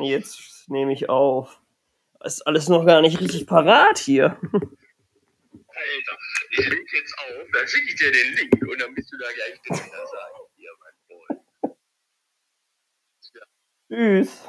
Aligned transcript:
Jetzt 0.00 0.68
nehme 0.68 0.92
ich 0.92 1.08
auf. 1.08 1.60
Ist 2.22 2.46
alles 2.46 2.68
noch 2.68 2.84
gar 2.84 3.00
nicht 3.00 3.20
richtig 3.20 3.46
parat 3.46 3.98
hier. 3.98 4.38
Alter, 5.80 6.18
ich 6.50 6.68
leg 6.68 6.92
jetzt 6.92 7.18
auf, 7.18 7.46
dann 7.52 7.66
schicke 7.66 7.88
ich 7.88 7.96
dir 7.96 8.12
den 8.12 8.34
Link 8.34 8.62
und 8.70 8.80
dann 8.80 8.94
bist 8.94 9.10
du 9.12 9.16
da 9.16 9.26
gleich 9.32 9.58
drin. 9.62 9.90
Das 9.90 10.10
sag 10.10 10.30
ich 10.42 10.50
dir, 10.56 10.70
mein 10.80 10.94
Freund. 11.08 11.40
Tschüss. 13.88 14.48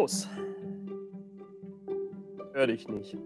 Los. 0.00 0.28
Hör 2.54 2.66
dich 2.66 2.88
nicht. 2.88 3.16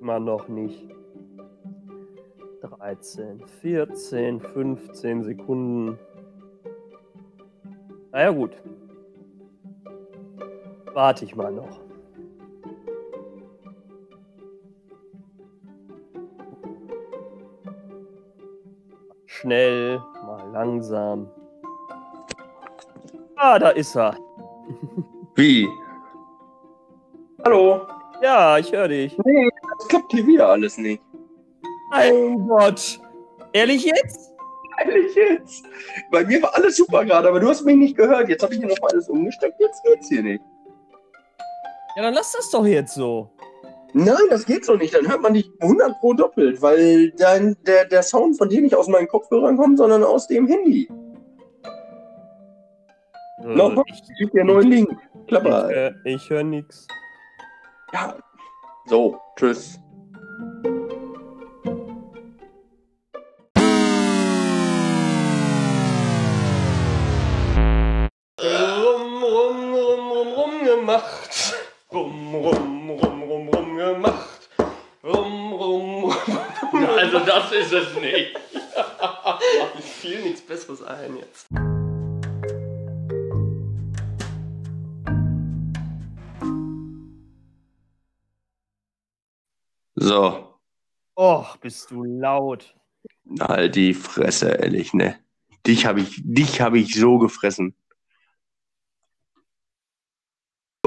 Immer 0.00 0.20
noch 0.20 0.48
nicht. 0.48 0.88
13, 2.62 3.44
14, 3.60 4.40
15 4.40 5.24
Sekunden. 5.24 5.98
Naja, 8.12 8.30
gut. 8.30 8.52
Warte 10.92 11.24
ich 11.24 11.34
mal 11.34 11.52
noch. 11.52 11.80
Schnell, 19.26 19.98
mal 20.24 20.48
langsam. 20.52 21.28
Ah, 23.34 23.58
da 23.58 23.70
ist 23.70 23.96
er. 23.96 24.16
Wie? 25.34 25.68
Hallo? 27.44 27.80
Ja, 28.22 28.58
ich 28.58 28.70
höre 28.70 28.86
dich. 28.86 29.18
Nee, 29.24 29.48
das 29.78 29.88
klappt 29.88 30.12
hier 30.12 30.24
wieder 30.24 30.48
alles 30.48 30.78
nicht. 30.78 31.02
Mein 31.92 32.48
Gott. 32.48 32.98
Ehrlich 33.52 33.84
jetzt? 33.84 34.32
Ehrlich 34.82 35.14
jetzt? 35.14 35.64
Bei 36.10 36.24
mir 36.24 36.42
war 36.42 36.54
alles 36.54 36.76
super 36.78 37.04
gerade, 37.04 37.28
aber 37.28 37.38
du 37.38 37.48
hast 37.48 37.64
mich 37.64 37.76
nicht 37.76 37.96
gehört. 37.96 38.28
Jetzt 38.30 38.42
habe 38.42 38.54
ich 38.54 38.60
hier 38.60 38.68
noch 38.68 38.90
alles 38.90 39.08
umgesteckt, 39.10 39.60
jetzt 39.60 39.84
geht's 39.84 40.08
hier 40.08 40.22
nicht. 40.22 40.42
Ja, 41.96 42.02
dann 42.02 42.14
lass 42.14 42.32
das 42.32 42.50
doch 42.50 42.64
jetzt 42.64 42.94
so. 42.94 43.30
Nein, 43.92 44.16
das 44.30 44.46
geht 44.46 44.64
so 44.64 44.74
nicht. 44.76 44.94
Dann 44.94 45.06
hört 45.06 45.20
man 45.20 45.34
dich 45.34 45.50
100 45.60 46.00
pro 46.00 46.14
doppelt, 46.14 46.62
weil 46.62 47.10
dann 47.12 47.54
der, 47.66 47.84
der 47.84 48.02
Sound 48.02 48.38
von 48.38 48.48
dir 48.48 48.62
nicht 48.62 48.74
aus 48.74 48.88
meinen 48.88 49.06
Kopfhörern 49.06 49.58
kommt, 49.58 49.76
sondern 49.76 50.02
aus 50.02 50.26
dem 50.26 50.46
Handy. 50.46 50.88
Äh, 53.42 53.54
Nochmal, 53.54 53.84
ich 53.88 54.00
ich 54.00 54.18
gebe 54.18 54.30
dir 54.30 54.40
einen 54.40 54.50
neuen 54.54 54.70
Link. 54.70 54.90
ich, 55.20 55.26
Klapper. 55.26 55.70
äh, 55.70 55.92
ich 56.04 56.30
höre 56.30 56.42
nix. 56.42 56.88
Ja. 57.92 58.16
So, 58.86 59.18
tschüss. 59.36 59.78
Gemacht. 70.92 71.54
Rum, 71.92 72.34
rum, 72.34 72.90
rum, 72.90 73.22
rum, 73.22 73.48
rum 73.48 73.76
gemacht. 73.76 74.48
Rum, 75.02 75.52
rum, 75.52 76.04
rum. 76.04 76.86
Also 76.96 77.18
das 77.20 77.52
ist 77.52 77.72
es 77.72 77.94
nicht. 77.96 78.34
Mir 79.74 79.82
fiel 79.82 80.22
nichts 80.22 80.40
Besseres 80.40 80.82
ein 80.82 81.16
jetzt. 81.16 81.48
So, 89.94 90.58
Och, 91.14 91.56
bist 91.58 91.90
du 91.90 92.02
laut. 92.04 92.74
halt 93.40 93.76
die 93.76 93.94
Fresse, 93.94 94.48
ehrlich, 94.50 94.94
ne? 94.94 95.18
Dich 95.66 95.86
habe 95.86 96.00
ich, 96.00 96.20
dich 96.24 96.60
habe 96.60 96.78
ich 96.78 96.94
so 96.94 97.18
gefressen. 97.18 97.74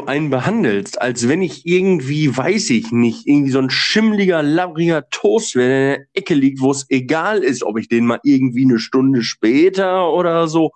Du 0.05 0.11
einen 0.11 0.29
behandelst, 0.29 1.01
als 1.01 1.27
wenn 1.27 1.41
ich 1.41 1.65
irgendwie, 1.65 2.37
weiß 2.37 2.69
ich 2.69 2.91
nicht, 2.91 3.25
irgendwie 3.25 3.49
so 3.49 3.57
ein 3.57 3.71
schimmliger, 3.71 4.43
labbriger 4.43 5.09
Toast 5.09 5.55
wäre, 5.55 5.67
der 5.67 5.77
in 5.77 6.01
der 6.01 6.07
Ecke 6.13 6.33
liegt, 6.35 6.61
wo 6.61 6.69
es 6.69 6.85
egal 6.89 7.43
ist, 7.43 7.63
ob 7.63 7.79
ich 7.79 7.87
den 7.89 8.05
mal 8.05 8.19
irgendwie 8.23 8.65
eine 8.65 8.77
Stunde 8.77 9.23
später 9.23 10.13
oder 10.13 10.47
so, 10.47 10.69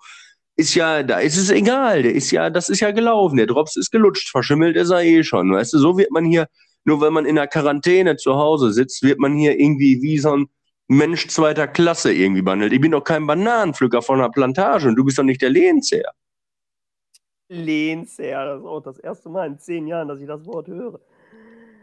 ist 0.56 0.74
ja, 0.74 1.04
da 1.04 1.20
ist 1.20 1.36
es 1.36 1.48
egal, 1.48 2.02
der 2.02 2.12
ist 2.12 2.32
ja, 2.32 2.50
das 2.50 2.68
ist 2.68 2.80
ja 2.80 2.90
gelaufen, 2.90 3.36
der 3.36 3.46
Drops 3.46 3.76
ist 3.76 3.92
gelutscht, 3.92 4.30
verschimmelt 4.30 4.74
ist 4.74 4.90
er 4.90 5.04
eh 5.04 5.22
schon, 5.22 5.52
weißt 5.52 5.74
du, 5.74 5.78
so 5.78 5.96
wird 5.96 6.10
man 6.10 6.24
hier, 6.24 6.48
nur 6.84 7.00
wenn 7.00 7.12
man 7.12 7.24
in 7.24 7.36
der 7.36 7.46
Quarantäne 7.46 8.16
zu 8.16 8.34
Hause 8.34 8.72
sitzt, 8.72 9.04
wird 9.04 9.20
man 9.20 9.36
hier 9.36 9.60
irgendwie 9.60 10.02
wie 10.02 10.18
so 10.18 10.36
ein 10.38 10.46
Mensch 10.88 11.28
zweiter 11.28 11.68
Klasse 11.68 12.12
irgendwie 12.12 12.42
behandelt. 12.42 12.72
Ich 12.72 12.80
bin 12.80 12.90
doch 12.90 13.04
kein 13.04 13.28
Bananenpflücker 13.28 14.02
von 14.02 14.18
einer 14.18 14.30
Plantage 14.30 14.88
und 14.88 14.96
du 14.96 15.04
bist 15.04 15.18
doch 15.18 15.22
nicht 15.22 15.40
der 15.40 15.50
Lehnsherr. 15.50 16.10
Lehnsherr, 17.50 18.46
das 18.46 18.60
ist 18.60 18.66
auch 18.66 18.80
das 18.80 18.98
erste 18.98 19.28
Mal 19.28 19.48
in 19.48 19.58
zehn 19.58 19.86
Jahren, 19.88 20.08
dass 20.08 20.20
ich 20.20 20.26
das 20.26 20.46
Wort 20.46 20.68
höre. 20.68 21.00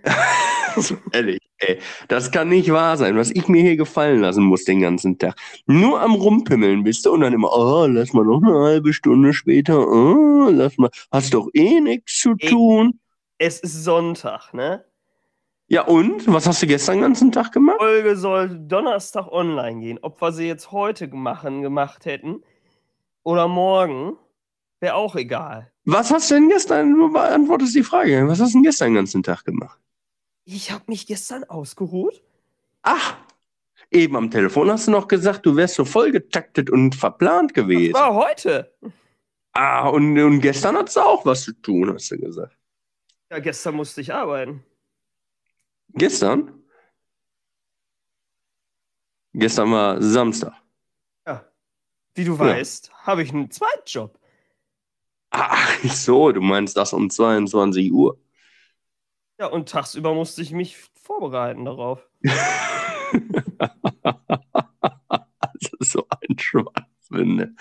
Ehrlich, 1.11 1.41
ey, 1.57 1.79
das 2.07 2.31
kann 2.31 2.49
nicht 2.49 2.71
wahr 2.71 2.95
sein, 2.95 3.17
was 3.17 3.31
ich 3.31 3.47
mir 3.49 3.61
hier 3.61 3.75
gefallen 3.75 4.21
lassen 4.21 4.43
muss 4.43 4.63
den 4.63 4.79
ganzen 4.79 5.17
Tag. 5.17 5.35
Nur 5.65 5.99
am 6.01 6.13
Rumpimmeln 6.13 6.83
bist 6.83 7.05
du 7.05 7.11
und 7.11 7.21
dann 7.21 7.33
immer, 7.33 7.51
oh, 7.51 7.85
lass 7.85 8.13
mal 8.13 8.23
noch 8.23 8.41
eine 8.41 8.53
halbe 8.53 8.93
Stunde 8.93 9.33
später, 9.33 9.85
oh, 9.87 10.49
lass 10.49 10.77
mal, 10.77 10.89
hast 11.11 11.33
doch 11.33 11.49
eh 11.53 11.81
nichts 11.81 12.19
zu 12.19 12.35
tun. 12.35 12.99
Es 13.37 13.59
ist 13.59 13.83
Sonntag, 13.83 14.53
ne? 14.53 14.85
Ja 15.67 15.81
und? 15.81 16.31
Was 16.31 16.47
hast 16.47 16.63
du 16.63 16.67
gestern 16.67 16.95
den 16.95 17.01
ganzen 17.01 17.31
Tag 17.33 17.51
gemacht? 17.51 17.77
Folge 17.79 18.15
soll 18.15 18.57
Donnerstag 18.57 19.27
online 19.27 19.81
gehen. 19.81 19.99
Ob 20.01 20.21
wir 20.21 20.31
sie 20.31 20.47
jetzt 20.47 20.71
heute 20.71 21.07
machen, 21.07 21.61
gemacht 21.61 22.05
hätten 22.05 22.41
oder 23.23 23.49
morgen, 23.49 24.17
wäre 24.79 24.95
auch 24.95 25.15
egal. 25.15 25.71
Was 25.85 26.11
hast 26.11 26.29
du 26.31 26.35
denn 26.35 26.49
gestern, 26.49 26.93
du 26.93 27.11
beantwortest 27.11 27.75
die 27.75 27.83
Frage, 27.83 28.27
was 28.27 28.39
hast 28.39 28.53
du 28.53 28.57
denn 28.57 28.63
gestern 28.63 28.89
den 28.89 28.95
ganzen 28.95 29.23
Tag 29.23 29.43
gemacht? 29.45 29.79
Ich 30.45 30.71
habe 30.71 30.83
mich 30.87 31.07
gestern 31.07 31.43
ausgeruht. 31.45 32.21
Ach, 32.81 33.17
eben 33.91 34.15
am 34.15 34.31
Telefon 34.31 34.69
hast 34.71 34.87
du 34.87 34.91
noch 34.91 35.07
gesagt, 35.07 35.45
du 35.45 35.55
wärst 35.55 35.75
so 35.75 35.85
vollgetaktet 35.85 36.69
und 36.69 36.95
verplant 36.95 37.51
Das 37.51 37.55
gewesen. 37.63 37.93
war 37.93 38.13
heute. 38.13 38.73
Ah, 39.53 39.87
und, 39.89 40.17
und 40.19 40.39
gestern 40.41 40.77
hattest 40.77 40.97
du 40.97 41.01
auch 41.01 41.25
was 41.25 41.43
zu 41.43 41.53
tun, 41.53 41.91
hast 41.93 42.11
du 42.11 42.17
gesagt. 42.17 42.55
Ja, 43.31 43.39
gestern 43.39 43.75
musste 43.75 44.01
ich 44.01 44.13
arbeiten. 44.13 44.63
Gestern? 45.89 46.53
Gestern 49.33 49.71
war 49.71 50.01
Samstag. 50.01 50.53
Ja. 51.25 51.45
Wie 52.15 52.23
du 52.23 52.37
weißt, 52.37 52.91
habe 53.05 53.23
ich 53.23 53.31
einen 53.33 53.51
Zweitjob. 53.51 54.17
Ach 55.39 55.83
so, 55.83 56.31
du 56.31 56.41
meinst 56.41 56.75
das 56.77 56.93
um 56.93 57.11
22 57.11 57.91
Uhr. 57.91 58.19
Ja, 59.39 59.45
und 59.47 59.69
tagsüber 59.69 60.15
musste 60.15 60.41
ich 60.41 60.51
mich 60.51 60.77
vorbereiten 61.01 61.65
darauf. 61.65 62.07
Das 65.59 65.71
ist 65.79 65.91
so 65.91 66.05
ein 66.09 66.37
Schwachsinn. 66.37 67.35
ne? 67.35 67.55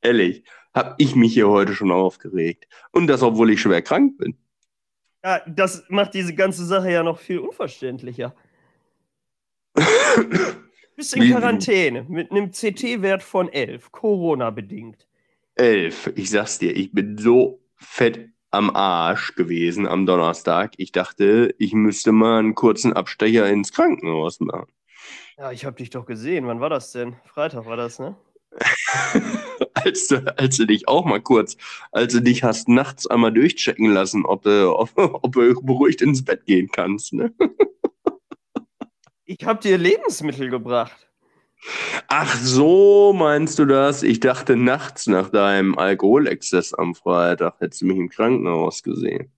Ehrlich, 0.00 0.44
hab 0.74 0.94
ich 0.98 1.16
mich 1.16 1.34
hier 1.34 1.48
heute 1.48 1.74
schon 1.74 1.90
aufgeregt. 1.90 2.68
Und 2.92 3.08
das, 3.08 3.22
obwohl 3.22 3.50
ich 3.50 3.60
schwer 3.60 3.82
krank 3.82 4.18
bin. 4.18 4.38
Ja, 5.24 5.40
das 5.46 5.84
macht 5.88 6.14
diese 6.14 6.34
ganze 6.34 6.64
Sache 6.64 6.92
ja 6.92 7.02
noch 7.02 7.18
viel 7.18 7.38
unverständlicher. 7.38 8.34
Bist 10.96 11.16
in 11.16 11.30
Quarantäne 11.32 12.04
mit 12.08 12.30
einem 12.30 12.52
CT-Wert 12.52 13.22
von 13.22 13.48
11, 13.48 13.90
Corona-bedingt. 13.90 15.08
Elf, 15.54 16.10
ich 16.16 16.30
sag's 16.30 16.58
dir, 16.58 16.74
ich 16.74 16.92
bin 16.92 17.18
so 17.18 17.62
fett 17.76 18.30
am 18.50 18.74
Arsch 18.74 19.34
gewesen 19.34 19.86
am 19.86 20.06
Donnerstag. 20.06 20.72
Ich 20.76 20.92
dachte, 20.92 21.54
ich 21.58 21.72
müsste 21.72 22.12
mal 22.12 22.38
einen 22.38 22.54
kurzen 22.54 22.92
Abstecher 22.92 23.48
ins 23.48 23.72
Krankenhaus 23.72 24.40
machen. 24.40 24.72
Ja, 25.38 25.52
ich 25.52 25.64
habe 25.64 25.76
dich 25.76 25.90
doch 25.90 26.06
gesehen. 26.06 26.46
Wann 26.46 26.60
war 26.60 26.70
das 26.70 26.92
denn? 26.92 27.16
Freitag 27.24 27.66
war 27.66 27.76
das, 27.76 27.98
ne? 27.98 28.16
als, 29.74 30.08
du, 30.08 30.38
als 30.38 30.56
du 30.56 30.66
dich 30.66 30.86
auch 30.88 31.04
mal 31.04 31.20
kurz, 31.20 31.56
als 31.90 32.12
du 32.12 32.20
dich 32.20 32.44
hast 32.44 32.68
nachts 32.68 33.06
einmal 33.06 33.32
durchchecken 33.32 33.90
lassen, 33.90 34.26
ob 34.26 34.42
du, 34.42 34.76
ob, 34.76 34.90
ob 34.96 35.32
du 35.32 35.54
beruhigt 35.62 36.02
ins 36.02 36.24
Bett 36.24 36.44
gehen 36.46 36.68
kannst. 36.70 37.12
Ne? 37.12 37.32
Ich 39.24 39.46
habe 39.46 39.60
dir 39.60 39.78
Lebensmittel 39.78 40.50
gebracht. 40.50 41.08
Ach 42.08 42.34
so, 42.36 43.12
meinst 43.12 43.58
du 43.58 43.64
das? 43.64 44.02
Ich 44.02 44.20
dachte 44.20 44.56
nachts 44.56 45.06
nach 45.06 45.30
deinem 45.30 45.78
Alkoholexzess 45.78 46.74
am 46.74 46.94
Freitag 46.94 47.60
hättest 47.60 47.82
du 47.82 47.86
mich 47.86 47.96
im 47.96 48.08
Krankenhaus 48.08 48.82
gesehen. 48.82 49.32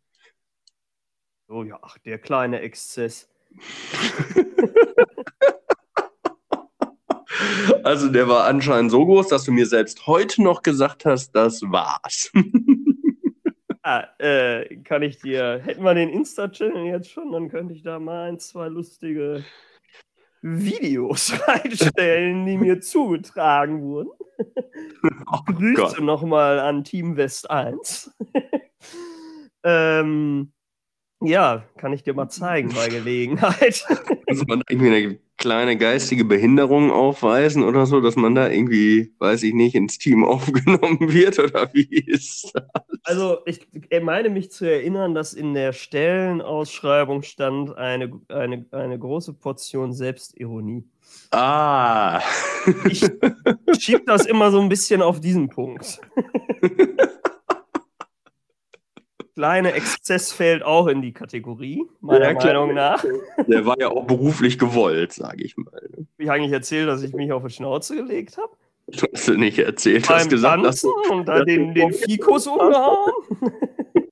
Oh 1.49 1.63
ja, 1.63 1.79
ach, 1.83 1.99
der 1.99 2.19
kleine 2.19 2.61
Exzess. 2.61 3.29
Also 7.83 8.09
der 8.09 8.29
war 8.29 8.45
anscheinend 8.47 8.91
so 8.91 9.05
groß, 9.05 9.29
dass 9.29 9.45
du 9.45 9.53
mir 9.53 9.67
selbst 9.67 10.07
heute 10.07 10.43
noch 10.43 10.63
gesagt 10.63 11.05
hast, 11.05 11.33
das 11.33 11.63
war's. 11.63 12.33
Ah, 13.87 14.09
äh, 14.19 14.77
kann 14.77 15.03
ich 15.03 15.19
dir, 15.19 15.61
hätten 15.63 15.85
wir 15.85 15.93
den 15.93 16.09
Insta-Channel 16.09 16.87
jetzt 16.87 17.11
schon, 17.11 17.33
dann 17.33 17.51
könnte 17.51 17.75
ich 17.75 17.83
da 17.83 17.99
mal 17.99 18.31
ein, 18.31 18.39
zwei 18.39 18.69
lustige 18.69 19.45
Videos 20.47 21.33
reinstellen, 21.49 22.45
die 22.45 22.59
mir 22.59 22.81
zugetragen 22.81 23.83
wurden. 23.83 24.11
Oh 25.33 25.41
Grüße 25.47 26.05
nochmal 26.05 26.59
an 26.59 26.85
Team 26.85 27.17
West 27.17 27.51
1. 27.51 28.15
ähm, 29.65 30.53
ja, 31.27 31.65
kann 31.77 31.93
ich 31.93 32.03
dir 32.03 32.15
mal 32.15 32.29
zeigen 32.29 32.73
bei 32.75 32.89
Gelegenheit. 32.89 33.85
Muss 34.29 34.47
man 34.47 34.63
irgendwie 34.69 34.89
eine 34.89 35.19
kleine 35.37 35.77
geistige 35.77 36.25
Behinderung 36.25 36.91
aufweisen 36.91 37.63
oder 37.63 37.87
so, 37.87 38.01
dass 38.01 38.17
man 38.17 38.35
da 38.35 38.49
irgendwie, 38.49 39.13
weiß 39.19 39.43
ich 39.43 39.55
nicht, 39.55 39.75
ins 39.75 39.99
Team 39.99 40.25
aufgenommen 40.25 41.13
wird 41.13 41.39
oder 41.39 41.69
wie 41.73 41.89
ist 41.89 42.53
das? 42.55 42.65
Also, 43.03 43.39
ich 43.45 43.67
meine 44.03 44.31
mich 44.31 44.51
zu 44.51 44.65
erinnern, 44.65 45.15
dass 45.15 45.35
in 45.35 45.53
der 45.53 45.73
Stellenausschreibung 45.73 47.23
stand 47.23 47.77
eine, 47.77 48.13
eine, 48.29 48.65
eine 48.71 48.99
große 48.99 49.35
Portion 49.35 49.93
Selbstironie. 49.93 50.85
Ah. 51.31 52.23
Ich 52.89 53.05
schieb 53.79 54.07
das 54.07 54.25
immer 54.25 54.51
so 54.51 54.61
ein 54.61 54.69
bisschen 54.69 55.03
auf 55.03 55.21
diesen 55.21 55.49
Punkt. 55.49 56.01
Kleine 59.35 59.73
Exzess 59.73 60.33
fällt 60.33 60.63
auch 60.63 60.87
in 60.87 61.03
die 61.03 61.13
Kategorie, 61.13 61.83
meiner 62.01 62.31
Ja. 62.31 62.35
Meinung 62.35 62.75
nach. 62.75 63.05
Der 63.49 63.67
war 63.67 63.79
ja 63.81 63.89
auch 63.89 64.07
beruflich 64.07 64.59
gewollt, 64.59 65.13
sage 65.13 65.43
ich 65.45 65.57
mal. 65.57 65.73
Hab 65.75 66.07
ich 66.19 66.31
eigentlich 66.31 66.53
erzählt, 66.53 66.89
dass 66.89 67.03
ich 67.03 67.13
mich 67.15 67.33
auf 67.33 67.43
die 67.45 67.51
Schnauze 67.51 67.97
gelegt 67.97 68.39
habe? 68.39 68.53
Du 68.87 69.07
hast 69.13 69.27
du 69.27 69.35
nicht 69.35 69.59
erzählt, 69.59 70.09
du 70.09 70.15
hast 70.15 70.29
gesagt, 70.31 70.65
dass 70.65 70.83
du, 70.83 70.93
und 71.11 71.27
da 71.27 71.43
den, 71.45 71.75
den 71.75 71.93
Fikus 71.93 72.47
umgehauen? 72.47 73.13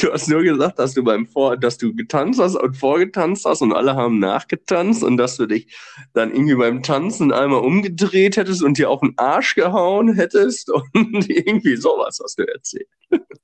du 0.00 0.12
hast 0.12 0.28
nur 0.28 0.42
gesagt, 0.42 0.78
dass 0.78 0.94
du 0.94 1.04
beim 1.04 1.26
Vor, 1.26 1.56
dass 1.56 1.78
du 1.78 1.94
getanzt 1.94 2.40
hast 2.40 2.56
und 2.56 2.76
vorgetanzt 2.76 3.44
hast 3.44 3.62
und 3.62 3.72
alle 3.72 3.94
haben 3.94 4.18
nachgetanzt 4.18 5.02
und 5.02 5.16
dass 5.16 5.36
du 5.36 5.46
dich 5.46 5.74
dann 6.12 6.32
irgendwie 6.32 6.54
beim 6.54 6.82
Tanzen 6.82 7.32
einmal 7.32 7.60
umgedreht 7.60 8.36
hättest 8.36 8.62
und 8.62 8.78
dir 8.78 8.90
auf 8.90 9.00
den 9.00 9.14
Arsch 9.16 9.54
gehauen 9.54 10.14
hättest 10.14 10.70
und 10.70 10.84
irgendwie 11.28 11.76
sowas 11.76 12.20
hast 12.22 12.38
du 12.38 12.46
erzählt. 12.46 12.88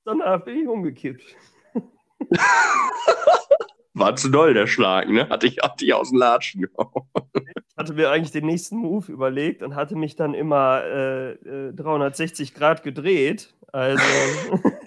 Danach 0.05 0.44
bin 0.44 0.61
ich 0.61 0.69
umgekippt. 0.69 1.37
War 3.94 4.14
zu 4.17 4.29
doll 4.29 4.55
der 4.55 4.67
Schlag, 4.67 5.08
ne? 5.08 5.29
Hatte 5.29 5.46
ich, 5.46 5.58
hatte 5.58 5.84
ich 5.84 5.93
aus 5.93 6.11
dem 6.11 6.19
Latschen 6.19 6.62
gehauen. 6.62 7.08
Ich 7.34 7.76
hatte 7.76 7.94
mir 7.94 8.11
eigentlich 8.11 8.31
den 8.31 8.46
nächsten 8.46 8.76
Move 8.76 9.11
überlegt 9.11 9.62
und 9.62 9.75
hatte 9.75 9.96
mich 9.96 10.14
dann 10.14 10.34
immer 10.34 10.82
äh, 10.84 11.32
äh, 11.32 11.73
360 11.73 12.55
Grad 12.55 12.82
gedreht. 12.82 13.55
Also 13.73 14.02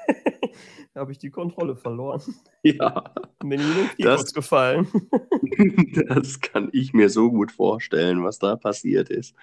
habe 1.02 1.12
ich 1.12 1.18
die 1.18 1.32
Kontrolle 1.32 1.76
verloren. 1.76 2.22
Ja, 2.64 3.12
bin 3.40 3.60
in 3.60 3.90
den 3.98 4.34
gefallen. 4.36 4.88
das 6.10 6.40
kann 6.42 6.70
ich 6.74 6.94
mir 6.94 7.10
so 7.10 7.32
gut 7.32 7.52
vorstellen, 7.52 8.24
was 8.24 8.38
da 8.38 8.56
passiert 8.56 9.10
ist. 9.10 9.34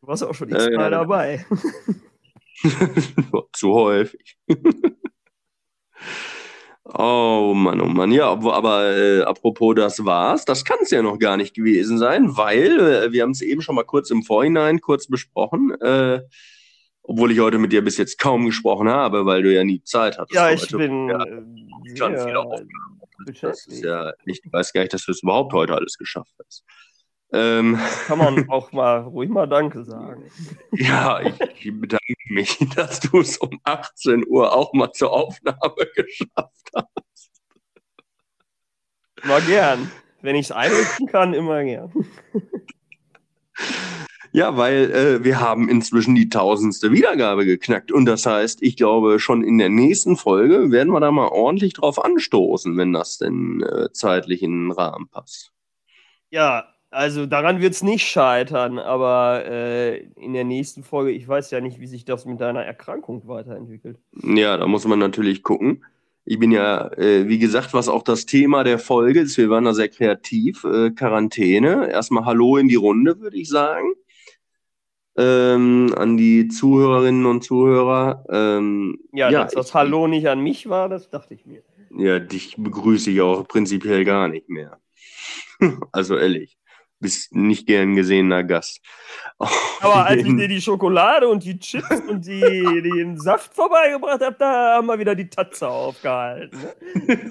Du 0.00 0.06
warst 0.06 0.22
auch 0.22 0.34
schon 0.34 0.50
Äh, 0.50 0.68
x-mal 0.68 0.92
dabei. 0.92 1.44
Zu 3.52 3.72
häufig. 3.72 4.38
oh 6.84 7.54
Mann, 7.56 7.80
oh 7.80 7.88
Mann. 7.88 8.12
Ja, 8.12 8.28
aber, 8.28 8.54
aber 8.54 8.96
äh, 8.96 9.22
apropos 9.22 9.74
das 9.74 10.04
war's, 10.04 10.44
das 10.44 10.64
kann 10.64 10.78
es 10.80 10.92
ja 10.92 11.02
noch 11.02 11.18
gar 11.18 11.36
nicht 11.36 11.56
gewesen 11.56 11.98
sein, 11.98 12.36
weil 12.36 12.78
äh, 12.78 13.12
wir 13.12 13.22
haben 13.22 13.32
es 13.32 13.42
eben 13.42 13.62
schon 13.62 13.74
mal 13.74 13.82
kurz 13.82 14.12
im 14.12 14.22
Vorhinein 14.22 14.80
kurz 14.80 15.08
besprochen, 15.08 15.72
äh, 15.80 16.20
obwohl 17.04 17.30
ich 17.30 17.38
heute 17.38 17.58
mit 17.58 17.72
dir 17.72 17.84
bis 17.84 17.98
jetzt 17.98 18.18
kaum 18.18 18.46
gesprochen 18.46 18.88
habe, 18.88 19.26
weil 19.26 19.42
du 19.42 19.54
ja 19.54 19.62
nie 19.62 19.82
Zeit 19.84 20.18
hattest. 20.18 20.34
Ja, 20.34 20.50
ich 20.50 20.62
heute. 20.62 20.78
bin 20.78 21.08
Ja, 21.08 21.24
äh, 21.24 21.96
schon 21.96 22.18
viele 22.18 22.40
Aufgaben. 22.40 22.68
Das 23.18 23.26
beschäftigt. 23.26 23.72
ist 23.72 23.84
ja, 23.84 24.12
ich 24.24 24.40
weiß 24.50 24.72
gar 24.72 24.80
nicht, 24.80 24.92
dass 24.92 25.04
du 25.04 25.12
es 25.12 25.22
überhaupt 25.22 25.52
heute 25.52 25.74
alles 25.74 25.96
geschafft 25.96 26.34
hast. 26.44 26.64
Ähm, 27.32 27.78
Kann 28.06 28.18
man 28.18 28.48
auch 28.48 28.72
mal 28.72 29.00
ruhig 29.00 29.28
mal 29.28 29.46
Danke 29.46 29.84
sagen. 29.84 30.24
Ja, 30.72 31.20
ich, 31.20 31.34
ich 31.40 31.80
bedanke 31.80 32.14
mich, 32.28 32.58
dass 32.76 33.00
du 33.00 33.20
es 33.20 33.38
um 33.38 33.60
18 33.64 34.24
Uhr 34.26 34.52
auch 34.54 34.72
mal 34.72 34.92
zur 34.92 35.12
Aufnahme 35.12 35.86
geschafft 35.94 36.70
hast. 36.74 37.30
Immer 39.22 39.40
gern. 39.42 39.90
Wenn 40.22 40.36
ich 40.36 40.46
es 40.46 40.52
einrichten 40.52 41.06
kann, 41.06 41.34
immer 41.34 41.62
gern. 41.64 41.92
Ja, 44.34 44.56
weil 44.56 44.90
äh, 44.90 45.24
wir 45.24 45.38
haben 45.38 45.68
inzwischen 45.68 46.16
die 46.16 46.28
tausendste 46.28 46.90
Wiedergabe 46.90 47.44
geknackt. 47.44 47.92
Und 47.92 48.04
das 48.06 48.26
heißt, 48.26 48.62
ich 48.62 48.76
glaube, 48.76 49.20
schon 49.20 49.44
in 49.44 49.58
der 49.58 49.68
nächsten 49.68 50.16
Folge 50.16 50.72
werden 50.72 50.92
wir 50.92 50.98
da 50.98 51.12
mal 51.12 51.28
ordentlich 51.28 51.74
drauf 51.74 52.04
anstoßen, 52.04 52.76
wenn 52.76 52.92
das 52.92 53.18
denn 53.18 53.62
äh, 53.62 53.92
zeitlich 53.92 54.42
in 54.42 54.50
den 54.50 54.72
Rahmen 54.72 55.06
passt. 55.06 55.52
Ja, 56.30 56.64
also 56.90 57.26
daran 57.26 57.60
wird 57.60 57.74
es 57.74 57.84
nicht 57.84 58.08
scheitern, 58.08 58.80
aber 58.80 59.44
äh, 59.46 59.98
in 60.16 60.32
der 60.32 60.42
nächsten 60.42 60.82
Folge, 60.82 61.12
ich 61.12 61.28
weiß 61.28 61.52
ja 61.52 61.60
nicht, 61.60 61.78
wie 61.78 61.86
sich 61.86 62.04
das 62.04 62.24
mit 62.24 62.40
deiner 62.40 62.64
Erkrankung 62.64 63.28
weiterentwickelt. 63.28 64.00
Ja, 64.20 64.56
da 64.56 64.66
muss 64.66 64.84
man 64.84 64.98
natürlich 64.98 65.44
gucken. 65.44 65.84
Ich 66.24 66.40
bin 66.40 66.50
ja, 66.50 66.90
äh, 66.94 67.28
wie 67.28 67.38
gesagt, 67.38 67.72
was 67.72 67.88
auch 67.88 68.02
das 68.02 68.26
Thema 68.26 68.64
der 68.64 68.80
Folge 68.80 69.20
ist, 69.20 69.38
wir 69.38 69.48
waren 69.48 69.64
da 69.64 69.74
sehr 69.74 69.90
kreativ, 69.90 70.64
äh, 70.64 70.90
Quarantäne. 70.90 71.88
Erstmal 71.88 72.24
Hallo 72.24 72.56
in 72.56 72.66
die 72.66 72.74
Runde, 72.74 73.20
würde 73.20 73.36
ich 73.36 73.48
sagen. 73.48 73.94
Ähm, 75.16 75.94
an 75.96 76.16
die 76.16 76.48
Zuhörerinnen 76.48 77.24
und 77.26 77.44
Zuhörer. 77.44 78.24
Ähm, 78.30 78.98
Ja, 79.12 79.30
Ja, 79.30 79.44
dass 79.44 79.52
das 79.54 79.68
ich- 79.68 79.74
Hallo 79.74 80.06
nicht 80.08 80.26
an 80.28 80.40
mich 80.40 80.68
war, 80.68 80.88
das 80.88 81.08
dachte 81.08 81.34
ich 81.34 81.46
mir. 81.46 81.62
ja, 81.96 82.18
dich 82.18 82.56
begrüße 82.58 83.10
ich 83.12 83.20
auch 83.20 83.46
prinzipiell 83.46 84.04
gar 84.04 84.28
nicht 84.28 84.48
mehr. 84.48 84.78
Also 85.92 86.16
ehrlich, 86.18 86.56
bist 86.98 87.32
nicht 87.34 87.66
gern 87.66 87.94
gesehener 87.94 88.42
Gast. 88.42 88.80
Aber 89.38 90.06
als 90.06 90.22
ich 90.24 90.34
dir 90.36 90.48
die 90.48 90.60
Schokolade 90.60 91.28
und 91.28 91.44
die 91.44 91.58
Chips 91.58 92.00
und 92.08 92.26
die, 92.26 92.40
den 92.82 93.18
Saft 93.20 93.54
vorbeigebracht 93.54 94.20
habe, 94.20 94.36
da 94.38 94.74
haben 94.76 94.86
wir 94.88 94.98
wieder 94.98 95.14
die 95.14 95.28
Tatze 95.28 95.68
aufgehalten. 95.68 96.58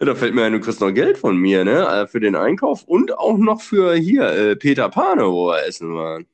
Ja, 0.00 0.06
da 0.06 0.14
fällt 0.14 0.34
mir 0.34 0.44
ein, 0.44 0.52
du 0.52 0.60
kriegst 0.60 0.80
noch 0.80 0.92
Geld 0.92 1.18
von 1.18 1.36
mir, 1.36 1.62
ne? 1.64 1.86
Äh, 1.86 2.06
Für 2.06 2.20
den 2.20 2.34
Einkauf 2.34 2.84
und 2.84 3.16
auch 3.18 3.36
noch 3.36 3.60
für 3.60 3.94
hier, 3.94 4.22
äh, 4.30 4.56
Peter 4.56 4.88
Pane, 4.88 5.26
wo 5.30 5.48
wir 5.48 5.66
essen 5.66 5.94
waren. 5.94 6.26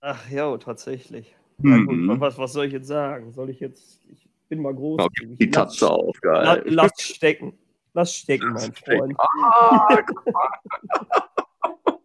Ach 0.00 0.30
ja, 0.30 0.56
tatsächlich. 0.58 1.34
Ja, 1.62 1.76
gut, 1.78 1.90
Mhm. 1.96 2.20
was, 2.20 2.38
was 2.38 2.52
soll 2.52 2.66
ich 2.66 2.72
jetzt 2.72 2.86
sagen? 2.86 3.32
Soll 3.32 3.50
ich 3.50 3.58
jetzt. 3.60 4.00
Ich 4.12 4.28
bin 4.48 4.60
mal 4.62 4.74
groß. 4.74 5.00
Hab 5.02 5.10
Die 5.22 5.50
Tatze 5.50 5.86
La, 5.86 5.90
aufgehalten. 5.92 6.72
lass 6.72 6.92
stecken. 7.00 7.58
Lass 7.94 8.14
stecken, 8.14 8.52
mein 8.52 8.72
Freund. 8.74 9.14
Ah, 9.18 9.98
guck 10.06 10.26
mal. 10.32 10.48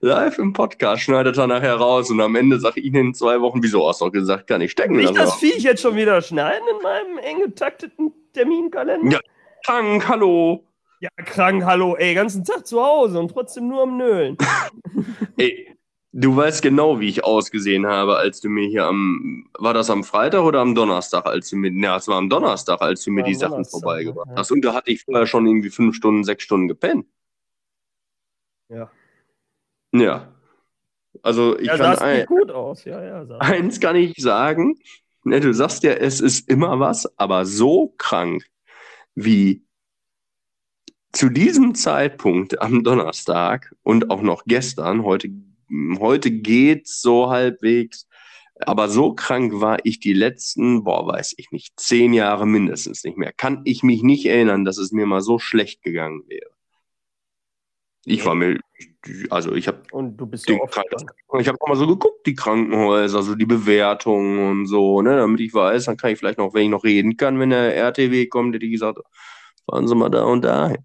Live 0.00 0.38
im 0.38 0.52
Podcast 0.52 1.02
schneidet 1.04 1.38
er 1.38 1.46
nachher 1.46 1.76
raus 1.76 2.10
und 2.10 2.20
am 2.20 2.36
Ende 2.36 2.60
sage 2.60 2.80
ich 2.80 2.86
Ihnen 2.86 3.06
in 3.08 3.14
zwei 3.14 3.40
Wochen, 3.40 3.62
wieso 3.62 3.88
hast 3.88 4.02
du 4.02 4.10
gesagt, 4.10 4.46
kann 4.46 4.60
ich 4.60 4.72
stecken 4.72 4.96
Will 4.96 5.04
ich 5.04 5.10
das 5.12 5.36
Viech 5.36 5.62
jetzt 5.62 5.80
schon 5.80 5.96
wieder 5.96 6.20
schneiden 6.20 6.64
in 6.76 6.82
meinem 6.82 7.18
eng 7.18 7.40
getakteten 7.40 8.12
Terminkalender? 8.34 9.12
Ja. 9.12 9.20
Krank, 9.64 10.08
hallo. 10.08 10.66
Ja, 11.00 11.08
krank, 11.16 11.64
hallo, 11.64 11.96
ey, 11.96 12.14
ganzen 12.14 12.44
Tag 12.44 12.66
zu 12.66 12.82
Hause 12.82 13.18
und 13.18 13.30
trotzdem 13.30 13.68
nur 13.68 13.82
am 13.82 13.96
Nölen. 13.96 14.36
Ey, 15.36 15.74
du 16.12 16.36
weißt 16.36 16.62
genau, 16.62 17.00
wie 17.00 17.08
ich 17.08 17.24
ausgesehen 17.24 17.86
habe, 17.86 18.16
als 18.16 18.40
du 18.40 18.48
mir 18.48 18.68
hier 18.68 18.84
am, 18.84 19.46
war 19.58 19.74
das 19.74 19.90
am 19.90 20.04
Freitag 20.04 20.42
oder 20.42 20.60
am 20.60 20.74
Donnerstag, 20.74 21.26
als 21.26 21.50
du 21.50 21.56
mir, 21.56 21.72
ja, 21.72 21.96
es 21.96 22.08
war 22.08 22.16
am 22.16 22.28
Donnerstag, 22.28 22.80
als 22.80 23.04
du 23.04 23.10
mir 23.10 23.22
War 23.22 23.28
die 23.28 23.34
Sachen 23.34 23.64
vorbeigebracht 23.64 24.28
ja. 24.30 24.36
hast. 24.36 24.52
Und 24.52 24.64
da 24.64 24.74
hatte 24.74 24.92
ich 24.92 25.02
vorher 25.02 25.26
schon 25.26 25.46
irgendwie 25.46 25.70
fünf 25.70 25.96
Stunden, 25.96 26.24
sechs 26.24 26.44
Stunden 26.44 26.68
gepennt. 26.68 27.06
Ja. 28.68 28.90
Ja. 29.92 30.28
Also 31.22 31.58
ich 31.58 31.66
ja, 31.66 31.76
kann 31.76 31.98
ein, 31.98 32.16
nicht 32.16 32.28
gut 32.28 32.50
aus, 32.50 32.84
ja, 32.84 33.02
ja. 33.02 33.38
Eins 33.38 33.80
kann 33.80 33.96
ich 33.96 34.14
sagen, 34.16 34.78
ne, 35.24 35.40
du 35.40 35.52
sagst 35.52 35.82
ja, 35.84 35.92
es 35.92 36.20
ist 36.20 36.48
immer 36.48 36.80
was, 36.80 37.18
aber 37.18 37.46
so 37.46 37.94
krank 37.98 38.44
wie 39.14 39.64
zu 41.12 41.28
diesem 41.28 41.74
Zeitpunkt 41.74 42.60
am 42.60 42.82
Donnerstag 42.82 43.74
und 43.82 44.10
auch 44.10 44.22
noch 44.22 44.44
gestern, 44.46 45.04
heute, 45.04 45.30
heute 45.98 46.30
geht's 46.30 47.00
so 47.00 47.30
halbwegs, 47.30 48.08
aber 48.60 48.88
so 48.88 49.14
krank 49.14 49.60
war 49.60 49.78
ich 49.84 50.00
die 50.00 50.12
letzten, 50.12 50.84
boah, 50.84 51.06
weiß 51.06 51.34
ich 51.36 51.50
nicht, 51.50 51.78
zehn 51.78 52.12
Jahre 52.12 52.46
mindestens 52.46 53.04
nicht 53.04 53.16
mehr. 53.16 53.32
Kann 53.32 53.62
ich 53.64 53.82
mich 53.82 54.02
nicht 54.02 54.26
erinnern, 54.26 54.64
dass 54.64 54.78
es 54.78 54.92
mir 54.92 55.06
mal 55.06 55.20
so 55.20 55.38
schlecht 55.38 55.82
gegangen 55.82 56.22
wäre. 56.28 56.53
Ich 58.06 58.24
war 58.24 58.34
mir, 58.34 58.58
also 59.30 59.54
ich 59.54 59.66
habe 59.68 59.82
Und 59.92 60.16
du 60.16 60.26
bist 60.26 60.48
ja 60.48 60.56
oft 60.56 60.78
ich 61.40 61.48
habe 61.48 61.58
mal 61.66 61.76
so 61.76 61.86
geguckt, 61.86 62.26
die 62.26 62.34
Krankenhäuser, 62.34 63.22
so 63.22 63.34
die 63.34 63.46
Bewertungen 63.46 64.50
und 64.50 64.66
so, 64.66 65.02
ne, 65.02 65.16
damit 65.16 65.40
ich 65.40 65.52
weiß, 65.54 65.86
dann 65.86 65.96
kann 65.96 66.12
ich 66.12 66.18
vielleicht 66.18 66.38
noch, 66.38 66.54
wenn 66.54 66.64
ich 66.64 66.70
noch 66.70 66.84
reden 66.84 67.16
kann, 67.16 67.38
wenn 67.38 67.50
der 67.50 67.74
RTW 67.76 68.26
kommt, 68.26 68.54
hätte 68.54 68.66
ich 68.66 68.72
gesagt, 68.72 68.98
fahren 69.68 69.88
Sie 69.88 69.94
mal 69.94 70.10
da 70.10 70.24
und 70.24 70.42
dahin. 70.42 70.84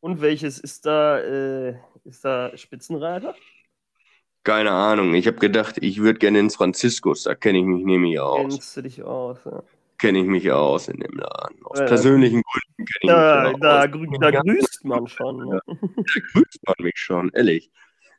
Und 0.00 0.20
welches 0.20 0.58
ist 0.58 0.86
da, 0.86 1.18
äh, 1.18 1.76
ist 2.04 2.24
da 2.24 2.56
Spitzenreiter? 2.56 3.34
Keine 4.42 4.70
Ahnung. 4.70 5.14
Ich 5.14 5.26
habe 5.26 5.36
gedacht, 5.36 5.76
ich 5.82 6.00
würde 6.00 6.18
gerne 6.18 6.38
ins 6.38 6.56
Franziskus, 6.56 7.24
da 7.24 7.34
kenne 7.34 7.58
ich 7.58 7.64
mich 7.66 7.84
nämlich 7.84 8.18
aus. 8.18 8.52
Kennst 8.52 8.76
du 8.76 8.82
dich 8.82 9.02
aus? 9.02 9.38
Ja. 9.44 9.62
Kenne 10.00 10.20
ich 10.20 10.26
mich 10.26 10.50
aus 10.50 10.88
in 10.88 10.98
dem 11.00 11.12
Laden. 11.16 11.62
Aus 11.64 11.78
Ja, 11.78 11.84
ja. 11.84 11.88
persönlichen 11.88 12.42
Gründen 12.42 12.86
kenn 12.86 13.02
ich 13.02 13.08
Da, 13.08 13.42
mich 13.42 13.52
ja 13.52 13.58
da, 13.58 13.80
aus. 13.84 13.90
grü 13.90 14.06
da 14.18 14.30
grüßt 14.30 14.84
man 14.84 15.06
schon. 15.06 15.36
Ne? 15.48 15.60
grüßt 16.32 16.60
man 16.66 16.76
mich 16.80 16.96
schon, 16.96 17.30
ehrlich. 17.34 17.70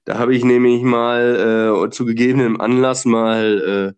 Da 0.05 0.17
habe 0.17 0.35
ich 0.35 0.43
nämlich 0.43 0.81
mal 0.83 1.85
äh, 1.85 1.89
zu 1.91 2.05
gegebenem 2.05 2.59
Anlass 2.59 3.05
mal 3.05 3.95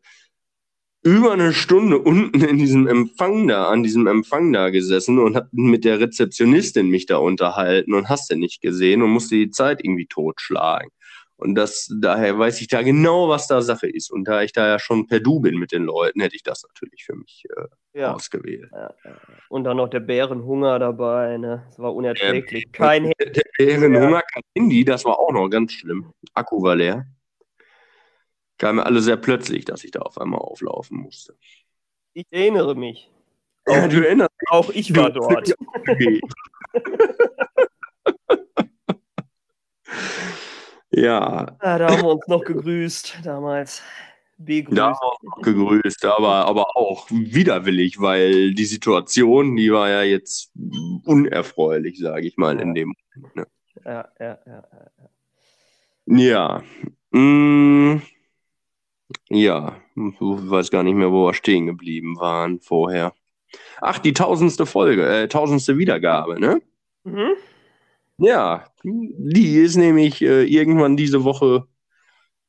äh, 1.03 1.07
über 1.09 1.33
eine 1.33 1.53
Stunde 1.53 1.99
unten 1.99 2.41
in 2.43 2.57
diesem 2.57 2.87
Empfang 2.87 3.47
da, 3.47 3.67
an 3.69 3.83
diesem 3.83 4.07
Empfang 4.07 4.53
da 4.53 4.69
gesessen 4.69 5.19
und 5.19 5.35
habe 5.35 5.49
mit 5.51 5.83
der 5.83 5.99
Rezeptionistin 5.99 6.87
mich 6.89 7.05
da 7.05 7.17
unterhalten 7.17 7.93
und 7.93 8.09
hast 8.09 8.31
du 8.31 8.37
nicht 8.37 8.61
gesehen 8.61 9.01
und 9.01 9.09
musste 9.11 9.35
die 9.35 9.49
Zeit 9.49 9.83
irgendwie 9.83 10.07
totschlagen. 10.07 10.89
Und 11.43 11.55
das, 11.55 11.93
daher 12.00 12.39
weiß 12.39 12.62
ich 12.62 12.69
da 12.69 12.81
genau, 12.83 13.27
was 13.27 13.47
da 13.47 13.62
Sache 13.62 13.89
ist. 13.89 14.09
Und 14.09 14.29
da 14.29 14.43
ich 14.43 14.53
da 14.53 14.65
ja 14.65 14.79
schon 14.79 15.07
per 15.07 15.19
Du 15.19 15.41
bin 15.41 15.57
mit 15.57 15.73
den 15.73 15.83
Leuten, 15.83 16.21
hätte 16.21 16.38
ich 16.38 16.43
das 16.43 16.63
natürlich 16.63 17.03
für 17.03 17.17
mich 17.17 17.43
äh, 17.50 18.00
Ja. 18.00 18.13
ausgewählt. 18.13 18.69
Ja, 18.71 18.93
ja. 19.03 19.17
Und 19.50 19.65
dann 19.65 19.75
noch 19.75 19.89
der 19.89 20.00
Bärenhunger 20.00 20.79
dabei. 20.79 21.35
Ne? 21.38 21.65
Das 21.67 21.79
war 21.79 21.93
unerträglich. 21.93 22.71
Kein 22.71 23.03
Handy. 23.03 23.31
Der 23.33 23.43
Bärenhunger, 23.57 24.21
kein 24.21 24.43
Handy, 24.57 24.85
das 24.85 25.03
war 25.03 25.19
auch 25.19 25.33
noch 25.33 25.50
ganz 25.50 25.73
schlimm. 25.73 26.13
Akku 26.33 26.63
war 26.63 26.77
leer. 26.77 27.07
Kam 28.57 28.77
mir 28.77 28.85
alle 28.85 29.01
sehr 29.01 29.17
plötzlich, 29.17 29.65
dass 29.65 29.83
ich 29.83 29.91
da 29.91 30.00
auf 30.00 30.17
einmal 30.21 30.39
auflaufen 30.39 30.97
musste. 30.97 31.35
Ich 32.13 32.25
erinnere 32.31 32.73
mich. 32.73 33.12
Ja, 33.67 33.89
du 33.89 34.01
erinnerst 34.05 34.31
Auch 34.47 34.69
ich 34.69 34.95
war 34.95 35.12
dich. 35.12 35.21
dort. 35.21 35.53
Ja, 40.95 41.57
Ja, 41.62 41.77
da 41.79 41.89
haben 41.89 42.03
wir 42.03 42.12
uns 42.12 42.27
noch 42.27 42.43
gegrüßt 42.43 43.19
damals. 43.23 43.81
Begrüßt. 44.38 44.77
da 44.77 44.88
haben 44.88 44.97
wir 45.01 45.12
uns 45.12 45.23
noch 45.23 45.41
gegrüßt, 45.41 46.05
aber, 46.05 46.45
aber 46.45 46.75
auch 46.75 47.07
widerwillig, 47.09 48.00
weil 48.00 48.53
die 48.53 48.65
Situation, 48.65 49.55
die 49.55 49.71
war 49.71 49.89
ja 49.89 50.03
jetzt 50.03 50.51
unerfreulich, 51.05 52.00
sage 52.00 52.27
ich 52.27 52.38
mal, 52.38 52.59
in 52.59 52.73
dem 52.73 52.93
Ja, 53.35 53.45
ja, 53.85 54.07
ja. 54.19 54.39
ja. 54.45 54.63
Ja. 56.05 56.63
Mm, 57.12 58.01
ja, 59.29 59.77
ich 59.95 60.19
weiß 60.19 60.69
gar 60.71 60.83
nicht 60.83 60.95
mehr, 60.95 61.12
wo 61.12 61.27
wir 61.27 61.33
stehen 61.33 61.65
geblieben 61.67 62.17
waren 62.19 62.59
vorher. 62.59 63.13
Ach, 63.81 64.00
die 64.00 64.13
tausendste 64.13 64.65
Folge, 64.65 65.07
äh, 65.07 65.27
tausendste 65.27 65.77
Wiedergabe, 65.77 66.39
ne? 66.39 66.62
Mhm. 67.03 67.33
Ja, 68.17 68.65
die 68.84 69.58
ist 69.58 69.75
nämlich 69.75 70.22
äh, 70.22 70.43
irgendwann 70.43 70.98
diese 70.98 71.24
Woche 71.24 71.65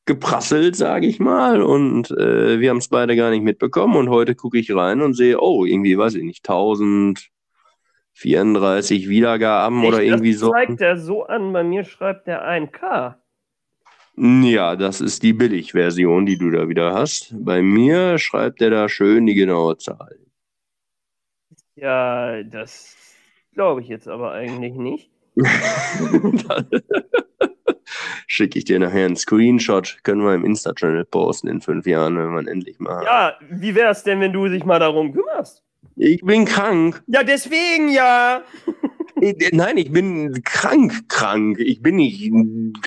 geprasselt, 0.07 0.77
sage 0.77 1.07
ich 1.07 1.19
mal, 1.19 1.63
und 1.63 2.11
äh, 2.11 2.61
wir 2.61 2.71
haben 2.71 2.79
es 2.79 2.89
beide 2.89 3.17
gar 3.17 3.31
nicht 3.31 3.43
mitbekommen. 3.43 3.97
Und 3.97 4.11
heute 4.11 4.35
gucke 4.35 4.59
ich 4.59 4.75
rein 4.75 5.01
und 5.01 5.15
sehe, 5.15 5.41
oh, 5.41 5.65
irgendwie, 5.65 5.97
weiß 5.97 6.15
ich 6.17 6.25
nicht, 6.25 6.45
1034 6.45 9.09
Wiedergaben 9.09 9.85
oder 9.85 9.99
Echt, 9.99 10.09
irgendwie 10.09 10.33
das 10.33 10.41
so. 10.41 10.51
zeigt 10.51 10.81
er 10.81 10.99
so 10.99 11.25
an, 11.25 11.53
bei 11.53 11.65
mir 11.65 11.85
schreibt 11.85 12.29
er 12.29 12.45
1K. 12.45 13.17
Ja, 14.17 14.77
das 14.77 15.01
ist 15.01 15.23
die 15.23 15.33
Billigversion, 15.33 16.27
die 16.27 16.39
du 16.39 16.51
da 16.51 16.69
wieder 16.69 16.95
hast. 16.95 17.35
Bei 17.45 17.63
mir 17.63 18.19
schreibt 18.19 18.63
er 18.63 18.71
da 18.71 18.89
schön 18.89 19.27
die 19.27 19.35
genaue 19.35 19.77
Zahl. 19.79 20.19
Ja, 21.77 22.43
das 22.45 22.97
glaube 23.53 23.81
ich 23.83 23.89
jetzt 23.89 24.09
aber 24.09 24.33
eigentlich 24.33 24.75
nicht. 24.75 25.11
Schicke 28.27 28.59
ich 28.59 28.65
dir 28.65 28.79
nachher 28.79 29.07
einen 29.07 29.17
Screenshot, 29.17 29.99
können 30.03 30.23
wir 30.23 30.35
im 30.35 30.45
Insta-Channel 30.45 31.05
posten 31.05 31.49
in 31.49 31.61
fünf 31.61 31.87
Jahren, 31.87 32.17
wenn 32.17 32.45
ihn 32.45 32.49
endlich 32.49 32.79
mal. 32.79 33.05
Ja, 33.05 33.35
wie 33.51 33.75
wäre 33.75 33.91
es 33.91 34.03
denn, 34.03 34.21
wenn 34.21 34.33
du 34.33 34.49
dich 34.49 34.65
mal 34.65 34.79
darum 34.79 35.13
kümmerst? 35.13 35.63
Ich 35.97 36.23
bin 36.23 36.45
krank. 36.45 37.03
Ja, 37.07 37.23
deswegen 37.23 37.89
ja. 37.91 38.43
Nein, 39.53 39.77
ich 39.77 39.93
bin 39.93 40.43
krank, 40.43 41.09
krank. 41.09 41.59
Ich 41.61 41.83
bin 41.83 41.97
nicht 41.97 42.33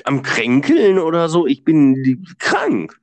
am 0.04 0.22
Kränkeln 0.22 0.98
oder 0.98 1.28
so. 1.28 1.46
Ich 1.46 1.64
bin 1.64 2.26
krank. 2.38 3.00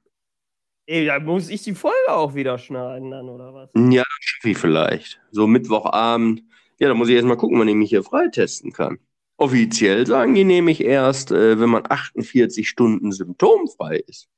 Ey, 0.87 1.05
da 1.05 1.19
muss 1.19 1.49
ich 1.49 1.63
die 1.63 1.73
Folge 1.73 2.09
auch 2.09 2.35
wieder 2.35 2.59
schneiden 2.59 3.09
dann, 3.09 3.27
oder 3.27 3.53
was? 3.53 3.69
Ja, 3.75 4.03
das 4.03 4.17
schaffe 4.19 4.49
ich 4.49 4.57
vielleicht. 4.57 5.19
So 5.31 5.47
Mittwochabend. 5.47 6.43
Ja, 6.77 6.89
da 6.89 6.93
muss 6.93 7.09
ich 7.09 7.15
erst 7.15 7.27
mal 7.27 7.37
gucken, 7.37 7.59
wann 7.59 7.67
ich 7.67 7.75
mich 7.75 7.89
hier 7.89 8.03
freitesten 8.03 8.71
kann. 8.71 8.99
Offiziell 9.37 10.07
sagen 10.07 10.33
die 10.33 10.45
nämlich 10.45 10.81
erst, 10.81 11.31
äh, 11.31 11.59
wenn 11.59 11.69
man 11.69 11.83
48 11.89 12.69
Stunden 12.69 13.11
symptomfrei 13.11 13.97
ist. 14.07 14.29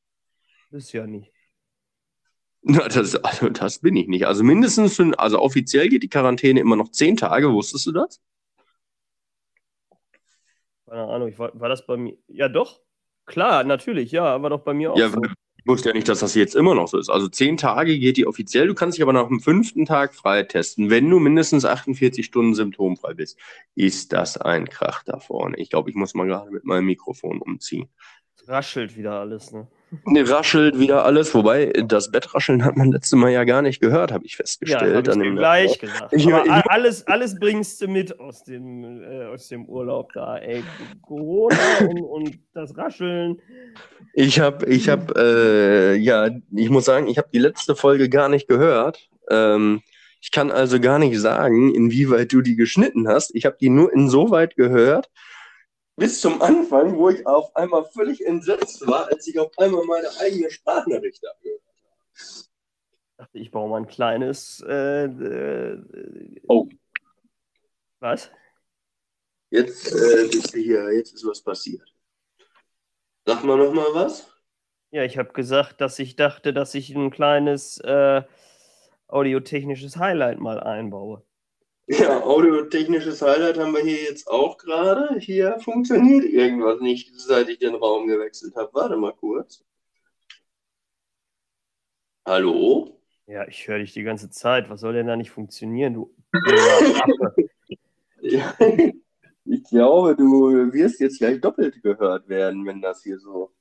Ist 0.71 0.91
ja 0.93 1.05
nicht. 1.05 1.31
Na, 2.63 2.87
das, 2.87 3.15
also, 3.15 3.49
das 3.49 3.79
bin 3.79 3.95
ich 3.95 4.07
nicht. 4.07 4.27
Also 4.27 4.43
mindestens, 4.43 4.99
also 5.17 5.39
offiziell 5.39 5.87
geht 5.87 6.03
die 6.03 6.09
Quarantäne 6.09 6.59
immer 6.59 6.75
noch 6.75 6.91
10 6.91 7.15
Tage. 7.15 7.53
Wusstest 7.53 7.85
du 7.85 7.91
das? 7.93 8.19
Keine 10.87 11.07
Ahnung, 11.07 11.27
ich 11.27 11.37
war, 11.37 11.57
war 11.59 11.69
das 11.69 11.85
bei 11.85 11.97
mir? 11.97 12.17
Ja, 12.27 12.49
doch. 12.49 12.81
Klar, 13.25 13.63
natürlich, 13.65 14.11
ja, 14.11 14.41
war 14.41 14.49
doch 14.49 14.61
bei 14.61 14.73
mir 14.73 14.93
auch 14.93 14.97
Ja, 14.97 15.09
so. 15.09 15.21
Wusste 15.67 15.89
ja 15.89 15.95
nicht, 15.95 16.07
dass 16.07 16.19
das 16.19 16.35
jetzt 16.35 16.55
immer 16.55 16.75
noch 16.75 16.87
so 16.87 16.97
ist. 16.97 17.09
Also 17.09 17.27
10 17.27 17.57
Tage 17.57 17.97
geht 17.99 18.17
die 18.17 18.27
offiziell. 18.27 18.67
Du 18.67 18.73
kannst 18.73 18.97
dich 18.97 19.03
aber 19.03 19.13
nach 19.13 19.27
dem 19.27 19.39
fünften 19.39 19.85
Tag 19.85 20.15
freitesten, 20.15 20.89
wenn 20.89 21.09
du 21.09 21.19
mindestens 21.19 21.65
48 21.65 22.25
Stunden 22.25 22.53
symptomfrei 22.53 23.13
bist. 23.13 23.37
Ist 23.75 24.13
das 24.13 24.37
ein 24.37 24.67
Krach 24.67 25.03
da 25.03 25.19
vorne? 25.19 25.57
Ich 25.57 25.69
glaube, 25.69 25.89
ich 25.89 25.95
muss 25.95 26.13
mal 26.13 26.27
gerade 26.27 26.51
mit 26.51 26.65
meinem 26.65 26.85
Mikrofon 26.85 27.41
umziehen. 27.41 27.89
Raschelt 28.47 28.95
wieder 28.95 29.19
alles, 29.19 29.51
ne? 29.51 29.67
Ne, 30.05 30.29
raschelt 30.29 30.77
wieder 30.79 31.05
alles, 31.05 31.33
wobei 31.33 31.67
das 31.85 32.11
Bettrascheln 32.11 32.65
hat 32.65 32.75
man 32.75 32.91
letztes 32.91 33.17
Mal 33.17 33.29
ja 33.31 33.45
gar 33.45 33.61
nicht 33.61 33.79
gehört, 33.79 34.11
habe 34.11 34.25
ich 34.25 34.33
Ja, 34.33 34.37
festgestellt. 34.37 35.07
hab 35.07 35.15
ich 35.17 35.31
gleich 35.35 35.79
gesagt. 35.79 36.11
Ich- 36.13 36.27
Aber 36.33 36.45
ich- 36.45 36.51
alles, 36.69 37.07
alles 37.07 37.39
bringst 37.39 37.81
du 37.81 37.87
mit 37.87 38.19
aus 38.19 38.43
dem, 38.43 39.01
äh, 39.01 39.25
aus 39.27 39.47
dem 39.47 39.65
Urlaub 39.65 40.11
da, 40.13 40.37
ey. 40.39 40.61
Corona 41.01 41.55
und, 41.87 42.01
und 42.01 42.39
das 42.53 42.75
Rascheln. 42.77 43.39
Ich 44.13 44.39
habe, 44.41 44.65
ich 44.65 44.89
habe, 44.89 45.13
äh, 45.17 45.95
ja, 45.95 46.29
ich 46.53 46.69
muss 46.69 46.83
sagen, 46.85 47.07
ich 47.07 47.17
habe 47.17 47.29
die 47.33 47.39
letzte 47.39 47.75
Folge 47.75 48.09
gar 48.09 48.27
nicht 48.27 48.49
gehört. 48.49 49.09
Ähm, 49.29 49.81
ich 50.19 50.31
kann 50.31 50.51
also 50.51 50.79
gar 50.81 50.99
nicht 50.99 51.17
sagen, 51.17 51.73
inwieweit 51.73 52.33
du 52.33 52.41
die 52.41 52.55
geschnitten 52.57 53.07
hast. 53.07 53.33
Ich 53.35 53.45
habe 53.45 53.55
die 53.61 53.69
nur 53.69 53.93
insoweit 53.93 54.55
gehört, 54.57 55.09
bis 55.97 56.21
zum 56.21 56.41
Anfang, 56.41 56.95
wo 56.95 57.09
ich 57.09 57.25
auf 57.25 57.53
einmal 57.55 57.83
völlig 57.85 58.25
entsetzt 58.25 58.85
war, 58.87 59.07
als 59.07 59.27
ich 59.27 59.37
auf 59.39 59.51
einmal 59.57 59.83
meine 59.85 60.07
eigene 60.21 60.49
Sprachnachricht 60.49 61.27
abgehört 61.27 61.61
Ich 62.13 63.17
dachte, 63.17 63.39
ich 63.39 63.51
baue 63.51 63.69
mal 63.69 63.77
ein 63.77 63.87
kleines. 63.87 64.63
Äh, 64.65 65.05
äh, 65.05 66.41
Oh. 66.47 66.69
Was? 67.99 68.31
Jetzt 69.49 69.91
äh, 69.91 70.27
bist 70.27 70.53
du 70.53 70.59
hier, 70.59 70.93
jetzt 70.93 71.13
ist 71.13 71.25
was 71.25 71.41
passiert. 71.41 71.91
Sag 73.25 73.43
mal 73.43 73.57
noch 73.57 73.73
mal 73.73 73.87
was. 73.93 74.31
Ja, 74.91 75.03
ich 75.03 75.17
habe 75.17 75.33
gesagt, 75.33 75.81
dass 75.81 75.97
ich 75.99 76.15
dachte, 76.15 76.53
dass 76.53 76.75
ich 76.75 76.95
ein 76.95 77.09
kleines 77.09 77.79
äh, 77.79 78.21
audiotechnisches 79.07 79.97
Highlight 79.97 80.39
mal 80.39 80.59
einbaue. 80.59 81.26
Ja, 81.89 82.21
audiotechnisches 82.21 83.21
Highlight 83.21 83.57
haben 83.57 83.73
wir 83.73 83.81
hier 83.81 84.03
jetzt 84.03 84.27
auch 84.27 84.57
gerade. 84.57 85.17
Hier 85.19 85.57
funktioniert 85.59 86.25
irgendwas 86.25 86.81
nicht, 86.81 87.17
seit 87.17 87.47
ich 87.47 87.59
den 87.59 87.75
Raum 87.75 88.07
gewechselt 88.07 88.57
habe. 88.57 88.69
Warte 88.73 88.97
mal 88.97 89.13
kurz. 89.13 89.63
Hallo? 92.25 92.99
Ja, 93.25 93.47
ich 93.47 93.65
höre 93.69 93.79
dich 93.79 93.93
die 93.93 94.03
ganze 94.03 94.29
Zeit. 94.29 94.69
Was 94.69 94.81
soll 94.81 94.93
denn 94.93 95.07
da 95.07 95.15
nicht 95.15 95.31
funktionieren, 95.31 95.93
du? 95.93 96.13
Ja, 98.19 98.53
ich 99.45 99.63
glaube, 99.69 100.15
du 100.15 100.73
wirst 100.73 100.99
jetzt 100.99 101.19
gleich 101.19 101.39
doppelt 101.39 101.81
gehört 101.83 102.27
werden, 102.27 102.65
wenn 102.65 102.81
das 102.81 103.03
hier 103.03 103.19
so, 103.19 103.53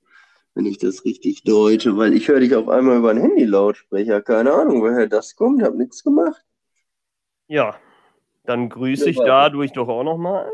wenn 0.54 0.64
ich 0.66 0.78
das 0.78 1.04
richtig 1.04 1.44
deute, 1.44 1.96
weil 1.96 2.14
ich 2.14 2.26
höre 2.26 2.40
dich 2.40 2.54
auf 2.56 2.68
einmal 2.68 2.96
über 2.98 3.10
einen 3.10 3.20
Handy-Lautsprecher. 3.20 4.22
Keine 4.22 4.52
Ahnung, 4.52 4.80
woher 4.80 5.06
das 5.06 5.36
kommt. 5.36 5.62
Hab 5.62 5.74
nichts 5.74 6.02
gemacht. 6.02 6.42
Ja, 7.46 7.78
dann 8.46 8.68
grüße 8.68 9.10
ich 9.10 9.16
dadurch 9.16 9.72
doch 9.72 9.88
auch 9.88 10.04
nochmal. 10.04 10.50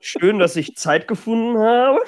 Schön, 0.00 0.38
dass 0.38 0.56
ich 0.56 0.76
Zeit 0.76 1.08
gefunden 1.08 1.58
habe. 1.58 2.00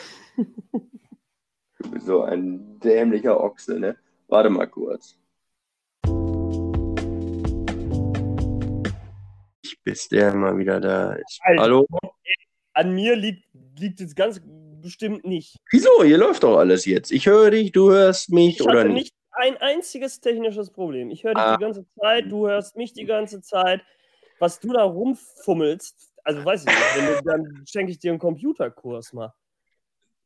Bist 1.90 2.06
so 2.06 2.22
ein 2.22 2.78
dämlicher 2.80 3.38
Ochse, 3.42 3.78
ne? 3.78 3.96
Warte 4.28 4.50
mal 4.50 4.66
kurz. 4.66 5.18
Bis 9.84 10.08
der 10.08 10.34
mal 10.34 10.56
wieder 10.58 10.80
da 10.80 11.14
ist. 11.14 11.40
Alter. 11.42 11.62
Hallo? 11.62 11.86
An 12.74 12.94
mir 12.94 13.16
liegt, 13.16 13.44
liegt 13.78 14.00
es 14.00 14.14
ganz 14.14 14.40
bestimmt 14.80 15.24
nicht. 15.24 15.56
Wieso? 15.70 16.04
Hier 16.04 16.18
läuft 16.18 16.44
doch 16.44 16.56
alles 16.56 16.86
jetzt. 16.86 17.10
Ich 17.10 17.26
höre 17.26 17.50
dich, 17.50 17.72
du 17.72 17.90
hörst 17.90 18.30
mich 18.30 18.60
Ich 18.60 18.62
oder 18.62 18.80
hatte 18.80 18.88
nicht? 18.90 19.12
nicht 19.12 19.14
ein 19.32 19.56
einziges 19.58 20.20
technisches 20.20 20.70
Problem. 20.70 21.10
Ich 21.10 21.24
höre 21.24 21.34
dich 21.34 21.42
Ah. 21.42 21.56
die 21.56 21.62
ganze 21.64 21.84
Zeit, 21.98 22.30
du 22.30 22.46
hörst 22.48 22.76
mich 22.76 22.92
die 22.92 23.04
ganze 23.06 23.40
Zeit. 23.40 23.82
Was 24.42 24.58
du 24.58 24.72
da 24.72 24.82
rumfummelst, 24.82 26.14
also 26.24 26.44
weiß 26.44 26.62
ich 26.62 26.66
nicht, 26.66 27.20
du, 27.20 27.22
dann 27.24 27.62
schenke 27.64 27.92
ich 27.92 28.00
dir 28.00 28.10
einen 28.10 28.18
Computerkurs 28.18 29.12
mal. 29.12 29.32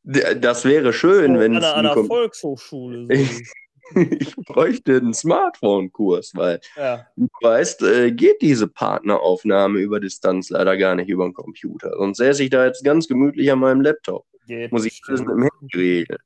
Das 0.01 0.65
wäre 0.65 0.91
schön, 0.91 1.37
wenn 1.37 1.55
an, 1.55 1.61
es 1.61 1.69
an 1.69 1.85
einer 1.85 2.03
Volkshochschule. 2.03 3.15
So. 3.15 4.01
ich 4.01 4.35
bräuchte 4.37 4.95
einen 4.95 5.13
Smartphone-Kurs, 5.13 6.31
weil 6.33 6.59
Ja. 6.75 7.05
du 7.15 7.27
weißt, 7.41 7.83
äh, 7.83 8.11
geht 8.11 8.41
diese 8.41 8.67
Partneraufnahme 8.67 9.77
über 9.77 9.99
Distanz 9.99 10.49
leider 10.49 10.75
gar 10.77 10.95
nicht 10.95 11.09
über 11.09 11.25
den 11.25 11.35
Computer. 11.35 11.91
Sonst 11.95 12.17
säße 12.17 12.43
ich 12.43 12.49
da 12.49 12.65
jetzt 12.65 12.83
ganz 12.83 13.07
gemütlich 13.07 13.51
an 13.51 13.59
meinem 13.59 13.81
Laptop. 13.81 14.25
Geht 14.47 14.71
Muss 14.71 14.85
ich 14.85 14.99
alles 15.07 15.21
mit 15.21 15.29
dem 15.29 15.43
Handy 15.43 15.77
regeln. 15.77 16.19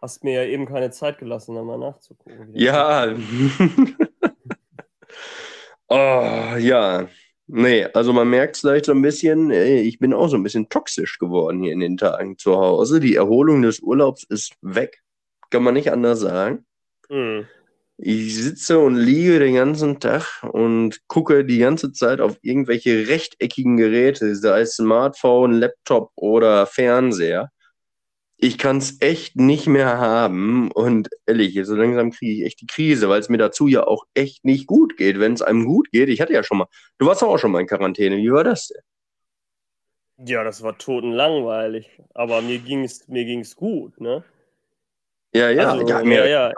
Hast 0.00 0.24
mir 0.24 0.42
ja 0.42 0.50
eben 0.50 0.66
keine 0.66 0.90
Zeit 0.90 1.18
gelassen, 1.18 1.54
da 1.54 1.62
mal 1.62 1.78
nachzugucken. 1.78 2.50
Ja. 2.52 3.14
oh, 5.92 6.56
ja. 6.56 7.08
Nee, 7.46 7.84
also 7.92 8.12
man 8.12 8.30
merkt 8.30 8.56
es 8.56 8.60
vielleicht 8.62 8.86
so 8.86 8.92
ein 8.92 9.02
bisschen, 9.02 9.50
ey, 9.50 9.80
ich 9.80 9.98
bin 9.98 10.14
auch 10.14 10.28
so 10.28 10.36
ein 10.36 10.42
bisschen 10.42 10.68
toxisch 10.68 11.18
geworden 11.18 11.62
hier 11.62 11.72
in 11.72 11.80
den 11.80 11.96
Tagen 11.96 12.38
zu 12.38 12.56
Hause. 12.56 13.00
Die 13.00 13.16
Erholung 13.16 13.62
des 13.62 13.80
Urlaubs 13.80 14.24
ist 14.24 14.54
weg. 14.62 15.02
Kann 15.50 15.62
man 15.62 15.74
nicht 15.74 15.92
anders 15.92 16.20
sagen. 16.20 16.64
Hm. 17.08 17.46
Ich 17.98 18.36
sitze 18.36 18.78
und 18.78 18.96
liege 18.96 19.38
den 19.38 19.54
ganzen 19.54 20.00
Tag 20.00 20.42
und 20.50 21.06
gucke 21.08 21.44
die 21.44 21.58
ganze 21.58 21.92
Zeit 21.92 22.20
auf 22.20 22.38
irgendwelche 22.42 23.06
rechteckigen 23.06 23.76
Geräte, 23.76 24.34
sei 24.34 24.62
es 24.62 24.76
Smartphone, 24.76 25.52
Laptop 25.52 26.10
oder 26.16 26.66
Fernseher. 26.66 27.50
Ich 28.44 28.58
kann 28.58 28.78
es 28.78 29.00
echt 29.00 29.36
nicht 29.36 29.68
mehr 29.68 29.98
haben 29.98 30.72
und 30.72 31.08
ehrlich, 31.26 31.56
so 31.62 31.76
langsam 31.76 32.10
kriege 32.10 32.32
ich 32.32 32.44
echt 32.44 32.60
die 32.60 32.66
Krise, 32.66 33.08
weil 33.08 33.20
es 33.20 33.28
mir 33.28 33.38
dazu 33.38 33.68
ja 33.68 33.86
auch 33.86 34.04
echt 34.14 34.44
nicht 34.44 34.66
gut 34.66 34.96
geht. 34.96 35.20
Wenn 35.20 35.34
es 35.34 35.42
einem 35.42 35.64
gut 35.64 35.92
geht, 35.92 36.08
ich 36.08 36.20
hatte 36.20 36.32
ja 36.32 36.42
schon 36.42 36.58
mal, 36.58 36.66
du 36.98 37.06
warst 37.06 37.22
doch 37.22 37.28
auch 37.28 37.38
schon 37.38 37.52
mal 37.52 37.60
in 37.60 37.68
Quarantäne, 37.68 38.16
wie 38.16 38.32
war 38.32 38.42
das 38.42 38.66
denn? 38.66 38.82
Ja, 40.26 40.42
das 40.42 40.60
war 40.64 40.76
totenlangweilig. 40.76 41.88
Aber 42.14 42.42
mir 42.42 42.58
ging 42.58 42.82
es 42.82 43.06
mir 43.06 43.24
ging's 43.24 43.54
gut, 43.54 44.00
ne? 44.00 44.24
Ja, 45.32 45.48
ja, 45.48 45.70
also, 45.70 45.86
ja, 45.86 46.02
ja, 46.02 46.26
ja. 46.26 46.52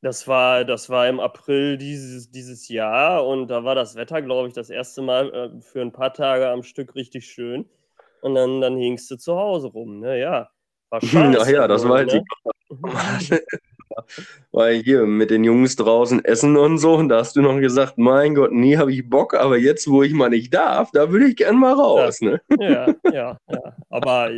Das 0.00 0.28
war, 0.28 0.64
das 0.64 0.88
war 0.88 1.08
im 1.08 1.18
April 1.18 1.76
dieses, 1.76 2.30
dieses 2.30 2.68
Jahr 2.68 3.26
und 3.26 3.48
da 3.48 3.64
war 3.64 3.74
das 3.74 3.96
Wetter, 3.96 4.22
glaube 4.22 4.46
ich, 4.46 4.54
das 4.54 4.70
erste 4.70 5.02
Mal 5.02 5.34
äh, 5.34 5.60
für 5.60 5.80
ein 5.80 5.90
paar 5.90 6.14
Tage 6.14 6.48
am 6.48 6.62
Stück 6.62 6.94
richtig 6.94 7.26
schön. 7.26 7.68
Und 8.22 8.34
dann, 8.36 8.60
dann 8.60 8.76
hingst 8.76 9.10
du 9.10 9.16
zu 9.16 9.36
Hause 9.36 9.68
rum, 9.68 9.98
ne? 9.98 10.18
Ja. 10.18 10.48
War 10.90 11.00
scheiße. 11.00 11.38
Ach 11.42 11.48
ja, 11.48 11.68
das 11.68 11.82
wohl, 11.84 11.90
weiß 11.90 12.12
ne? 12.12 12.24
ich 13.20 13.40
Weil 14.52 14.82
hier 14.82 15.04
mit 15.04 15.30
den 15.30 15.44
Jungs 15.44 15.76
draußen 15.76 16.24
essen 16.24 16.56
und 16.56 16.78
so, 16.78 16.94
und 16.94 17.10
da 17.10 17.18
hast 17.18 17.36
du 17.36 17.42
noch 17.42 17.58
gesagt, 17.58 17.98
mein 17.98 18.34
Gott, 18.34 18.52
nie 18.52 18.76
habe 18.78 18.92
ich 18.92 19.08
Bock, 19.08 19.34
aber 19.34 19.58
jetzt, 19.58 19.90
wo 19.90 20.02
ich 20.02 20.12
mal 20.14 20.30
nicht 20.30 20.54
darf, 20.54 20.90
da 20.92 21.10
würde 21.10 21.26
ich 21.26 21.36
gern 21.36 21.56
mal 21.58 21.74
raus, 21.74 22.22
ne? 22.22 22.40
Ja, 22.58 22.94
ja, 23.12 23.36
ja. 23.50 23.76
Aber 23.90 24.30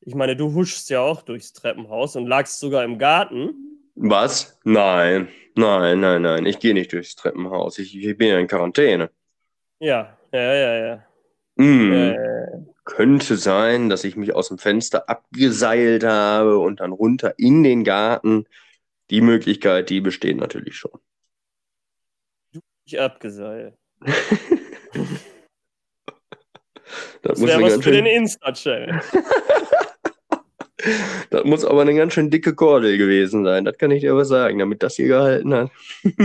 ich 0.00 0.14
meine, 0.14 0.36
du 0.36 0.54
huschst 0.54 0.88
ja 0.88 1.00
auch 1.00 1.20
durchs 1.22 1.52
Treppenhaus 1.52 2.16
und 2.16 2.26
lagst 2.26 2.58
sogar 2.58 2.84
im 2.84 2.98
Garten. 2.98 3.54
Was? 3.96 4.58
Nein, 4.64 5.28
nein, 5.56 6.00
nein, 6.00 6.22
nein, 6.22 6.46
ich 6.46 6.58
gehe 6.58 6.72
nicht 6.74 6.92
durchs 6.92 7.14
Treppenhaus, 7.16 7.78
ich, 7.78 7.96
ich 7.96 8.16
bin 8.16 8.28
ja 8.28 8.38
in 8.38 8.46
Quarantäne. 8.46 9.10
Ja, 9.78 10.16
ja, 10.32 10.54
ja, 10.54 10.86
ja. 10.86 11.04
Hm, 11.58 11.92
Äh, 11.92 12.73
könnte 12.84 13.36
sein, 13.36 13.88
dass 13.88 14.04
ich 14.04 14.16
mich 14.16 14.34
aus 14.34 14.48
dem 14.48 14.58
Fenster 14.58 15.08
abgeseilt 15.08 16.04
habe 16.04 16.58
und 16.58 16.80
dann 16.80 16.92
runter 16.92 17.34
in 17.38 17.62
den 17.62 17.84
Garten. 17.84 18.46
Die 19.10 19.20
Möglichkeit, 19.20 19.90
die 19.90 20.00
besteht 20.00 20.36
natürlich 20.36 20.76
schon. 20.76 21.00
ich 22.84 23.00
abgeseilt. 23.00 23.74
Das 27.22 27.22
Das 27.22 27.40
muss, 27.40 27.48
wäre 27.48 27.62
was 27.62 27.82
für 27.82 27.90
den 27.90 28.06
Insta-Channel. 28.06 29.00
das 31.30 31.44
muss 31.44 31.64
aber 31.64 31.80
eine 31.80 31.94
ganz 31.94 32.12
schön 32.12 32.30
dicke 32.30 32.54
Kordel 32.54 32.98
gewesen 32.98 33.44
sein. 33.44 33.64
Das 33.64 33.78
kann 33.78 33.90
ich 33.90 34.02
dir 34.02 34.12
aber 34.12 34.26
sagen, 34.26 34.58
damit 34.58 34.82
das 34.82 34.96
hier 34.96 35.08
gehalten 35.08 35.54
hat. 35.54 35.70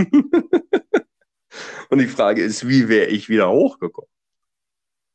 Und 1.88 1.98
die 1.98 2.06
Frage 2.06 2.42
ist, 2.42 2.68
wie 2.68 2.88
wäre 2.88 3.06
ich 3.06 3.30
wieder 3.30 3.50
hochgekommen? 3.50 4.10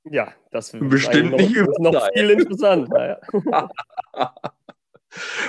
Ja, 0.10 0.34
das 0.52 0.74
ist 0.74 0.88
Bestimmt 0.88 1.34
eigentlich 1.34 1.50
nicht 1.50 1.80
noch, 1.80 1.94
noch 1.94 2.10
viel 2.14 2.30
interessanter. 2.30 3.20
Ja. 3.34 3.70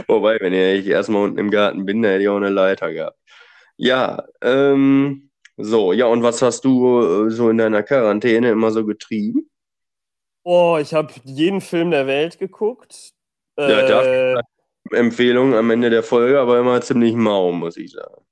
Wobei, 0.07 0.39
wenn 0.41 0.53
ich 0.53 0.87
erstmal 0.87 1.25
unten 1.25 1.39
im 1.39 1.51
Garten 1.51 1.85
bin, 1.85 2.03
dann 2.03 2.13
hätte 2.13 2.23
ich 2.23 2.29
auch 2.29 2.37
eine 2.37 2.51
Leiter 2.51 2.93
gehabt. 2.93 3.19
Ja, 3.77 4.25
ähm, 4.43 5.31
so, 5.57 5.93
ja, 5.93 6.07
und 6.07 6.23
was 6.23 6.41
hast 6.43 6.65
du 6.65 7.27
äh, 7.27 7.31
so 7.31 7.51
in 7.51 7.59
deiner 7.59 7.83
Quarantäne 7.83 8.51
immer 8.51 8.71
so 8.71 8.87
getrieben? 8.87 9.51
Oh, 10.43 10.79
ich 10.81 10.95
habe 10.95 11.13
jeden 11.25 11.61
Film 11.61 11.91
der 11.91 12.07
Welt 12.07 12.39
geguckt. 12.39 13.11
Ja, 13.59 14.03
Äh, 14.03 14.43
Empfehlung 14.93 15.55
am 15.55 15.71
Ende 15.71 15.91
der 15.91 16.03
Folge, 16.03 16.39
aber 16.39 16.61
immer 16.61 16.81
ziemlich 16.81 17.15
mau, 17.15 17.51
muss 17.53 17.77
ich 17.77 17.91
sagen. 17.93 18.25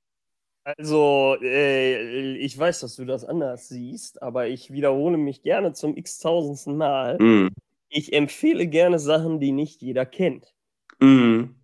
Also, 0.65 1.37
äh, 1.41 2.35
ich 2.37 2.57
weiß, 2.57 2.81
dass 2.81 2.95
du 2.95 3.05
das 3.05 3.23
anders 3.23 3.69
siehst, 3.69 4.21
aber 4.21 4.47
ich 4.47 4.71
wiederhole 4.71 5.17
mich 5.17 5.43
gerne 5.43 5.73
zum 5.73 5.95
x-tausendsten 5.95 6.75
Mal. 6.75 7.17
Mm, 7.19 7.49
Ich 7.89 8.13
empfehle 8.13 8.67
gerne 8.67 8.99
Sachen, 8.99 9.39
die 9.39 9.51
nicht 9.51 9.81
jeder 9.81 10.05
kennt. 10.05 10.53
mm. 11.01 11.55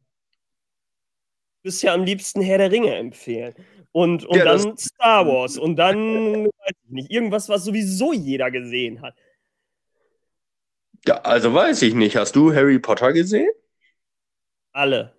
Du 1.64 1.70
wirst 1.70 1.84
ja 1.84 1.94
am 1.94 2.04
liebsten 2.04 2.42
Herr 2.42 2.58
der 2.58 2.72
Ringe 2.72 2.96
empfehlen. 2.96 3.54
Und, 3.92 4.26
und 4.26 4.38
Ja, 4.38 4.46
dann 4.46 4.78
Star 4.78 5.28
Wars. 5.28 5.58
Und 5.58 5.76
dann, 5.76 6.46
weiß 6.46 6.74
ich 6.86 6.92
nicht, 6.92 7.12
irgendwas, 7.12 7.50
was 7.50 7.66
sowieso 7.66 8.14
jeder 8.14 8.50
gesehen 8.52 9.02
hat. 9.02 9.16
Ja, 11.06 11.16
also 11.22 11.54
weiß 11.54 11.82
ich 11.84 11.94
nicht. 11.96 12.16
Hast 12.16 12.36
du 12.36 12.54
Harry 12.54 12.80
Potter 12.80 13.14
gesehen? 13.14 13.50
Alle. 14.74 15.14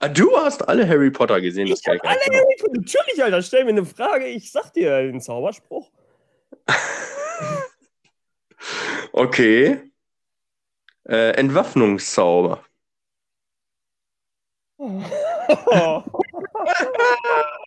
Ah, 0.00 0.08
du 0.08 0.36
hast 0.36 0.68
alle 0.68 0.86
Harry 0.86 1.10
Potter 1.10 1.40
gesehen. 1.40 1.68
Das 1.70 1.78
Ich 1.80 1.84
kann 1.84 1.96
ich 1.96 2.02
alle. 2.04 2.18
Harry 2.20 2.56
Potter. 2.60 2.72
Natürlich, 2.80 3.22
Alter, 3.24 3.42
stell 3.42 3.64
mir 3.64 3.70
eine 3.70 3.84
Frage, 3.86 4.26
ich 4.26 4.50
sag 4.52 4.72
dir 4.72 5.02
den 5.02 5.20
Zauberspruch. 5.20 5.90
Okay. 9.12 9.80
Äh, 11.08 11.30
Entwaffnungszauber. 11.32 12.62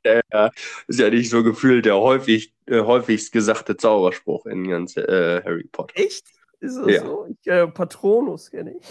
Ja, 0.03 0.51
ist 0.87 0.99
ja 0.99 1.09
nicht 1.09 1.29
so 1.29 1.43
gefühlt 1.43 1.85
der 1.85 1.97
häufig, 1.97 2.53
äh, 2.67 2.81
häufigst 2.81 3.31
gesagte 3.31 3.75
Zauberspruch 3.77 4.45
in 4.45 4.67
ganz 4.69 4.95
äh, 4.97 5.41
Harry 5.43 5.67
Potter. 5.71 5.93
Echt? 5.97 6.25
Ist 6.59 6.77
das 6.77 6.87
Ja. 6.87 7.01
so? 7.01 7.27
Ich, 7.29 7.47
äh, 7.51 7.67
Patronus 7.67 8.49
kenne 8.51 8.75
ich. 8.79 8.85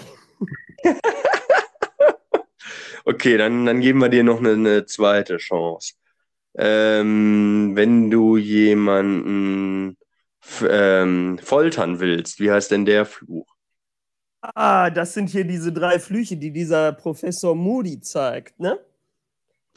Okay, 3.08 3.38
dann, 3.38 3.64
dann 3.64 3.80
geben 3.80 4.00
wir 4.00 4.10
dir 4.10 4.22
noch 4.22 4.38
eine, 4.38 4.52
eine 4.52 4.84
zweite 4.84 5.38
Chance. 5.38 5.94
Ähm, 6.58 7.72
wenn 7.74 8.10
du 8.10 8.36
jemanden 8.36 9.96
ähm, 10.60 11.38
foltern 11.42 12.00
willst, 12.00 12.38
wie 12.38 12.50
heißt 12.50 12.70
denn 12.70 12.84
der 12.84 13.06
Fluch? 13.06 13.46
Ah, 14.42 14.90
das 14.90 15.14
sind 15.14 15.30
hier 15.30 15.44
diese 15.44 15.72
drei 15.72 15.98
Flüche, 15.98 16.36
die 16.36 16.52
dieser 16.52 16.92
Professor 16.92 17.54
Moody 17.54 17.98
zeigt, 18.00 18.60
ne? 18.60 18.78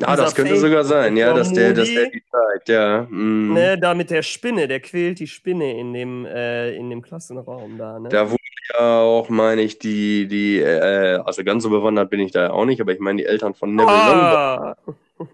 Ah, 0.02 0.18
das 0.18 0.36
könnte 0.36 0.52
Fake- 0.52 0.62
sogar 0.62 0.84
sein, 0.84 1.16
ja, 1.16 1.34
dass 1.34 1.54
der, 1.54 1.74
dass 1.74 1.88
der 1.88 2.10
die 2.10 2.24
zeigt, 2.30 2.70
ja. 2.70 3.08
mm. 3.10 3.54
Ne, 3.54 3.80
da 3.80 3.94
mit 3.94 4.10
der 4.10 4.24
Spinne, 4.24 4.68
der 4.68 4.82
quält 4.82 5.20
die 5.20 5.28
Spinne 5.28 5.80
in 5.80 5.94
dem, 5.94 6.26
äh, 6.26 6.76
in 6.76 6.90
dem 6.90 7.02
Klassenraum 7.02 7.78
da, 7.78 7.98
ne? 7.98 8.10
Da 8.10 8.30
wurde 8.30 8.42
ja 8.74 9.02
auch, 9.02 9.30
meine 9.30 9.62
ich, 9.62 9.80
die, 9.80 10.28
die, 10.28 10.60
äh, 10.60 11.20
also 11.26 11.44
ganz 11.44 11.64
so 11.64 11.70
bewandert 11.70 12.10
bin 12.10 12.20
ich 12.20 12.32
da 12.32 12.44
ja 12.46 12.52
auch 12.52 12.66
nicht, 12.66 12.82
aber 12.82 12.94
ich 12.94 13.00
meine, 13.00 13.18
die 13.22 13.26
Eltern 13.26 13.54
von 13.56 13.76
Neville 13.76 14.04
Longbottom, 14.04 14.42
ah, 14.58 14.76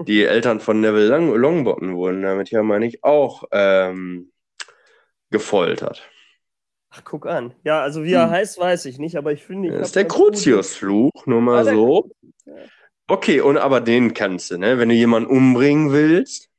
die 0.07 0.23
Eltern 0.25 0.59
von 0.59 0.81
Neville 0.81 1.07
Long 1.07 1.35
Longbottom 1.35 1.95
wurden 1.95 2.21
damit 2.23 2.51
ja, 2.51 2.63
meine 2.63 2.87
ich, 2.87 3.03
auch 3.03 3.43
ähm, 3.51 4.31
gefoltert. 5.29 6.09
ach, 6.89 7.03
guck 7.03 7.25
an. 7.27 7.53
Ja, 7.63 7.81
also 7.81 8.03
wie 8.03 8.13
er 8.13 8.25
Hm. 8.25 8.31
heißt, 8.31 8.57
weiß 8.59 8.85
ich 8.85 8.99
nicht, 8.99 9.15
aber 9.17 9.31
ich 9.31 9.43
finde, 9.43 9.69
ich 9.69 9.75
Das 9.75 9.87
ist 9.87 9.95
der 9.95 10.07
Crucius-Fluch, 10.07 11.25
nur 11.25 11.39
Ah, 11.39 11.41
mal 11.41 11.63
der 11.63 11.75
so. 11.75 12.09
Okay, 13.07 13.41
und 13.41 13.57
aber 13.57 13.79
den 13.81 14.13
kannst 14.13 14.51
du, 14.51 14.57
ne? 14.57 14.77
Wenn 14.79 14.89
du 14.89 14.95
jemanden 14.95 15.29
umbringen 15.29 15.91
willst. 15.91 16.49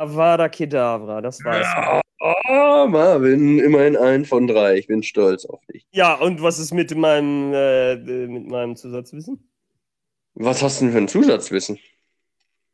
Avada 0.00 0.48
Kedavra, 0.48 1.20
das 1.20 1.44
weiß 1.44 1.58
ich. 1.58 1.62
Ja, 1.62 2.00
oh, 2.20 2.86
Marvin, 2.88 3.58
immerhin 3.58 3.98
ein 3.98 4.24
von 4.24 4.46
drei. 4.46 4.78
Ich 4.78 4.86
bin 4.86 5.02
stolz 5.02 5.44
auf 5.44 5.60
dich. 5.66 5.84
Ja, 5.92 6.14
und 6.14 6.42
was 6.42 6.58
ist 6.58 6.72
mit 6.72 6.96
meinem, 6.96 7.52
äh, 7.52 7.96
mit 7.96 8.46
meinem 8.48 8.76
Zusatzwissen? 8.76 9.46
Was 10.34 10.62
hast 10.62 10.80
du 10.80 10.86
denn 10.86 10.92
für 10.92 10.98
ein 11.00 11.08
Zusatzwissen? 11.08 11.78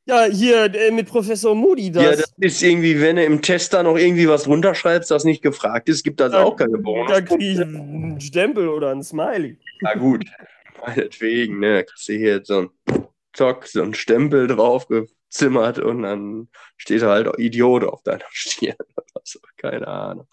Ja, 0.04 0.26
hier 0.26 0.72
äh, 0.72 0.92
mit 0.92 1.08
Professor 1.08 1.56
Moody, 1.56 1.90
das. 1.90 2.04
Ja, 2.04 2.10
das 2.12 2.32
ist 2.38 2.62
irgendwie, 2.62 3.00
wenn 3.00 3.16
du 3.16 3.24
im 3.24 3.42
Test 3.42 3.72
da 3.72 3.82
noch 3.82 3.96
irgendwie 3.96 4.28
was 4.28 4.46
runterschreibst, 4.46 5.10
das 5.10 5.24
nicht 5.24 5.42
gefragt 5.42 5.88
ist, 5.88 6.04
gibt 6.04 6.20
das 6.20 6.30
da, 6.30 6.44
auch 6.44 6.54
keine 6.54 6.74
da 6.74 6.78
Bonus. 6.78 7.24
kriege 7.24 7.44
ich 7.44 7.60
einen 7.60 8.20
Stempel 8.20 8.68
oder 8.68 8.92
einen 8.92 9.02
Smiley. 9.02 9.58
Na 9.80 9.94
gut, 9.94 10.24
meinetwegen, 10.86 11.58
ne? 11.58 11.82
Kriegst 11.82 12.08
du 12.08 12.12
hier 12.12 12.36
jetzt 12.36 12.46
so 12.46 12.60
ein 12.60 12.70
Zock, 13.32 13.66
so 13.66 13.82
ein 13.82 13.94
Stempel 13.94 14.46
drauf 14.46 14.86
gezimmert 15.36 15.78
und 15.78 16.02
dann 16.02 16.48
steht 16.76 17.02
halt 17.02 17.28
Idiot 17.38 17.84
auf 17.84 18.02
deiner 18.02 18.24
Stirn 18.30 18.76
oder 18.96 19.20
so, 19.24 19.38
keine 19.56 19.86
Ahnung. 19.86 20.26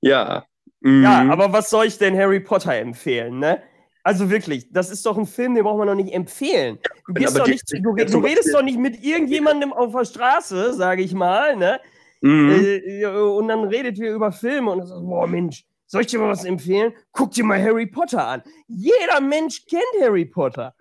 Ja. 0.00 0.44
Ja, 0.82 1.24
mhm. 1.24 1.30
aber 1.30 1.52
was 1.52 1.70
soll 1.70 1.86
ich 1.86 1.98
denn 1.98 2.16
Harry 2.16 2.40
Potter 2.40 2.74
empfehlen, 2.74 3.38
ne? 3.38 3.62
Also 4.04 4.30
wirklich, 4.30 4.70
das 4.70 4.90
ist 4.90 5.04
doch 5.04 5.18
ein 5.18 5.26
Film, 5.26 5.56
den 5.56 5.64
braucht 5.64 5.78
man 5.78 5.88
doch 5.88 5.96
nicht 5.96 6.14
empfehlen. 6.14 6.78
Du, 7.08 7.14
gehst 7.14 7.36
doch 7.36 7.46
nicht, 7.46 7.64
du, 7.72 7.96
ja, 7.96 8.04
du 8.04 8.18
redest 8.18 8.54
doch 8.54 8.62
nicht 8.62 8.78
mit 8.78 9.02
irgendjemandem 9.02 9.72
auf 9.72 9.92
der 9.92 10.04
Straße, 10.04 10.74
sage 10.74 11.02
ich 11.02 11.12
mal, 11.12 11.56
ne? 11.56 11.80
Mhm. 12.20 12.50
Äh, 12.50 13.00
ja, 13.00 13.18
und 13.18 13.48
dann 13.48 13.64
redet 13.64 13.98
wir 13.98 14.12
über 14.12 14.30
Filme 14.30 14.70
und 14.70 14.78
dann 14.78 14.86
sagst 14.86 15.02
du, 15.02 15.08
boah 15.08 15.26
Mensch, 15.26 15.64
soll 15.86 16.02
ich 16.02 16.06
dir 16.08 16.20
mal 16.20 16.28
was 16.28 16.44
empfehlen? 16.44 16.92
Guck 17.10 17.32
dir 17.32 17.44
mal 17.44 17.60
Harry 17.60 17.86
Potter 17.86 18.24
an. 18.24 18.42
Jeder 18.68 19.20
Mensch 19.20 19.64
kennt 19.66 19.82
Harry 20.00 20.24
Potter. 20.24 20.74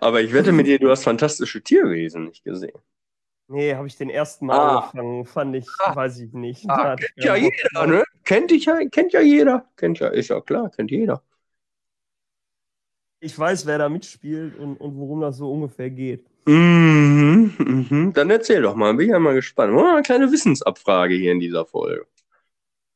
Aber 0.00 0.20
ich 0.20 0.32
wette 0.32 0.52
mit 0.52 0.66
dir, 0.66 0.78
du 0.78 0.90
hast 0.90 1.04
fantastische 1.04 1.62
Tierwesen 1.62 2.24
nicht 2.24 2.44
gesehen. 2.44 2.78
Nee, 3.52 3.74
habe 3.74 3.86
ich 3.86 3.96
den 3.96 4.08
ersten 4.10 4.46
Mal 4.46 4.58
Ah. 4.58 4.78
angefangen, 4.78 5.24
fand 5.26 5.56
ich, 5.56 5.66
Ah. 5.78 5.94
weiß 5.94 6.20
ich 6.20 6.32
nicht. 6.32 6.68
Ah, 6.68 6.96
kennt 6.96 7.12
ja 7.16 7.36
jeder, 7.36 7.86
ne? 7.86 8.04
Kennt, 8.24 8.50
ich 8.52 8.64
ja, 8.64 8.78
kennt 8.88 9.12
ja 9.12 9.20
jeder. 9.20 9.66
Kennt 9.76 9.98
ja, 9.98 10.08
ist 10.08 10.28
ja 10.28 10.40
klar, 10.40 10.70
kennt 10.70 10.90
jeder. 10.90 11.22
Ich 13.20 13.38
weiß, 13.38 13.66
wer 13.66 13.78
da 13.78 13.88
mitspielt 13.88 14.58
und, 14.58 14.76
und 14.78 14.96
worum 14.96 15.20
das 15.20 15.36
so 15.36 15.52
ungefähr 15.52 15.90
geht. 15.90 16.26
Mhm, 16.46 17.54
mhm. 17.58 18.12
Dann 18.12 18.30
erzähl 18.30 18.62
doch 18.62 18.74
mal, 18.74 18.94
bin 18.94 19.06
ich 19.06 19.12
ja 19.12 19.18
mal 19.20 19.34
gespannt. 19.34 19.72
Wir 19.74 19.92
eine 19.92 20.02
kleine 20.02 20.32
Wissensabfrage 20.32 21.14
hier 21.14 21.30
in 21.32 21.38
dieser 21.38 21.64
Folge. 21.64 22.06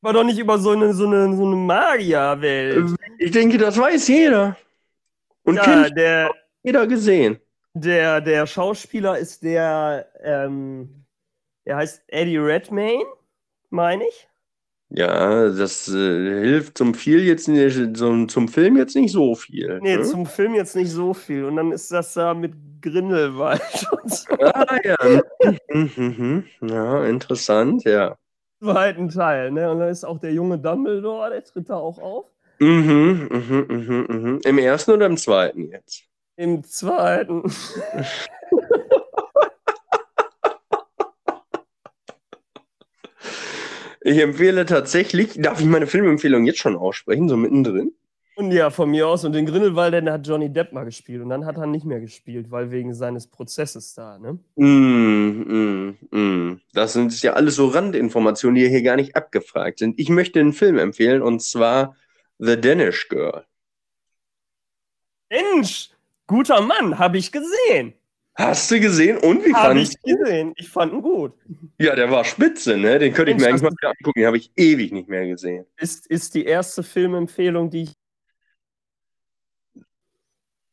War 0.01 0.12
doch 0.12 0.25
nicht 0.25 0.38
über 0.38 0.59
so 0.59 0.71
eine, 0.71 0.92
so 0.95 1.07
eine, 1.07 1.37
so 1.37 1.47
eine 1.47 1.57
Magierwelt. 1.57 2.97
Ich 3.19 3.31
denke, 3.31 3.57
das 3.59 3.79
weiß 3.79 4.09
jeder. 4.09 4.57
Und 5.45 5.57
Ja, 5.57 5.62
kennt 5.62 5.97
der, 5.97 6.31
jeder 6.64 6.87
gesehen. 6.88 7.38
Der, 7.77 8.21
der 8.23 8.47
Schauspieler 8.47 9.19
ist 9.19 9.43
der, 9.43 10.09
ähm, 10.23 11.05
der 11.67 11.77
heißt 11.77 12.05
Eddie 12.09 12.39
Redmayne, 12.39 13.05
meine 13.71 14.05
ich. 14.09 14.29
Ja, 14.89 15.49
das 15.49 15.89
äh, 15.89 16.43
hilft 16.43 16.79
zum 16.79 16.95
viel 16.95 17.21
jetzt 17.25 17.49
nicht, 17.49 17.97
zum, 17.97 18.29
zum 18.29 18.49
Film 18.49 18.77
jetzt 18.77 18.95
nicht 18.95 19.12
so 19.12 19.35
viel. 19.35 19.81
Nee, 19.83 19.97
ne? 19.97 20.05
zum 20.05 20.27
Film 20.27 20.55
jetzt 20.55 20.77
nicht 20.77 20.91
so 20.91 21.12
viel. 21.12 21.45
Und 21.45 21.57
dann 21.57 21.73
ist 21.73 21.91
das 21.91 22.15
da 22.15 22.35
mit 22.35 22.55
Grindelwald 22.81 23.61
und 24.03 24.15
so. 24.15 24.35
Ah, 24.41 24.79
ja. 24.83 24.97
Mhm, 25.69 25.91
mhm, 25.97 26.45
mhm. 26.61 26.69
ja, 26.69 27.05
interessant, 27.05 27.85
ja. 27.85 28.17
zweiten 28.61 29.09
Teil, 29.09 29.51
ne? 29.51 29.71
Und 29.71 29.81
dann 29.81 29.89
ist 29.89 30.05
auch 30.05 30.21
der 30.21 30.33
junge 30.33 30.59
Dumbledore, 30.59 31.31
der 31.31 31.45
tritt 31.45 31.69
da 31.69 31.77
auch 31.77 31.99
auf. 31.99 32.31
Mhm, 32.61 33.29
mhm, 33.31 33.67
mhm, 33.69 34.07
mhm. 34.09 34.41
Im 34.45 34.59
ersten 34.59 34.93
oder 34.93 35.07
im 35.07 35.17
zweiten 35.17 35.69
jetzt? 35.69 36.05
Im 36.37 36.62
zweiten. 36.64 37.42
Ich 44.09 44.18
empfehle 44.18 44.66
tatsächlich, 44.66 45.33
darf 45.35 45.59
ich 45.59 45.66
meine 45.66 45.88
Filmempfehlung 45.88 46.46
jetzt 46.46 46.61
schon 46.61 46.77
aussprechen, 46.77 47.29
so 47.29 47.37
mittendrin? 47.37 47.92
Und 48.37 48.53
ja, 48.53 48.70
von 48.70 48.88
mir 48.88 49.09
aus. 49.09 49.25
Und 49.25 49.33
den 49.33 49.46
Grindelwald, 49.46 49.94
den 49.94 50.09
hat 50.09 50.29
Johnny 50.29 50.49
Depp 50.49 50.72
mal 50.72 50.85
gespielt. 50.85 51.22
Und 51.22 51.31
dann 51.31 51.44
hat 51.44 51.57
er 51.57 51.66
nicht 51.66 51.85
mehr 51.85 51.99
gespielt, 51.99 52.53
weil 52.53 52.70
wegen 52.70 52.94
seines 52.94 53.27
Prozesses 53.27 53.94
da, 53.94 54.16
ne? 54.18 54.38
Mm, 54.55 55.96
mm, 56.12 56.16
mm. 56.16 56.61
Das 56.72 56.92
sind 56.92 57.20
ja 57.20 57.33
alles 57.33 57.57
so 57.57 57.66
Randinformationen, 57.66 58.55
die 58.55 58.68
hier 58.68 58.83
gar 58.83 58.94
nicht 58.94 59.16
abgefragt 59.16 59.81
sind. 59.81 59.99
Ich 59.99 60.09
möchte 60.09 60.38
einen 60.38 60.53
Film 60.53 60.79
empfehlen 60.79 61.20
und 61.20 61.42
zwar 61.42 61.96
The 62.38 62.61
Danish 62.61 63.09
Girl. 63.09 63.44
Mensch, 65.31 65.90
guter 66.27 66.61
Mann, 66.61 66.99
habe 66.99 67.19
ich 67.19 67.33
gesehen. 67.33 67.95
Hast 68.37 68.71
du 68.71 68.79
gesehen? 68.79 69.17
Und 69.17 69.45
wie 69.47 69.53
fand 69.53 69.81
ich 69.81 69.91
ich? 69.91 70.03
gesehen. 70.03 70.53
Ich 70.57 70.69
fand 70.69 70.93
ihn 70.93 71.01
gut. 71.01 71.33
Ja, 71.79 71.95
der 71.97 72.11
war 72.11 72.23
spitze, 72.23 72.77
ne? 72.77 72.99
Den 72.99 73.15
könnte 73.15 73.33
ich 73.33 73.39
mir 73.39 73.49
eigentlich 73.49 73.62
mal 73.62 73.73
wieder 73.73 73.89
angucken. 73.89 74.21
Den 74.21 74.27
habe 74.27 74.37
ich 74.37 74.53
ewig 74.57 74.93
nicht 74.93 75.09
mehr 75.09 75.27
gesehen. 75.27 75.65
Ist, 75.79 76.07
ist 76.07 76.35
die 76.35 76.45
erste 76.45 76.83
Filmempfehlung, 76.83 77.71
die 77.71 77.85
ich. 77.85 77.93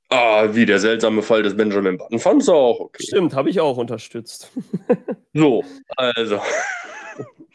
Ah, 0.10 0.50
wie 0.54 0.66
der 0.66 0.80
seltsame 0.80 1.24
Fall 1.24 1.42
des 1.42 1.56
Benjamin 1.56 1.98
Button. 1.98 2.20
Fand's 2.20 2.50
auch 2.50 2.82
okay. 2.82 3.04
Stimmt, 3.04 3.34
habe 3.34 3.50
ich 3.50 3.60
auch 3.60 3.78
unterstützt. 3.78 4.52
So, 5.36 5.64
also. 5.98 6.40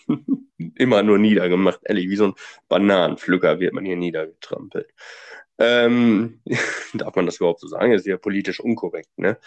Immer 0.74 1.04
nur 1.04 1.16
niedergemacht, 1.18 1.78
ehrlich, 1.84 2.08
wie 2.10 2.16
so 2.16 2.24
ein 2.26 2.34
Bananenpflücker 2.68 3.60
wird 3.60 3.72
man 3.72 3.84
hier 3.84 3.94
niedergetrampelt. 3.94 4.92
Ähm, 5.58 6.40
darf 6.94 7.14
man 7.16 7.26
das 7.26 7.36
überhaupt 7.38 7.60
so 7.60 7.68
sagen? 7.68 7.92
Das 7.92 8.02
ist 8.02 8.06
ja 8.06 8.16
politisch 8.16 8.60
unkorrekt, 8.60 9.10
ne? 9.18 9.38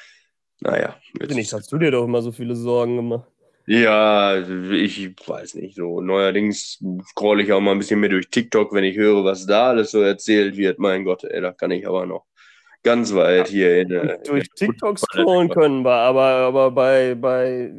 Naja. 0.61 0.97
jetzt- 1.19 1.35
Nicht, 1.35 1.53
hast 1.53 1.71
du 1.71 1.77
dir 1.77 1.91
doch 1.91 2.05
immer 2.05 2.21
so 2.21 2.31
viele 2.31 2.55
Sorgen 2.55 2.95
gemacht. 2.97 3.27
Ja, 3.67 4.37
ich 4.39 5.15
weiß 5.27 5.55
nicht. 5.55 5.75
So 5.75 6.01
neuerdings 6.01 6.83
scrolle 7.09 7.43
ich 7.43 7.53
auch 7.53 7.61
mal 7.61 7.71
ein 7.73 7.77
bisschen 7.79 7.99
mehr 7.99 8.09
durch 8.09 8.29
TikTok, 8.29 8.73
wenn 8.73 8.83
ich 8.83 8.97
höre, 8.97 9.23
was 9.23 9.45
da 9.45 9.69
alles 9.69 9.91
so 9.91 10.01
erzählt 10.01 10.57
wird. 10.57 10.79
Mein 10.79 11.05
Gott, 11.05 11.23
ey, 11.23 11.41
da 11.41 11.51
kann 11.53 11.71
ich 11.71 11.87
aber 11.87 12.05
noch 12.05 12.25
ganz 12.83 13.13
weit 13.13 13.47
hier 13.47 13.81
in, 13.81 13.91
äh, 13.91 14.17
Durch 14.23 14.47
in 14.47 14.55
TikTok 14.55 14.99
scrollen 14.99 15.49
können 15.49 15.83
wir, 15.83 15.91
aber, 15.91 16.21
aber 16.21 16.71
bei, 16.71 17.15
bei 17.15 17.71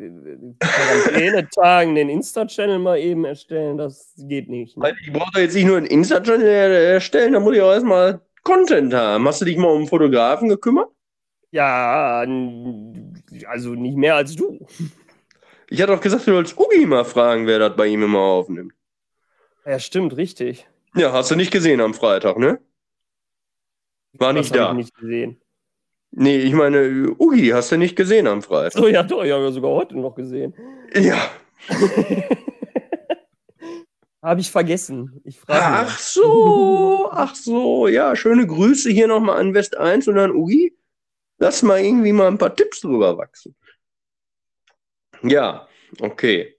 Quarantänetagen 0.60 1.94
den 1.96 2.08
Insta-Channel 2.08 2.78
mal 2.78 2.98
eben 2.98 3.24
erstellen, 3.24 3.78
das 3.78 4.14
geht 4.16 4.48
nicht. 4.48 4.76
Ne? 4.76 4.94
Ich 5.04 5.12
brauche 5.12 5.40
jetzt 5.40 5.54
nicht 5.54 5.66
nur 5.66 5.76
einen 5.76 5.86
Insta-Channel 5.86 6.46
erstellen, 6.46 7.32
da 7.32 7.40
muss 7.40 7.56
ich 7.56 7.62
auch 7.62 7.72
erstmal 7.72 8.20
Content 8.42 8.94
haben. 8.94 9.26
Hast 9.26 9.40
du 9.40 9.44
dich 9.44 9.56
mal 9.56 9.68
um 9.68 9.86
Fotografen 9.86 10.48
gekümmert? 10.48 10.88
Ja, 11.50 12.24
also 13.46 13.74
nicht 13.74 13.96
mehr 13.96 14.14
als 14.16 14.34
du. 14.34 14.66
Ich 15.68 15.80
hatte 15.80 15.92
doch 15.92 16.00
gesagt, 16.00 16.26
du 16.26 16.32
sollst 16.32 16.58
Ugi 16.58 16.86
mal 16.86 17.04
fragen, 17.04 17.46
wer 17.46 17.58
das 17.58 17.76
bei 17.76 17.86
ihm 17.86 18.02
immer 18.02 18.20
aufnimmt. 18.20 18.72
Ja, 19.66 19.78
stimmt, 19.78 20.16
richtig. 20.16 20.66
Ja, 20.94 21.12
hast 21.12 21.30
du 21.30 21.36
nicht 21.36 21.52
gesehen 21.52 21.80
am 21.80 21.94
Freitag, 21.94 22.38
ne? 22.38 22.58
War 24.12 24.32
nicht 24.32 24.54
da. 24.54 24.70
ich 24.70 24.76
nicht 24.76 24.94
gesehen. 24.94 25.40
Nee, 26.10 26.38
ich 26.38 26.52
meine, 26.52 27.14
Ugi 27.18 27.48
hast 27.48 27.72
du 27.72 27.78
nicht 27.78 27.96
gesehen 27.96 28.26
am 28.26 28.42
Freitag. 28.42 28.72
So, 28.74 28.86
ja, 28.86 29.02
doch, 29.02 29.24
ich 29.24 29.32
habe 29.32 29.44
ja 29.44 29.50
sogar 29.50 29.70
heute 29.70 29.98
noch 29.98 30.14
gesehen. 30.14 30.54
Ja. 30.94 31.30
Habe 34.22 34.40
ich 34.40 34.50
vergessen. 34.52 35.20
Ich 35.24 35.40
frage 35.40 35.60
Ach 35.64 35.98
so, 35.98 37.08
ach 37.10 37.34
so. 37.34 37.88
Ja, 37.88 38.14
schöne 38.14 38.46
Grüße 38.46 38.88
hier 38.88 39.08
nochmal 39.08 39.40
an 39.40 39.52
West 39.52 39.76
1 39.76 40.06
und 40.06 40.16
an 40.16 40.30
Ugi. 40.30 40.76
Lass 41.38 41.64
mal 41.64 41.80
irgendwie 41.80 42.12
mal 42.12 42.28
ein 42.28 42.38
paar 42.38 42.54
Tipps 42.54 42.82
drüber 42.82 43.18
wachsen. 43.18 43.56
Ja, 45.24 45.66
okay. 46.00 46.56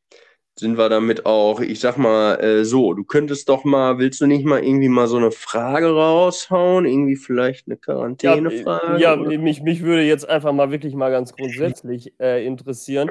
Sind 0.55 0.77
wir 0.77 0.87
damit 0.87 1.25
auch, 1.25 1.61
ich 1.61 1.79
sag 1.79 1.97
mal, 1.97 2.35
äh, 2.39 2.63
so, 2.63 2.93
du 2.93 3.03
könntest 3.03 3.49
doch 3.49 3.63
mal, 3.63 3.97
willst 3.97 4.21
du 4.21 4.27
nicht 4.27 4.45
mal 4.45 4.63
irgendwie 4.63 4.87
mal 4.87 5.07
so 5.07 5.17
eine 5.17 5.31
Frage 5.31 5.87
raushauen? 5.91 6.85
Irgendwie 6.85 7.15
vielleicht 7.15 7.65
eine 7.65 7.73
Ja, 7.75 7.81
Quarantänefrage? 7.81 8.99
ja 9.01 9.17
oder? 9.17 9.37
mich, 9.39 9.63
mich 9.63 9.81
würde 9.81 10.03
jetzt 10.03 10.29
einfach 10.29 10.53
mal 10.53 10.69
wirklich 10.69 10.93
mal 10.93 11.09
ganz 11.09 11.33
grundsätzlich 11.33 12.13
äh, 12.19 12.45
interessieren, 12.45 13.09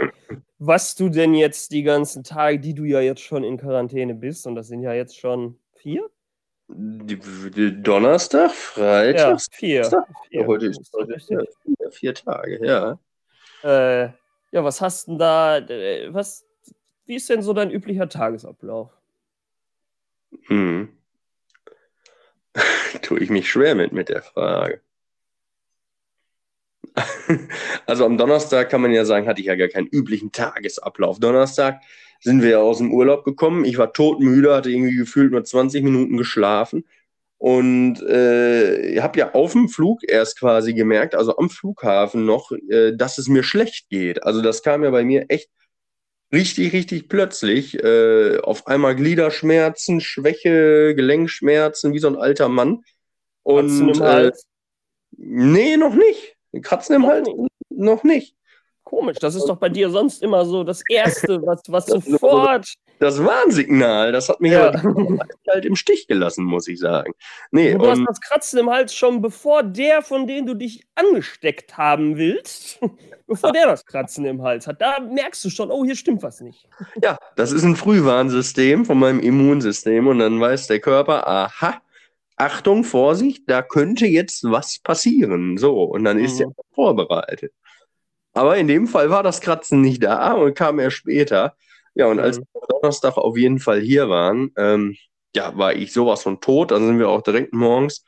was 0.61 0.94
du 0.94 1.09
denn 1.09 1.35
jetzt 1.35 1.72
die 1.72 1.83
ganzen 1.83 2.22
Tage, 2.22 2.61
die 2.61 2.74
du 2.74 2.85
ja 2.85 3.00
jetzt 3.00 3.22
schon 3.22 3.42
in 3.42 3.57
Quarantäne 3.59 4.14
bist, 4.14 4.46
und 4.46 4.55
das 4.55 4.68
sind 4.68 4.83
ja 4.83 4.92
jetzt 4.92 5.18
schon 5.18 5.57
vier? 5.74 6.09
Die- 6.68 7.18
die 7.50 7.83
Donnerstag, 7.83 8.50
Ja, 8.50 8.52
Freitag, 8.52 9.40
vier. 9.50 9.83
Samstag? 9.85 10.07
vier. 10.31 10.46
heute 10.46 10.66
ist 10.66 10.92
heute 10.96 11.14
richtig. 11.14 11.38
vier, 11.64 11.90
vier 11.90 12.14
Tage, 12.14 12.64
ja. 12.64 12.98
Äh, 13.64 14.11
ja, 14.52 14.64
was 14.64 14.81
hast 14.81 15.09
denn 15.09 15.18
da, 15.18 15.59
äh, 15.59 16.09
was, 16.14 16.46
wie 17.12 17.16
ist 17.16 17.29
denn 17.29 17.42
so 17.42 17.53
dein 17.53 17.70
üblicher 17.70 18.09
Tagesablauf? 18.09 18.88
Hm. 20.46 20.88
Tue 23.03 23.20
ich 23.20 23.29
mich 23.29 23.51
schwer 23.51 23.75
mit, 23.75 23.92
mit 23.92 24.09
der 24.09 24.22
Frage. 24.22 24.81
Also 27.87 28.07
am 28.07 28.16
Donnerstag 28.16 28.70
kann 28.70 28.81
man 28.81 28.92
ja 28.92 29.05
sagen, 29.05 29.27
hatte 29.27 29.42
ich 29.42 29.48
ja 29.48 29.57
gar 29.57 29.68
keinen 29.68 29.88
üblichen 29.88 30.33
Tagesablauf. 30.33 31.20
Donnerstag 31.20 31.83
sind 32.20 32.40
wir 32.40 32.51
ja 32.51 32.59
aus 32.61 32.79
dem 32.79 32.94
Urlaub 32.94 33.25
gekommen. 33.25 33.66
Ich 33.66 33.77
war 33.77 33.92
todmüde, 33.92 34.55
hatte 34.55 34.70
irgendwie 34.70 34.96
gefühlt 34.96 35.33
nur 35.33 35.44
20 35.44 35.85
Minuten 35.85 36.16
geschlafen. 36.16 36.87
Und 37.37 38.01
äh, 38.03 38.98
habe 39.03 39.18
ja 39.18 39.35
auf 39.35 39.53
dem 39.53 39.68
Flug 39.68 40.01
erst 40.09 40.38
quasi 40.38 40.72
gemerkt, 40.72 41.14
also 41.14 41.37
am 41.37 41.51
Flughafen 41.51 42.25
noch, 42.25 42.53
äh, 42.53 42.96
dass 42.96 43.18
es 43.18 43.29
mir 43.29 43.42
schlecht 43.42 43.90
geht. 43.90 44.22
Also 44.22 44.40
das 44.40 44.62
kam 44.62 44.83
ja 44.83 44.90
bei 44.90 45.05
mir 45.05 45.27
echt 45.29 45.51
richtig, 46.33 46.73
richtig 46.73 47.09
plötzlich. 47.09 47.83
Äh, 47.83 48.38
auf 48.38 48.66
einmal 48.66 48.97
Gliederschmerzen, 48.97 50.01
Schwäche, 50.01 50.95
Gelenkschmerzen, 50.95 51.92
wie 51.92 51.99
so 51.99 52.09
ein 52.09 52.16
alter 52.16 52.49
Mann. 52.49 52.83
Kratzen 53.45 53.88
Und 53.88 53.97
im 53.97 54.03
äh, 54.03 54.07
Hals? 54.07 54.47
nee, 55.16 55.77
noch 55.77 55.95
nicht. 55.95 56.37
Kratzen 56.62 56.97
im 56.97 57.03
Noch 57.03 57.09
Hals? 57.09 57.29
Noch 57.71 58.05
nicht. 58.05 58.37
Komisch, 58.85 59.18
das 59.18 59.35
ist 59.35 59.47
doch 59.47 59.57
bei 59.57 59.68
dir 59.68 59.88
sonst 59.90 60.23
immer 60.23 60.45
so 60.45 60.64
das 60.64 60.83
Erste, 60.88 61.40
was, 61.47 61.62
was 61.68 61.87
sofort. 61.87 62.75
Das 62.98 63.22
Warnsignal, 63.24 64.12
das 64.12 64.28
hat 64.28 64.40
mich 64.40 64.52
Ja. 64.52 64.72
halt 65.48 65.64
im 65.64 65.74
Stich 65.74 66.07
gelassen, 66.07 66.44
muss 66.44 66.68
ich 66.68 66.78
sagen. 66.78 67.12
Nee, 67.50 67.74
Du 67.74 67.85
hast 67.88 67.98
und 67.98 68.07
das 68.09 68.20
Kratzen 68.20 68.61
im 68.61 68.70
Hals 68.70 68.94
schon 68.94 69.20
bevor 69.20 69.64
der, 69.64 70.02
von 70.02 70.26
dem 70.28 70.46
du 70.46 70.55
dich 70.55 70.85
angesteckt 70.94 71.76
haben 71.76 72.16
willst, 72.16 72.78
bevor 73.26 73.52
der 73.52 73.66
das 73.66 73.85
Kratzen 73.85 74.24
im 74.24 74.42
Hals 74.42 74.68
hat. 74.68 74.81
Da 74.81 75.00
merkst 75.00 75.44
du 75.44 75.50
schon, 75.50 75.70
oh, 75.72 75.85
hier 75.85 75.96
stimmt 75.96 76.22
was 76.22 76.40
nicht. 76.40 76.68
ja, 77.02 77.18
das 77.35 77.50
ist 77.50 77.64
ein 77.64 77.74
Frühwarnsystem 77.76 78.85
von 78.85 78.98
meinem 79.00 79.18
Immunsystem 79.20 80.07
und 80.07 80.20
dann 80.20 80.40
weiß 80.40 80.68
der 80.68 80.78
Körper, 80.81 81.26
aha, 81.26 81.81
Achtung, 82.37 82.85
Vorsicht, 82.85 83.42
da 83.48 83.62
könnte 83.62 84.07
jetzt 84.07 84.44
was 84.44 84.78
passieren. 84.78 85.57
So, 85.59 85.83
und 85.85 86.05
dann 86.05 86.18
ist 86.20 86.38
Mhm. 86.38 86.52
er 86.57 86.64
vorbereitet. 86.74 87.52
Aber 88.33 88.57
in 88.57 88.68
dem 88.68 88.87
Fall 88.87 89.11
war 89.11 89.22
das 89.24 89.40
Kratzen 89.40 89.81
nicht 89.81 90.02
da 90.05 90.33
und 90.35 90.55
kam 90.55 90.78
erst 90.78 90.96
später. 90.98 91.57
Ja, 91.94 92.07
und 92.07 92.20
als 92.20 92.38
Mhm. 92.38 92.44
wir 92.52 92.62
am 92.62 92.68
Donnerstag 92.81 93.16
auf 93.18 93.37
jeden 93.37 93.59
Fall 93.61 93.81
hier 93.81 94.09
waren, 94.09 94.50
ähm, 94.57 94.96
ja, 95.37 95.57
war 95.57 95.74
ich 95.74 95.92
sowas 95.92 96.22
von 96.22 96.40
tot. 96.40 96.70
Dann 96.70 96.87
sind 96.87 96.98
wir 96.98 97.09
auch 97.09 97.22
direkt 97.22 97.52
morgens, 97.55 98.05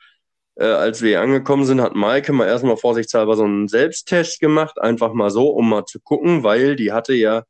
äh, 0.55 0.65
als 0.65 1.01
wir 1.01 1.09
hier 1.09 1.21
angekommen 1.21 1.65
sind, 1.65 1.81
hat 1.81 1.95
Maike 1.95 2.33
mal 2.33 2.47
erstmal 2.47 2.77
vorsichtshalber 2.77 3.35
so 3.35 3.43
einen 3.43 3.67
Selbsttest 3.67 4.39
gemacht, 4.39 4.79
einfach 4.81 5.13
mal 5.13 5.29
so, 5.29 5.49
um 5.49 5.69
mal 5.69 5.85
zu 5.85 5.99
gucken, 5.99 6.43
weil 6.43 6.75
die 6.75 6.91
hatte 6.93 7.13
ja 7.13 7.43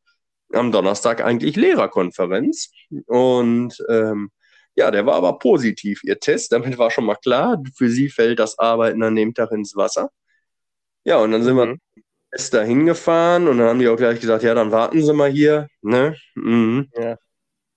am 0.54 0.72
Donnerstag 0.72 1.24
eigentlich 1.24 1.56
Lehrerkonferenz. 1.56 2.72
Und 3.08 3.78
ähm, 3.90 4.32
ja, 4.76 4.92
der 4.92 5.06
war 5.06 5.16
aber 5.16 5.40
positiv, 5.40 6.04
ihr 6.04 6.20
Test. 6.20 6.52
Damit 6.52 6.78
war 6.78 6.92
schon 6.92 7.06
mal 7.06 7.16
klar, 7.16 7.62
für 7.78 7.90
sie 7.90 8.10
fällt 8.10 8.40
das 8.40 8.60
Arbeiten 8.60 9.04
an 9.04 9.16
dem 9.16 9.34
Tag 9.34 9.52
ins 9.52 9.76
Wasser. 9.76 10.12
Ja, 11.06 11.18
und 11.20 11.32
dann 11.32 11.44
sind 11.44 11.56
wir 11.58 11.68
Mhm. 11.68 11.80
Ist 12.36 12.54
da 12.54 12.62
hingefahren 12.62 13.48
und 13.48 13.58
dann 13.58 13.68
haben 13.68 13.80
die 13.80 13.88
auch 13.88 13.96
gleich 13.96 14.20
gesagt, 14.20 14.44
ja, 14.44 14.54
dann 14.54 14.72
warten 14.72 15.02
Sie 15.02 15.14
mal 15.14 15.30
hier. 15.30 15.68
Ne? 15.82 16.16
Mhm. 16.36 16.90
Ja. 16.94 17.18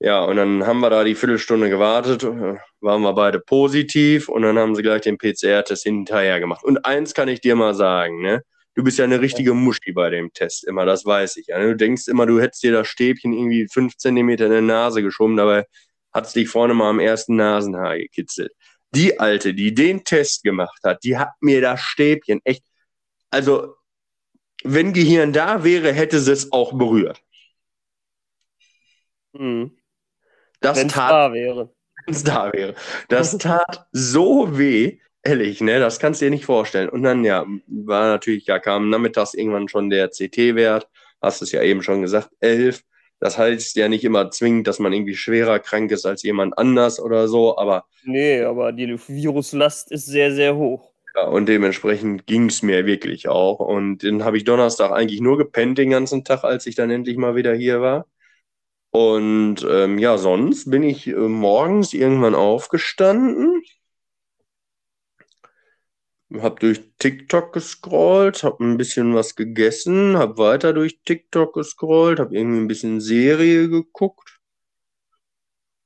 Ja, 0.00 0.24
und 0.24 0.36
dann 0.36 0.64
haben 0.64 0.78
wir 0.80 0.90
da 0.90 1.02
die 1.02 1.16
Viertelstunde 1.16 1.68
gewartet, 1.70 2.22
äh, 2.22 2.56
waren 2.80 3.02
wir 3.02 3.12
beide 3.14 3.40
positiv 3.40 4.28
und 4.28 4.42
dann 4.42 4.56
haben 4.56 4.76
sie 4.76 4.82
gleich 4.82 5.02
den 5.02 5.18
PCR-Test 5.18 5.82
hinterher 5.82 6.38
gemacht. 6.38 6.62
Und 6.64 6.84
eins 6.84 7.14
kann 7.14 7.28
ich 7.28 7.40
dir 7.40 7.56
mal 7.56 7.74
sagen, 7.74 8.22
ne? 8.22 8.42
Du 8.74 8.84
bist 8.84 8.98
ja 8.98 9.04
eine 9.04 9.20
richtige 9.20 9.54
Muschi 9.54 9.90
bei 9.92 10.08
dem 10.10 10.32
Test 10.32 10.64
immer, 10.68 10.86
das 10.86 11.04
weiß 11.04 11.36
ich. 11.38 11.48
Ja. 11.48 11.58
Du 11.58 11.74
denkst 11.74 12.06
immer, 12.06 12.26
du 12.26 12.40
hättest 12.40 12.62
dir 12.62 12.70
das 12.70 12.86
Stäbchen 12.86 13.32
irgendwie 13.32 13.66
fünf 13.68 13.96
Zentimeter 13.96 14.46
in 14.46 14.52
die 14.52 14.60
Nase 14.60 15.02
geschoben, 15.02 15.36
dabei 15.36 15.66
hat 16.12 16.26
es 16.26 16.32
dich 16.32 16.48
vorne 16.48 16.74
mal 16.74 16.90
am 16.90 17.00
ersten 17.00 17.34
Nasenhaar 17.34 17.98
gekitzelt. 17.98 18.52
Die 18.94 19.18
Alte, 19.18 19.52
die 19.52 19.74
den 19.74 20.04
Test 20.04 20.44
gemacht 20.44 20.78
hat, 20.84 21.02
die 21.02 21.18
hat 21.18 21.30
mir 21.40 21.60
das 21.60 21.80
Stäbchen 21.80 22.40
echt, 22.44 22.62
also 23.30 23.74
wenn 24.64 24.92
Gehirn 24.92 25.32
da 25.32 25.64
wäre, 25.64 25.92
hätte 25.92 26.20
sie 26.20 26.32
es 26.32 26.52
auch 26.52 26.72
berührt. 26.76 27.22
Mhm. 29.32 29.76
Das 30.60 30.78
Wenn 30.78 30.88
es 30.88 30.94
tat 30.94 31.10
da 31.10 31.32
wäre. 31.32 31.74
es 32.06 32.24
da 32.24 32.52
wäre. 32.52 32.74
Das 33.08 33.36
tat 33.38 33.88
so 33.92 34.58
weh, 34.58 34.98
ehrlich, 35.22 35.60
ne? 35.60 35.80
Das 35.80 35.98
kannst 36.00 36.20
du 36.20 36.26
dir 36.26 36.30
nicht 36.30 36.46
vorstellen. 36.46 36.88
Und 36.88 37.02
dann, 37.02 37.24
ja, 37.24 37.46
war 37.68 38.08
natürlich, 38.08 38.46
ja, 38.46 38.58
kam 38.58 38.90
nachmittags 38.90 39.34
irgendwann 39.34 39.68
schon 39.68 39.90
der 39.90 40.10
CT-Wert, 40.10 40.88
hast 41.22 41.42
es 41.42 41.52
ja 41.52 41.62
eben 41.62 41.82
schon 41.82 42.02
gesagt, 42.02 42.30
11. 42.40 42.82
Das 43.20 43.38
heißt 43.38 43.76
ja 43.76 43.88
nicht 43.88 44.04
immer 44.04 44.30
zwingend, 44.30 44.66
dass 44.68 44.78
man 44.78 44.92
irgendwie 44.92 45.16
schwerer 45.16 45.58
krank 45.58 45.90
ist 45.90 46.06
als 46.06 46.22
jemand 46.22 46.56
anders 46.58 47.00
oder 47.00 47.28
so, 47.28 47.58
aber 47.58 47.86
Nee, 48.02 48.42
aber 48.42 48.72
die 48.72 48.88
Viruslast 49.08 49.90
ist 49.92 50.06
sehr, 50.06 50.34
sehr 50.34 50.56
hoch. 50.56 50.88
Ja, 51.22 51.28
und 51.28 51.46
dementsprechend 51.46 52.26
ging 52.26 52.46
es 52.46 52.62
mir 52.62 52.87
wirklich 52.87 53.28
auch. 53.28 53.59
Und 53.61 54.04
dann 54.04 54.24
habe 54.24 54.37
ich 54.37 54.44
Donnerstag 54.44 54.92
eigentlich 54.92 55.20
nur 55.20 55.38
gepennt 55.38 55.78
den 55.78 55.90
ganzen 55.90 56.24
Tag, 56.24 56.44
als 56.44 56.66
ich 56.66 56.74
dann 56.74 56.90
endlich 56.90 57.16
mal 57.16 57.37
wieder 57.37 57.54
hier 57.54 57.81
war. 57.81 58.07
Und 58.90 59.66
ähm, 59.70 59.98
ja, 59.98 60.18
sonst 60.18 60.70
bin 60.70 60.83
ich 60.83 61.09
äh, 61.09 61.14
morgens 61.14 61.94
irgendwann 61.94 62.35
aufgestanden, 62.35 63.62
habe 66.35 66.61
durch 66.61 66.83
TikTok 66.98 67.52
gescrollt, 67.52 68.42
habe 68.44 68.64
ein 68.64 68.76
bisschen 68.78 69.14
was 69.14 69.35
gegessen, 69.37 70.16
habe 70.18 70.38
weiter 70.38 70.72
durch 70.72 71.00
TikTok 71.04 71.54
gescrollt, 71.54 72.18
habe 72.20 72.37
irgendwie 72.37 72.61
ein 72.61 72.68
bisschen 72.68 73.00
Serie 73.00 73.68
geguckt, 73.68 74.38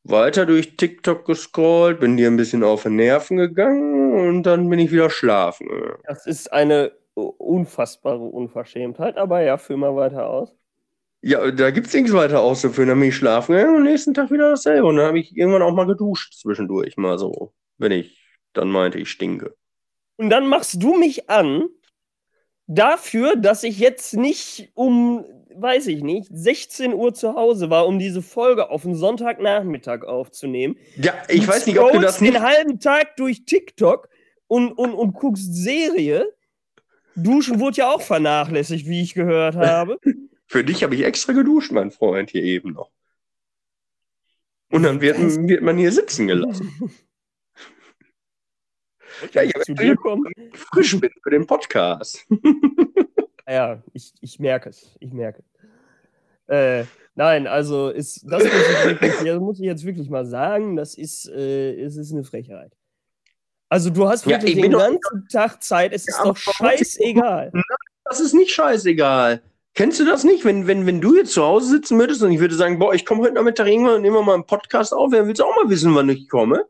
weiter 0.04 0.46
durch 0.46 0.76
TikTok 0.76 1.24
gescrollt, 1.24 2.00
bin 2.00 2.16
dir 2.16 2.28
ein 2.28 2.36
bisschen 2.36 2.64
auf 2.64 2.82
die 2.82 2.90
Nerven 2.90 3.36
gegangen 3.36 4.28
und 4.28 4.42
dann 4.42 4.68
bin 4.68 4.78
ich 4.78 4.90
wieder 4.90 5.10
schlafen. 5.10 5.68
Das 6.04 6.26
ist 6.26 6.52
eine 6.52 6.92
unfassbare 7.14 8.18
Unverschämtheit, 8.18 9.16
aber 9.16 9.42
ja, 9.42 9.58
führ 9.58 9.76
mal 9.76 9.94
weiter 9.94 10.28
aus. 10.28 10.54
Ja, 11.20 11.50
da 11.52 11.70
gibt's 11.70 11.94
nichts 11.94 12.12
weiter 12.12 12.40
auszuführen. 12.40 12.88
Dann 12.88 12.98
bin 12.98 13.10
ich 13.10 13.16
schlafen 13.16 13.52
gegangen 13.54 13.76
und 13.76 13.80
am 13.82 13.84
nächsten 13.84 14.12
Tag 14.12 14.30
wieder 14.32 14.50
dasselbe. 14.50 14.88
Und 14.88 14.96
dann 14.96 15.06
habe 15.06 15.20
ich 15.20 15.36
irgendwann 15.36 15.62
auch 15.62 15.72
mal 15.72 15.86
geduscht 15.86 16.34
zwischendurch, 16.34 16.96
mal 16.96 17.18
so, 17.18 17.52
wenn 17.78 17.92
ich 17.92 18.18
dann 18.54 18.70
meinte, 18.70 18.98
ich 18.98 19.10
stinke. 19.10 19.54
Und 20.16 20.30
dann 20.30 20.48
machst 20.48 20.82
du 20.82 20.96
mich 20.96 21.30
an 21.30 21.68
dafür, 22.74 23.36
dass 23.36 23.62
ich 23.62 23.78
jetzt 23.78 24.14
nicht 24.14 24.70
um, 24.74 25.24
weiß 25.54 25.86
ich 25.88 26.02
nicht, 26.02 26.28
16 26.32 26.94
Uhr 26.94 27.14
zu 27.14 27.34
Hause 27.34 27.70
war, 27.70 27.86
um 27.86 27.98
diese 27.98 28.22
Folge 28.22 28.70
auf 28.70 28.82
den 28.82 28.94
Sonntagnachmittag 28.94 30.04
aufzunehmen. 30.04 30.76
Ja, 30.96 31.14
ich 31.28 31.46
weiß 31.46 31.66
nicht, 31.66 31.78
ob 31.78 31.92
du 31.92 32.00
das 32.00 32.20
nicht. 32.20 32.34
den 32.34 32.42
halben 32.42 32.80
Tag 32.80 33.16
durch 33.16 33.44
TikTok 33.44 34.08
und, 34.46 34.72
und, 34.72 34.94
und 34.94 35.12
guckst 35.14 35.54
Serie. 35.54 36.32
Duschen 37.14 37.60
wurde 37.60 37.78
ja 37.78 37.90
auch 37.90 38.00
vernachlässigt, 38.00 38.86
wie 38.86 39.02
ich 39.02 39.14
gehört 39.14 39.56
habe. 39.56 39.98
Für 40.46 40.64
dich 40.64 40.82
habe 40.82 40.94
ich 40.94 41.04
extra 41.04 41.32
geduscht, 41.32 41.72
mein 41.72 41.90
Freund, 41.90 42.30
hier 42.30 42.42
eben 42.42 42.72
noch. 42.72 42.90
Und 44.70 44.82
dann 44.84 45.00
wird, 45.00 45.18
wird 45.18 45.62
man 45.62 45.76
hier 45.76 45.92
sitzen 45.92 46.26
gelassen. 46.26 46.72
Ja, 49.32 49.42
ich 49.42 49.52
zu 49.62 49.74
dir 49.74 49.96
kommen. 49.96 50.24
frisch 50.54 50.98
bin 50.98 51.10
für 51.22 51.30
den 51.30 51.46
Podcast. 51.46 52.26
Ja, 53.48 53.82
ich, 53.92 54.12
ich 54.20 54.38
merke 54.38 54.70
es. 54.70 54.96
Ich 55.00 55.12
merke. 55.12 55.42
Äh, 56.46 56.84
nein, 57.14 57.46
also 57.46 57.88
ist, 57.88 58.24
das 58.30 58.44
muss 58.44 58.52
ich, 58.52 58.84
wirklich, 58.86 59.12
das 59.24 59.40
muss 59.40 59.58
ich 59.58 59.64
jetzt 59.66 59.84
wirklich 59.84 60.08
mal 60.08 60.24
sagen, 60.24 60.76
das 60.76 60.94
ist, 60.94 61.28
äh, 61.28 61.80
es 61.80 61.96
ist 61.96 62.12
eine 62.12 62.24
Frechheit. 62.24 62.72
Also 63.68 63.90
du 63.90 64.08
hast 64.08 64.26
Ja, 64.26 64.32
wirklich 64.32 64.56
ich 64.56 64.62
den 64.62 64.72
ganzen 64.72 65.28
Tag 65.30 65.62
Zeit, 65.62 65.92
es 65.92 66.06
ist 66.06 66.20
aber 66.20 66.30
doch 66.30 66.36
scheißegal. 66.36 67.52
Das 68.04 68.20
ist 68.20 68.34
nicht 68.34 68.52
scheißegal. 68.52 69.42
Kennst 69.74 69.98
du 69.98 70.04
das 70.04 70.24
nicht? 70.24 70.44
Wenn, 70.44 70.66
wenn, 70.66 70.86
wenn 70.86 71.00
du 71.00 71.16
jetzt 71.16 71.32
zu 71.32 71.42
Hause 71.42 71.70
sitzen 71.70 71.98
würdest 71.98 72.22
und 72.22 72.30
ich 72.30 72.40
würde 72.40 72.54
sagen, 72.54 72.78
boah, 72.78 72.94
ich 72.94 73.06
komme 73.06 73.22
heute 73.22 73.34
Nachmittag 73.34 73.66
irgendwann 73.66 73.94
und 73.96 74.02
nehmen 74.02 74.16
wir 74.16 74.22
mal 74.22 74.34
einen 74.34 74.46
Podcast 74.46 74.92
auf, 74.92 75.10
dann 75.10 75.26
willst 75.26 75.40
du 75.40 75.44
auch 75.44 75.56
mal 75.56 75.70
wissen, 75.70 75.94
wann 75.94 76.10
ich 76.10 76.28
komme? 76.28 76.66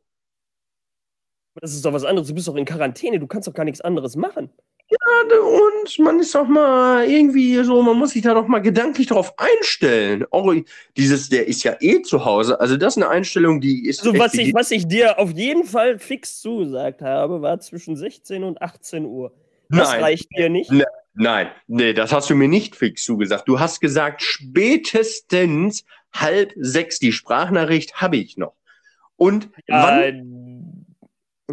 Das 1.62 1.74
ist 1.74 1.84
doch 1.84 1.92
was 1.92 2.04
anderes. 2.04 2.26
Du 2.26 2.34
bist 2.34 2.48
doch 2.48 2.56
in 2.56 2.64
Quarantäne, 2.64 3.20
du 3.20 3.28
kannst 3.28 3.46
doch 3.46 3.54
gar 3.54 3.62
nichts 3.62 3.80
anderes 3.80 4.16
machen. 4.16 4.50
Und 4.90 5.98
man 6.00 6.18
ist 6.18 6.34
doch 6.34 6.48
mal 6.48 7.08
irgendwie 7.08 7.62
so, 7.62 7.80
man 7.82 7.96
muss 7.96 8.10
sich 8.10 8.22
da 8.22 8.34
doch 8.34 8.48
mal 8.48 8.58
gedanklich 8.58 9.06
drauf 9.06 9.32
einstellen. 9.38 10.26
Auch 10.32 10.52
dieses, 10.96 11.28
der 11.28 11.46
ist 11.46 11.62
ja 11.62 11.76
eh 11.80 12.02
zu 12.02 12.24
Hause. 12.24 12.60
Also 12.60 12.76
das 12.76 12.96
ist 12.96 13.02
eine 13.02 13.10
Einstellung, 13.12 13.60
die 13.60 13.86
ist. 13.86 14.00
Also 14.00 14.18
was 14.18 14.34
ich, 14.34 14.52
was 14.52 14.72
ich 14.72 14.88
dir 14.88 15.20
auf 15.20 15.30
jeden 15.30 15.64
Fall 15.64 16.00
fix 16.00 16.40
zugesagt 16.40 17.00
habe, 17.00 17.42
war 17.42 17.60
zwischen 17.60 17.94
16 17.94 18.42
und 18.42 18.60
18 18.60 19.04
Uhr. 19.04 19.32
Das 19.68 19.92
Nein. 19.92 20.02
reicht 20.02 20.28
dir 20.36 20.48
nicht. 20.48 20.70
Nein, 21.14 21.48
nee, 21.68 21.92
das 21.92 22.12
hast 22.12 22.28
du 22.28 22.34
mir 22.34 22.48
nicht 22.48 22.74
fix 22.74 23.04
zugesagt. 23.04 23.46
Du 23.46 23.60
hast 23.60 23.80
gesagt, 23.80 24.20
spätestens 24.22 25.84
halb 26.12 26.52
sechs. 26.56 26.98
Die 26.98 27.12
Sprachnachricht 27.12 28.00
habe 28.00 28.16
ich 28.16 28.36
noch. 28.36 28.54
Und, 29.16 29.44
Äh, 29.66 29.72
wann, 29.72 30.51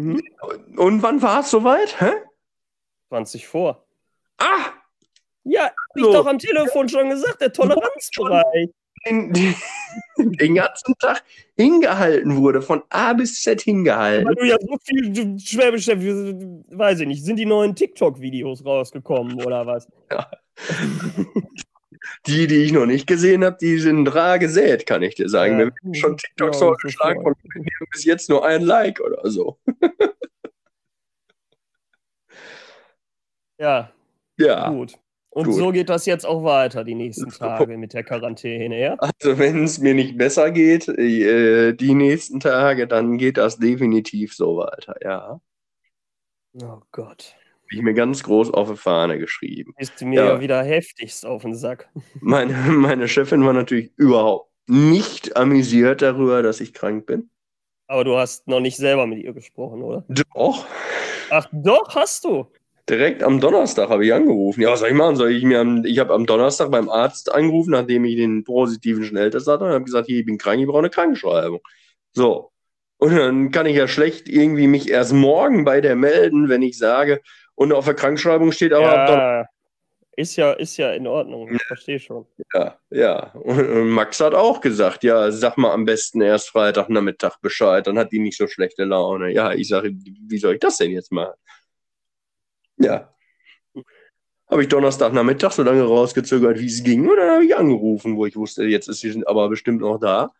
mhm, 0.00 0.22
und 0.76 1.02
wann 1.02 1.22
war 1.22 1.40
es 1.40 1.50
soweit? 1.50 2.00
Hä? 2.00 2.12
20 3.08 3.46
vor. 3.46 3.84
Ah! 4.38 4.72
Ja, 5.44 5.64
hab 5.64 5.72
ich 5.96 6.04
So. 6.04 6.12
doch 6.12 6.26
am 6.26 6.38
Telefon 6.38 6.88
schon 6.88 7.10
gesagt, 7.10 7.40
der 7.40 7.52
Toleranzbereich. 7.52 8.70
Den, 9.06 9.32
den, 9.32 9.54
den 10.38 10.54
ganzen 10.54 10.94
Tag 10.98 11.24
hingehalten 11.56 12.36
wurde, 12.36 12.60
von 12.60 12.82
A 12.90 13.14
bis 13.14 13.42
Z 13.42 13.62
hingehalten. 13.62 14.28
Weil 14.28 14.34
du 14.34 14.44
ja 14.46 14.56
so 14.60 14.76
viel 14.82 15.10
du- 15.10 15.38
Schwäbisch, 15.38 15.88
weiß 15.88 17.00
ich 17.00 17.06
nicht, 17.06 17.24
sind 17.24 17.36
die 17.36 17.46
neuen 17.46 17.74
TikTok-Videos 17.74 18.64
rausgekommen 18.64 19.42
oder 19.42 19.66
was? 19.66 19.88
Die, 22.26 22.46
die 22.46 22.62
ich 22.64 22.72
noch 22.72 22.86
nicht 22.86 23.06
gesehen 23.06 23.44
habe, 23.44 23.58
die 23.60 23.78
sind 23.78 24.06
rar 24.08 24.38
gesät, 24.38 24.86
kann 24.86 25.02
ich 25.02 25.14
dir 25.14 25.28
sagen. 25.28 25.58
Ja, 25.58 25.66
Mir 25.66 25.72
werden 25.72 25.94
schon 25.94 26.16
TikToks 26.16 26.36
glaub 26.36 26.50
ich 26.52 26.58
vorgeschlagen 26.58 27.22
von 27.22 27.34
bis 27.92 28.04
jetzt 28.04 28.30
nur 28.30 28.44
ein 28.44 28.62
Like 28.62 29.00
oder 29.00 29.30
so. 29.30 29.58
Ja, 33.60 33.92
Ja, 34.38 34.70
gut. 34.70 34.98
Und 35.32 35.44
gut. 35.44 35.54
so 35.54 35.70
geht 35.70 35.90
das 35.90 36.06
jetzt 36.06 36.24
auch 36.26 36.42
weiter, 36.42 36.82
die 36.82 36.94
nächsten 36.94 37.28
Tage 37.28 37.76
mit 37.76 37.92
der 37.92 38.02
Quarantäne, 38.02 38.80
ja? 38.80 38.94
also 38.94 39.38
wenn 39.38 39.62
es 39.62 39.78
mir 39.78 39.94
nicht 39.94 40.16
besser 40.18 40.50
geht, 40.50 40.88
äh, 40.88 41.72
die 41.74 41.94
nächsten 41.94 42.40
Tage, 42.40 42.88
dann 42.88 43.16
geht 43.16 43.36
das 43.36 43.58
definitiv 43.58 44.34
so 44.34 44.56
weiter, 44.56 44.96
ja. 45.02 45.40
Oh 46.60 46.80
Gott. 46.90 47.36
Hab 47.70 47.76
ich 47.76 47.82
mir 47.82 47.94
ganz 47.94 48.24
groß 48.24 48.50
auf 48.52 48.68
die 48.70 48.76
Fahne 48.76 49.18
geschrieben. 49.18 49.74
Bist 49.78 50.00
du 50.00 50.06
mir 50.06 50.20
Ja. 50.20 50.26
ja 50.34 50.40
wieder 50.40 50.62
heftigst 50.62 51.24
auf 51.24 51.42
den 51.42 51.54
Sack. 51.54 51.88
Meine, 52.20 52.52
meine 52.52 53.06
Chefin 53.06 53.44
war 53.46 53.52
natürlich 53.52 53.92
überhaupt 53.96 54.50
nicht 54.66 55.36
amüsiert 55.36 56.02
darüber, 56.02 56.42
dass 56.42 56.60
ich 56.60 56.74
krank 56.74 57.06
bin. 57.06 57.30
Aber 57.86 58.04
du 58.04 58.16
hast 58.16 58.46
noch 58.48 58.60
nicht 58.60 58.76
selber 58.76 59.06
mit 59.06 59.22
ihr 59.22 59.32
gesprochen, 59.32 59.82
oder? 59.82 60.04
Doch. 60.34 60.66
Ach 61.30 61.48
doch, 61.52 61.94
hast 61.94 62.24
du. 62.24 62.46
Direkt 62.88 63.22
am 63.22 63.40
Donnerstag 63.40 63.88
habe 63.88 64.04
ich 64.04 64.12
angerufen. 64.12 64.62
Ja, 64.62 64.70
was 64.72 64.80
soll 64.80 64.88
ich 64.88 64.94
machen? 64.94 65.14
Soll 65.16 65.30
ich 65.30 65.44
mir 65.44 65.60
am, 65.60 65.84
ich 65.84 65.98
habe 66.00 66.12
am 66.12 66.26
Donnerstag 66.26 66.70
beim 66.72 66.88
Arzt 66.88 67.32
angerufen, 67.32 67.70
nachdem 67.70 68.04
ich 68.04 68.16
den 68.16 68.42
positiven 68.42 69.04
Schnelltest 69.04 69.46
hatte 69.46 69.64
und 69.64 69.70
habe 69.70 69.84
gesagt, 69.84 70.06
hier, 70.06 70.18
ich 70.20 70.26
bin 70.26 70.38
krank, 70.38 70.60
ich 70.60 70.66
brauche 70.66 70.78
eine 70.80 70.90
Krankschreibung. 70.90 71.60
So. 72.12 72.50
Und 72.98 73.16
dann 73.16 73.50
kann 73.50 73.66
ich 73.66 73.76
ja 73.76 73.88
schlecht 73.88 74.28
irgendwie 74.28 74.66
mich 74.66 74.90
erst 74.90 75.12
morgen 75.12 75.64
bei 75.64 75.80
der 75.80 75.96
melden, 75.96 76.48
wenn 76.48 76.62
ich 76.62 76.76
sage, 76.78 77.20
und 77.60 77.74
auf 77.74 77.84
der 77.84 77.92
Krankschreibung 77.92 78.52
steht 78.52 78.72
aber 78.72 78.90
ab 78.90 79.08
Ja, 79.10 79.46
ist 80.16 80.36
ja, 80.36 80.52
ist 80.52 80.78
ja 80.78 80.94
in 80.94 81.06
Ordnung. 81.06 81.52
Ich 81.54 81.62
verstehe 81.64 82.00
schon. 82.00 82.26
Ja, 82.54 82.78
ja. 82.88 83.32
Und 83.34 83.90
Max 83.90 84.18
hat 84.20 84.34
auch 84.34 84.62
gesagt, 84.62 85.04
ja, 85.04 85.30
sag 85.30 85.58
mal 85.58 85.72
am 85.72 85.84
besten 85.84 86.22
erst 86.22 86.48
Freitagnachmittag 86.48 87.38
Bescheid, 87.42 87.86
dann 87.86 87.98
hat 87.98 88.12
die 88.12 88.18
nicht 88.18 88.38
so 88.38 88.46
schlechte 88.46 88.84
Laune. 88.84 89.30
Ja, 89.30 89.52
ich 89.52 89.68
sage, 89.68 89.92
wie 89.92 90.38
soll 90.38 90.54
ich 90.54 90.60
das 90.60 90.78
denn 90.78 90.90
jetzt 90.90 91.12
machen? 91.12 91.34
Ja. 92.78 93.14
Habe 94.48 94.62
ich 94.62 94.68
Donnerstagnachmittag 94.68 95.52
so 95.52 95.62
lange 95.62 95.82
rausgezögert, 95.82 96.58
wie 96.58 96.66
es 96.66 96.82
ging, 96.82 97.06
und 97.10 97.16
dann 97.16 97.30
habe 97.30 97.44
ich 97.44 97.54
angerufen, 97.54 98.16
wo 98.16 98.24
ich 98.24 98.36
wusste, 98.36 98.64
jetzt 98.64 98.88
ist 98.88 99.00
sie 99.00 99.22
aber 99.26 99.50
bestimmt 99.50 99.82
noch 99.82 99.98
da. 99.98 100.30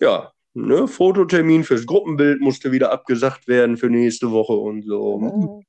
Ja, 0.00 0.32
ne, 0.54 0.88
Fototermin 0.88 1.62
fürs 1.62 1.86
Gruppenbild 1.86 2.40
musste 2.40 2.72
wieder 2.72 2.90
abgesagt 2.90 3.46
werden 3.46 3.76
für 3.76 3.90
nächste 3.90 4.32
Woche 4.32 4.54
und 4.54 4.82
so. 4.82 5.62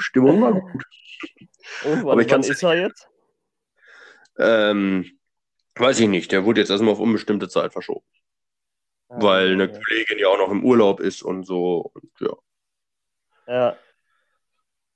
Stimmung 0.00 0.40
war 0.42 0.52
gut. 0.54 0.84
Und 1.84 2.04
Aber 2.06 2.16
wann, 2.16 2.20
ich 2.20 2.30
wann 2.30 2.40
ist 2.42 2.62
er 2.62 2.74
jetzt? 2.76 3.08
Ähm, 4.38 5.18
weiß 5.76 6.00
ich 6.00 6.08
nicht, 6.08 6.32
der 6.32 6.44
wurde 6.44 6.60
jetzt 6.60 6.70
erstmal 6.70 6.92
auf 6.92 7.00
unbestimmte 7.00 7.48
Zeit 7.48 7.72
verschoben. 7.72 8.04
weil 9.08 9.52
eine 9.52 9.64
Ah, 9.64 9.68
Kollegin 9.68 10.18
ja 10.18 10.28
auch 10.28 10.38
noch 10.38 10.50
im 10.50 10.64
Urlaub 10.64 11.00
ist 11.00 11.22
und 11.22 11.44
so. 11.46 11.92
Und 11.94 12.10
ja. 12.20 12.36
Ja. 13.46 13.76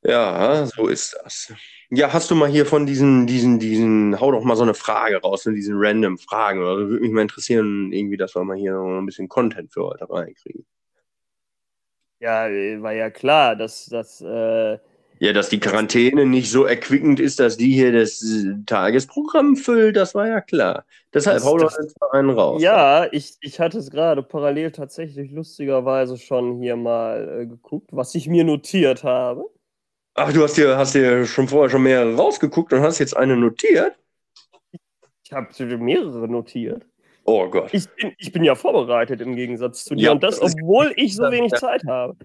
ja, 0.02 0.66
so 0.66 0.86
ist 0.88 1.16
das. 1.22 1.52
Ja, 1.90 2.12
hast 2.12 2.30
du 2.30 2.34
mal 2.34 2.48
hier 2.48 2.66
von 2.66 2.86
diesen, 2.86 3.26
diesen, 3.26 3.58
diesen, 3.58 4.20
hau 4.20 4.32
doch 4.32 4.44
mal 4.44 4.56
so 4.56 4.62
eine 4.62 4.74
Frage 4.74 5.18
raus, 5.20 5.42
von 5.44 5.54
diesen 5.54 5.76
random 5.78 6.18
Fragen. 6.18 6.60
Oder 6.60 6.76
würde 6.78 7.00
mich 7.00 7.12
mal 7.12 7.22
interessieren, 7.22 7.92
irgendwie, 7.92 8.16
dass 8.16 8.34
wir 8.34 8.44
mal 8.44 8.56
hier 8.56 8.72
noch 8.72 8.98
ein 8.98 9.06
bisschen 9.06 9.28
Content 9.28 9.72
für 9.72 9.84
heute 9.84 10.08
reinkriegen. 10.10 10.66
Ja, 12.20 12.48
äh, 12.48 12.82
war 12.82 12.92
ja 12.92 13.10
klar, 13.10 13.56
dass 13.56 13.86
das. 13.86 14.20
Äh, 14.20 14.78
Ja, 15.20 15.32
dass 15.32 15.48
die 15.48 15.58
Quarantäne 15.58 16.26
nicht 16.26 16.50
so 16.50 16.64
erquickend 16.64 17.18
ist, 17.18 17.40
dass 17.40 17.56
die 17.56 17.72
hier 17.72 17.92
das 17.92 18.22
äh, 18.22 18.54
Tagesprogramm 18.66 19.56
füllt, 19.56 19.96
das 19.96 20.14
war 20.14 20.28
ja 20.28 20.40
klar. 20.40 20.84
Deshalb 21.12 21.36
Das- 21.38 21.44
hau 21.44 21.58
doch 21.58 21.72
jetzt 21.80 22.00
mal 22.00 22.10
einen 22.12 22.30
raus. 22.30 22.62
ja, 22.62 23.08
ich, 23.12 23.36
ich 23.40 23.58
hatte 23.58 23.78
es 23.78 23.90
gerade 23.90 24.22
parallel 24.22 24.70
tatsächlich 24.70 25.32
lustigerweise 25.32 26.16
schon 26.18 26.60
hier 26.60 26.76
mal 26.76 27.40
äh, 27.42 27.46
geguckt, 27.46 27.90
was 27.92 28.14
ich 28.14 28.28
mir 28.28 28.44
notiert 28.44 29.02
habe. 29.04 29.44
Ach, 30.14 30.32
du 30.32 30.42
hast 30.42 30.56
dir, 30.56 30.76
hast 30.76 30.94
dir 30.94 31.24
schon 31.26 31.48
vorher 31.48 31.70
schon 31.70 31.82
mehrere 31.82 32.14
rausgeguckt 32.16 32.72
und 32.72 32.82
hast 32.82 32.98
jetzt 32.98 33.16
eine 33.16 33.36
notiert? 33.36 33.96
Ich 35.22 35.32
habe 35.32 35.76
mehrere 35.78 36.28
notiert. 36.28 36.84
Oh 37.28 37.46
Gott. 37.50 37.68
Ich 37.72 37.86
bin, 37.90 38.14
ich 38.16 38.32
bin 38.32 38.42
ja 38.42 38.54
vorbereitet 38.54 39.20
im 39.20 39.36
Gegensatz 39.36 39.84
zu 39.84 39.94
dir. 39.94 40.04
Ja, 40.04 40.12
und 40.12 40.22
das, 40.22 40.40
obwohl 40.40 40.94
ich 40.96 41.14
so 41.14 41.24
wenig 41.30 41.52
ja. 41.52 41.58
Zeit 41.58 41.82
habe. 41.86 42.16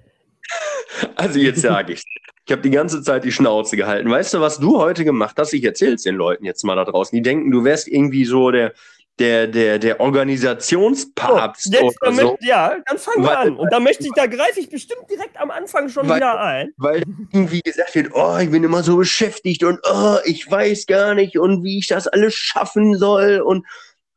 Also 1.16 1.40
jetzt 1.40 1.60
sage 1.62 1.92
ich 1.94 2.04
Ich 2.46 2.52
habe 2.52 2.62
die 2.62 2.70
ganze 2.70 3.02
Zeit 3.02 3.26
die 3.26 3.32
Schnauze 3.34 3.76
gehalten. 3.76 4.10
Weißt 4.10 4.34
du, 4.34 4.40
was 4.40 4.60
du 4.60 4.80
heute 4.80 5.04
gemacht 5.04 5.36
hast? 5.38 5.52
Ich 5.54 5.64
erzähle 5.66 5.96
es 5.96 6.04
den 6.04 6.16
Leuten 6.16 6.46
jetzt 6.46 6.64
mal 6.64 6.76
da 6.78 6.86
draußen. 6.86 7.14
Die 7.16 7.22
denken, 7.22 7.52
du 7.52 7.66
wärst 7.66 7.90
irgendwie 7.90 8.24
so 8.24 8.50
der, 8.52 8.72
der, 9.20 9.48
der, 9.48 9.78
der 9.78 10.00
Organisationspapst 10.00 11.74
So, 11.74 11.84
jetzt, 11.84 11.98
dann 12.02 12.16
so. 12.16 12.38
ja, 12.42 12.78
dann 12.86 12.98
fangen 12.98 13.24
wir 13.26 13.38
an. 13.38 13.58
Und 13.58 13.74
da 13.74 13.82
möchte 13.82 14.06
ich, 14.06 14.14
da 14.14 14.26
greife 14.28 14.62
ich 14.62 14.70
bestimmt 14.70 15.10
direkt 15.10 15.38
am 15.38 15.52
Anfang 15.52 15.90
schon 15.90 16.08
Weil- 16.08 16.18
wieder 16.18 16.40
ein. 16.40 16.72
Weil 16.78 17.04
irgendwie 17.34 17.62
gesagt 17.62 17.94
wird, 17.94 18.12
oh, 18.14 18.38
ich 18.42 18.50
bin 18.50 18.64
immer 18.64 18.84
so 18.84 18.96
beschäftigt 18.96 19.66
und 19.66 19.80
oh, 19.84 20.16
ich 20.24 20.50
weiß 20.50 20.86
gar 20.86 21.14
nicht 21.14 21.38
und 21.38 21.64
wie 21.64 21.80
ich 21.80 21.88
das 21.88 22.08
alles 22.08 22.34
schaffen 22.36 22.98
soll 22.98 23.42
und 23.42 23.66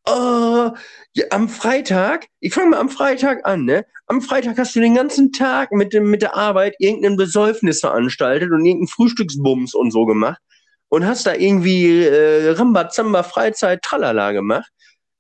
oh, 0.07 0.71
ja, 1.14 1.25
am 1.31 1.49
Freitag, 1.49 2.27
ich 2.40 2.55
fange 2.55 2.71
mal 2.71 2.81
am 2.81 2.88
Freitag 2.88 3.47
an, 3.47 3.64
ne? 3.64 3.85
Am 4.07 4.23
Freitag 4.23 4.59
hast 4.59 4.77
du 4.77 4.81
den 4.81 4.95
ganzen 4.95 5.33
Tag 5.33 5.73
mit, 5.73 5.92
dem, 5.92 6.11
mit 6.11 6.23
der 6.23 6.37
Arbeit 6.37 6.77
irgendein 6.79 7.16
Besäufnis 7.16 7.81
veranstaltet 7.81 8.51
und 8.51 8.64
irgendeinen 8.64 8.88
Frühstücksbums 8.88 9.75
und 9.75 9.90
so 9.90 10.07
gemacht 10.07 10.40
und 10.88 11.07
hast 11.07 11.27
da 11.27 11.35
irgendwie 11.35 12.05
äh, 12.05 12.51
Rambazamba 12.51 13.23
Freizeit 13.23 13.83
Tralala 13.83 14.33
gemacht 14.33 14.71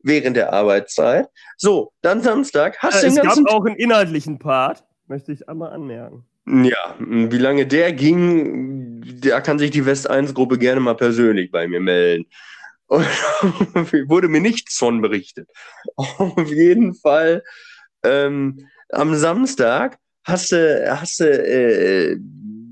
während 0.02 0.36
der 0.36 0.52
Arbeitszeit. 0.52 1.28
So, 1.56 1.92
dann 2.02 2.22
Samstag 2.22 2.78
hast 2.78 3.02
du 3.02 3.08
es 3.08 3.14
den 3.14 3.22
gab 3.22 3.34
ganzen 3.34 3.46
auch 3.48 3.64
einen 3.64 3.76
inhaltlichen 3.76 4.38
Part, 4.38 4.84
möchte 5.08 5.32
ich 5.32 5.48
einmal 5.48 5.72
anmerken. 5.72 6.24
ja, 6.46 6.94
wie 6.98 7.38
lange 7.38 7.66
der 7.66 7.92
ging, 7.92 9.02
da 9.20 9.40
kann 9.40 9.58
sich 9.58 9.72
die 9.72 9.84
West 9.84 10.08
1 10.08 10.32
Gruppe 10.32 10.58
gerne 10.58 10.80
mal 10.80 10.94
persönlich 10.94 11.50
bei 11.50 11.66
mir 11.66 11.80
melden. 11.80 12.26
Und 12.86 13.04
wurde 14.08 14.28
mir 14.28 14.40
nichts 14.40 14.76
von 14.76 15.00
berichtet. 15.00 15.48
Auf 15.96 16.48
jeden 16.48 16.94
Fall 16.94 17.42
ähm, 18.04 18.68
am 18.90 19.14
Samstag 19.14 19.98
hast 20.24 20.52
du, 20.52 20.86
hast 20.88 21.20
du 21.20 21.24
äh, 21.24 22.16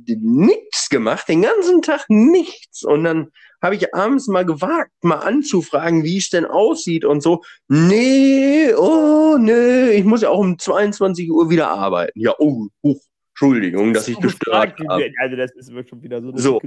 nichts 0.06 0.88
gemacht, 0.88 1.28
den 1.28 1.42
ganzen 1.42 1.82
Tag 1.82 2.04
nichts. 2.08 2.84
Und 2.84 3.04
dann 3.04 3.30
habe 3.62 3.76
ich 3.76 3.94
abends 3.94 4.28
mal 4.28 4.44
gewagt, 4.44 4.92
mal 5.02 5.16
anzufragen, 5.16 6.04
wie 6.04 6.18
es 6.18 6.28
denn 6.28 6.44
aussieht 6.44 7.04
und 7.04 7.22
so. 7.22 7.42
Nee, 7.68 8.74
oh, 8.74 9.36
nee, 9.38 9.92
ich 9.92 10.04
muss 10.04 10.22
ja 10.22 10.28
auch 10.28 10.40
um 10.40 10.58
22 10.58 11.30
Uhr 11.30 11.48
wieder 11.48 11.70
arbeiten. 11.70 12.20
Ja, 12.20 12.34
oh, 12.38 12.66
huch, 12.82 13.00
Entschuldigung, 13.30 13.94
dass 13.94 14.06
ich 14.06 14.20
gestört 14.20 14.78
habe. 14.86 15.10
Also 15.18 15.36
das 15.36 15.52
ist 15.52 15.70
wirklich 15.70 15.88
schon 15.88 16.02
wieder 16.02 16.20
so 16.20 16.28
eine 16.28 16.38
So. 16.38 16.60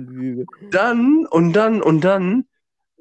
Dann 0.71 1.27
und 1.29 1.53
dann 1.53 1.83
und 1.83 2.01
dann, 2.01 2.45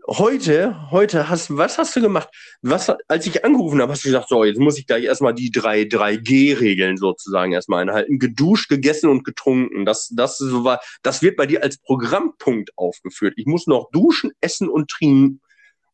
heute, 0.06 0.90
heute 0.90 1.28
hast, 1.28 1.56
was 1.56 1.78
hast 1.78 1.96
du 1.96 2.00
gemacht? 2.00 2.28
Was, 2.62 2.90
als 3.08 3.26
ich 3.26 3.44
angerufen 3.44 3.80
habe, 3.80 3.92
hast 3.92 4.04
du 4.04 4.08
gesagt, 4.08 4.28
so, 4.28 4.44
jetzt 4.44 4.58
muss 4.58 4.78
ich 4.78 4.86
gleich 4.86 5.04
erstmal 5.04 5.34
die 5.34 5.50
drei, 5.50 5.82
3G-Regeln 5.82 6.96
sozusagen 6.96 7.52
erstmal 7.52 7.82
einhalten. 7.82 8.18
Geduscht, 8.18 8.68
gegessen 8.68 9.10
und 9.10 9.24
getrunken. 9.24 9.84
Das, 9.84 10.12
das, 10.14 10.38
so 10.38 10.64
war, 10.64 10.80
das 11.02 11.22
wird 11.22 11.36
bei 11.36 11.46
dir 11.46 11.62
als 11.62 11.78
Programmpunkt 11.78 12.70
aufgeführt. 12.76 13.34
Ich 13.36 13.46
muss 13.46 13.66
noch 13.66 13.90
duschen, 13.90 14.32
essen 14.40 14.68
und 14.68 14.90
trinken. 14.90 15.40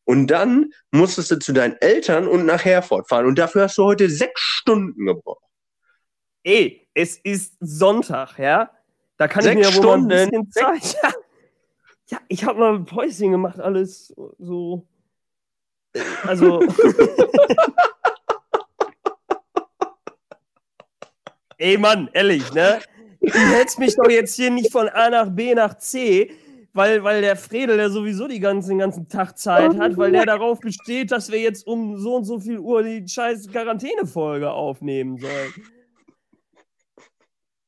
Und 0.05 0.27
dann 0.27 0.73
musstest 0.91 1.31
du 1.31 1.39
zu 1.39 1.53
deinen 1.53 1.77
Eltern 1.79 2.27
und 2.27 2.45
nach 2.45 2.65
Herford 2.65 3.07
fahren. 3.07 3.25
Und 3.25 3.39
dafür 3.39 3.63
hast 3.63 3.77
du 3.77 3.85
heute 3.85 4.09
sechs 4.09 4.41
Stunden 4.41 5.05
gebraucht. 5.05 5.43
Ey, 6.43 6.87
es 6.93 7.17
ist 7.17 7.55
Sonntag, 7.61 8.37
ja? 8.37 8.69
Da 9.17 9.27
kann 9.27 9.43
Sechs 9.43 9.55
ich 9.55 9.67
mir 9.67 9.71
ja 9.71 9.77
wohl 9.77 9.97
mal 9.97 10.13
ein 10.13 10.27
Stunden. 10.27 10.47
bisschen 10.49 10.51
Zeit. 10.51 11.15
Ja, 12.09 12.19
ich 12.27 12.43
habe 12.43 12.59
mal 12.59 12.75
ein 12.75 12.85
Päuschen 12.85 13.31
gemacht, 13.31 13.59
alles 13.59 14.13
so. 14.37 14.85
Also. 16.25 16.61
Ey, 21.57 21.77
Mann, 21.77 22.09
ehrlich, 22.13 22.51
ne? 22.53 22.81
Du 23.21 23.31
hältst 23.31 23.79
mich 23.79 23.95
doch 23.95 24.09
jetzt 24.09 24.35
hier 24.35 24.51
nicht 24.51 24.69
von 24.71 24.89
A 24.89 25.09
nach 25.09 25.29
B 25.29 25.55
nach 25.55 25.77
C, 25.77 26.35
weil, 26.73 27.03
weil 27.05 27.21
der 27.21 27.37
Fredel, 27.37 27.77
der 27.77 27.89
sowieso 27.89 28.27
die 28.27 28.41
ganzen, 28.41 28.71
den 28.71 28.79
ganzen 28.79 29.07
Tag 29.07 29.37
Zeit 29.37 29.77
hat, 29.77 29.95
weil 29.95 30.11
der 30.11 30.25
darauf 30.25 30.59
besteht, 30.59 31.11
dass 31.11 31.31
wir 31.31 31.39
jetzt 31.39 31.65
um 31.65 31.97
so 31.97 32.15
und 32.15 32.25
so 32.25 32.39
viel 32.39 32.59
Uhr 32.59 32.83
die 32.83 33.07
scheiß 33.07 33.47
Quarantänefolge 33.49 34.51
aufnehmen 34.51 35.19
sollen. 35.19 35.53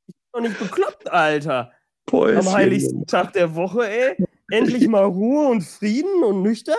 Ich 0.07 0.15
bin 0.15 0.25
doch 0.33 0.41
nicht 0.41 0.59
bekloppt, 0.59 1.09
Alter. 1.09 1.71
Am 2.07 2.11
Päuschen. 2.11 2.51
heiligsten 2.53 3.05
Tag 3.07 3.33
der 3.33 3.55
Woche, 3.55 3.87
ey. 3.89 4.15
Endlich 4.51 4.87
mal 4.87 5.05
Ruhe 5.05 5.47
und 5.47 5.61
Frieden 5.61 6.23
und 6.23 6.41
nüchtern. 6.43 6.75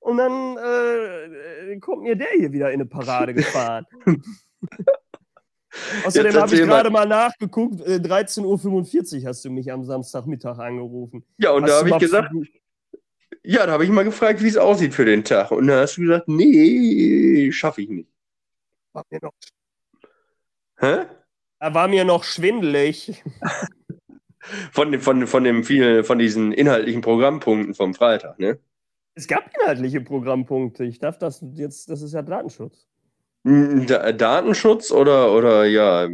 Und 0.00 0.18
dann 0.18 0.56
äh, 0.56 1.72
äh, 1.72 1.78
kommt 1.80 2.02
mir 2.02 2.16
der 2.16 2.28
hier 2.36 2.52
wieder 2.52 2.68
in 2.68 2.74
eine 2.74 2.86
Parade 2.86 3.34
gefahren. 3.34 3.84
Außerdem 6.04 6.34
habe 6.34 6.54
ich 6.54 6.60
gerade 6.62 6.90
mal 6.90 7.06
nachgeguckt, 7.06 7.80
äh, 7.82 7.96
13.45 7.96 9.22
Uhr 9.22 9.28
hast 9.28 9.44
du 9.44 9.50
mich 9.50 9.70
am 9.70 9.84
Samstagmittag 9.84 10.58
angerufen. 10.58 11.24
Ja, 11.38 11.50
und 11.50 11.64
Hast 11.64 11.70
da 11.70 11.78
habe 11.78 11.90
ich 11.90 11.98
gesagt, 11.98 12.32
Ja, 13.42 13.66
da 13.66 13.72
habe 13.72 13.84
ich 13.84 13.90
mal 13.90 14.04
gefragt, 14.04 14.42
wie 14.42 14.48
es 14.48 14.56
aussieht 14.56 14.94
für 14.94 15.04
den 15.04 15.24
Tag. 15.24 15.50
Und 15.50 15.66
da 15.66 15.80
hast 15.80 15.96
du 15.96 16.02
gesagt, 16.02 16.28
nee, 16.28 17.50
schaffe 17.52 17.82
ich 17.82 17.88
nicht. 17.88 18.08
war 18.92 19.04
mir 19.10 19.18
noch, 19.22 19.34
Hä? 20.78 21.06
da 21.60 21.74
war 21.74 21.88
mir 21.88 22.04
noch 22.04 22.24
schwindelig. 22.24 23.22
Von, 24.72 24.92
dem- 24.92 25.00
von, 25.00 25.26
von, 25.26 25.44
dem 25.44 25.64
vielen, 25.64 26.04
von 26.04 26.18
diesen 26.18 26.52
inhaltlichen 26.52 27.00
Programmpunkten 27.00 27.74
vom 27.74 27.94
Freitag, 27.94 28.38
ne? 28.38 28.58
Es 29.14 29.26
gab 29.26 29.50
inhaltliche 29.60 30.00
Programmpunkte. 30.00 30.84
Ich 30.84 30.98
darf 31.00 31.18
das 31.18 31.44
jetzt, 31.54 31.90
das 31.90 32.02
ist 32.02 32.14
ja 32.14 32.22
Datenschutz. 32.22 32.86
Da, 33.42 34.12
Datenschutz 34.12 34.92
oder, 34.92 35.32
oder 35.32 35.64
ja, 35.64 36.08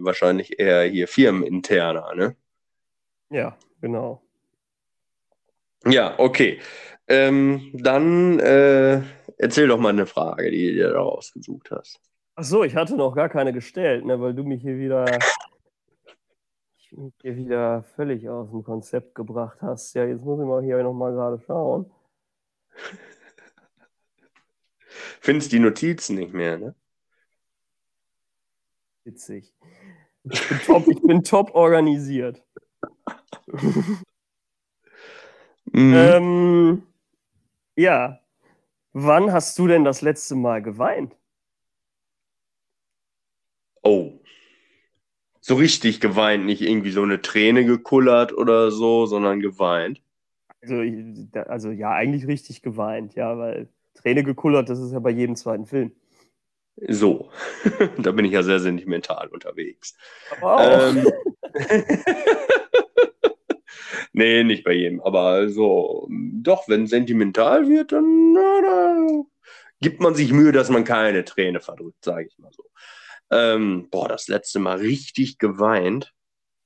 wahrscheinlich 0.00 0.58
eher 0.58 0.84
hier 0.84 1.08
firmeninterner, 1.08 2.14
ne? 2.14 2.36
Ja, 3.30 3.56
genau. 3.80 4.22
Ja, 5.86 6.18
okay. 6.18 6.60
Ähm, 7.08 7.70
dann 7.74 8.38
äh, 8.38 9.02
erzähl 9.38 9.68
doch 9.68 9.78
mal 9.78 9.88
eine 9.88 10.06
Frage, 10.06 10.50
die 10.50 10.68
du 10.68 10.74
dir 10.74 10.92
da 10.92 11.00
rausgesucht 11.00 11.70
hast. 11.70 12.00
Ach 12.36 12.44
so, 12.44 12.62
ich 12.64 12.76
hatte 12.76 12.96
noch 12.96 13.14
gar 13.14 13.28
keine 13.28 13.52
gestellt, 13.52 14.04
ne, 14.04 14.20
weil 14.20 14.34
du 14.34 14.44
mich 14.44 14.62
hier 14.62 14.78
wieder, 14.78 15.04
hier 17.20 17.36
wieder 17.36 17.82
völlig 17.82 18.28
aus 18.28 18.50
dem 18.50 18.64
Konzept 18.64 19.14
gebracht 19.14 19.62
hast. 19.62 19.94
Ja, 19.94 20.04
jetzt 20.04 20.24
muss 20.24 20.40
ich 20.40 20.46
mal 20.46 20.62
hier 20.62 20.82
nochmal 20.82 21.12
gerade 21.12 21.38
schauen. 21.40 21.90
Findest 25.20 25.52
die 25.52 25.58
Notizen 25.58 26.16
nicht 26.16 26.32
mehr, 26.32 26.58
ne? 26.58 26.74
Witzig. 29.04 29.54
Ich 30.24 30.48
bin 30.48 30.58
top, 30.66 30.88
ich 30.88 31.02
bin 31.02 31.22
top 31.22 31.54
organisiert. 31.54 32.42
Mhm. 35.72 35.94
Ähm, 35.94 36.82
ja. 37.76 38.20
Wann 38.92 39.32
hast 39.32 39.58
du 39.58 39.68
denn 39.68 39.84
das 39.84 40.02
letzte 40.02 40.34
Mal 40.34 40.62
geweint? 40.62 41.16
Oh. 43.82 44.19
So 45.40 45.54
richtig 45.54 46.00
geweint, 46.00 46.44
nicht 46.44 46.62
irgendwie 46.62 46.90
so 46.90 47.02
eine 47.02 47.22
Träne 47.22 47.64
gekullert 47.64 48.32
oder 48.32 48.70
so, 48.70 49.06
sondern 49.06 49.40
geweint. 49.40 50.02
Also, 50.62 50.82
also 51.46 51.70
ja, 51.70 51.92
eigentlich 51.92 52.26
richtig 52.26 52.60
geweint, 52.62 53.14
ja, 53.14 53.38
weil 53.38 53.68
Träne 53.94 54.22
gekullert, 54.22 54.68
das 54.68 54.78
ist 54.78 54.92
ja 54.92 54.98
bei 54.98 55.10
jedem 55.10 55.36
zweiten 55.36 55.66
Film. 55.66 55.92
So. 56.88 57.30
da 57.98 58.12
bin 58.12 58.24
ich 58.24 58.32
ja 58.32 58.42
sehr 58.42 58.60
sentimental 58.60 59.28
unterwegs. 59.28 59.96
Aber 60.40 60.56
auch. 60.56 60.94
Ähm, 60.94 61.06
nee, 64.12 64.44
nicht 64.44 64.64
bei 64.64 64.72
jedem. 64.72 65.00
Aber 65.00 65.20
also, 65.22 66.08
doch, 66.10 66.68
wenn 66.68 66.86
sentimental 66.86 67.68
wird, 67.68 67.92
dann 67.92 68.32
na, 68.32 68.60
da 68.62 69.06
gibt 69.80 70.00
man 70.00 70.14
sich 70.14 70.32
Mühe, 70.32 70.52
dass 70.52 70.70
man 70.70 70.84
keine 70.84 71.24
Träne 71.24 71.60
verdrückt, 71.60 72.04
sage 72.04 72.26
ich 72.26 72.38
mal 72.38 72.52
so. 72.52 72.64
Ähm, 73.30 73.88
boah, 73.90 74.08
das 74.08 74.28
letzte 74.28 74.58
Mal 74.58 74.78
richtig 74.78 75.38
geweint. 75.38 76.12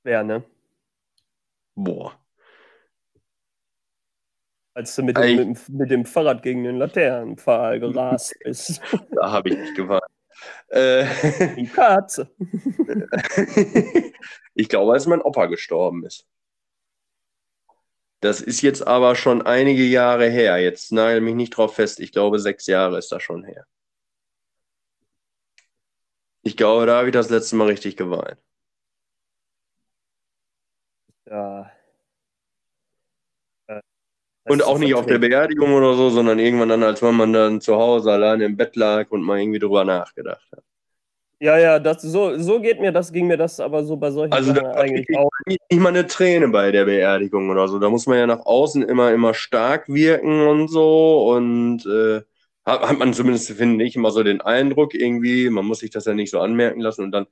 ja, 0.03 0.23
ne? 0.23 0.43
Boah. 1.75 2.17
Als 4.73 4.95
du 4.95 5.03
mit 5.03 5.15
dem, 5.17 5.35
mit, 5.37 5.39
dem- 5.67 5.77
mit 5.77 5.91
dem 5.91 6.05
Fahrrad 6.05 6.43
gegen 6.43 6.63
den 6.63 6.77
Laternenpfahl 6.77 7.79
gerast 7.79 8.35
bist. 8.43 8.81
Da 9.11 9.31
habe 9.31 9.49
ich 9.49 9.57
nicht 9.57 9.75
geweint. 9.75 10.03
Äh, 10.69 11.05
Die 11.55 11.67
Katze. 11.67 12.29
ich 14.53 14.69
glaube, 14.69 14.93
als 14.93 15.05
mein 15.07 15.21
Opa 15.21 15.45
gestorben 15.47 16.05
ist. 16.05 16.27
Das 18.21 18.41
ist 18.41 18.61
jetzt 18.61 18.85
aber 18.85 19.15
schon 19.15 19.43
einige 19.43 19.83
Jahre 19.83 20.29
her. 20.29 20.57
Jetzt 20.57 20.91
nagel 20.91 21.21
mich 21.21 21.35
nicht 21.35 21.51
drauf 21.51 21.75
fest. 21.75 21.99
Ich 21.99 22.11
glaube, 22.11 22.39
sechs 22.39 22.65
Jahre 22.67 22.97
ist 22.97 23.11
das 23.11 23.21
schon 23.23 23.43
her. 23.43 23.65
Ich 26.47 26.55
glaube, 26.55 26.85
da 26.85 26.97
habe 26.99 27.07
ich 27.07 27.13
das 27.13 27.29
letzte 27.29 27.55
Mal 27.55 27.67
richtig 27.67 27.97
geweint. 27.97 28.37
Ja. 31.25 31.71
Äh, 33.67 33.81
Und 34.47 34.63
auch 34.63 34.77
nicht 34.77 34.93
auf 34.93 35.07
der. 35.07 35.17
Beerdigung 35.17 35.73
oder 35.73 35.95
so, 35.95 36.09
sondern 36.11 36.37
irgendwann 36.39 36.69
dann, 36.69 36.83
als 36.83 37.01
wenn 37.01 37.15
man 37.15 37.33
dann 37.33 37.61
zu 37.61 37.75
Hause 37.75 38.11
alleine 38.11 38.45
im 38.45 38.55
Bett 38.57 38.75
lag 38.75 39.09
und 39.09 39.23
mal 39.23 39.39
irgendwie 39.39 39.59
drüber 39.59 39.83
nachgedacht 39.83 40.45
hat. 40.51 40.63
Ja, 41.39 41.57
ja, 41.57 41.79
das, 41.79 42.01
so, 42.03 42.37
so 42.37 42.61
geht 42.61 42.79
mir 42.79 42.91
das, 42.93 43.11
ging 43.11 43.27
mir 43.27 43.37
das 43.37 43.59
aber 43.59 43.83
so 43.83 43.97
bei 43.97 44.09
solchen 44.11 44.31
Also 44.33 44.53
Sachen 44.53 44.67
eigentlich 44.67 45.09
ich- 45.09 45.17
auch. 45.17 45.29
Nicht 45.47 45.59
nicht 45.69 45.79
mal 45.81 45.89
eine 45.89 46.07
Träne 46.07 46.47
bei 46.47 46.71
der 46.71 46.85
Beerdigung 46.85 47.49
oder 47.49 47.67
so. 47.67 47.79
Da 47.79 47.89
muss 47.89 48.05
man 48.07 48.17
ja 48.19 48.27
nach 48.27 48.45
außen 48.45 48.83
immer, 48.83 49.11
immer 49.11 49.33
stark 49.33 49.89
wirken 49.89 50.47
und 50.47 50.67
so. 50.69 51.29
Und 51.35 51.85
äh, 51.87 52.21
hat, 52.65 52.81
hat 52.81 52.97
man 52.99 53.13
zumindest, 53.13 53.51
finde 53.51 53.85
ich, 53.85 53.95
immer 53.95 54.11
so 54.11 54.23
den 54.23 54.41
Eindruck 54.41 54.93
irgendwie, 54.93 55.49
man 55.49 55.65
muss 55.65 55.79
sich 55.79 55.91
das 55.91 56.05
ja 56.05 56.13
nicht 56.13 56.31
so 56.31 56.39
anmerken 56.39 56.81
lassen. 56.81 57.03
Und 57.03 57.11
dann 57.11 57.27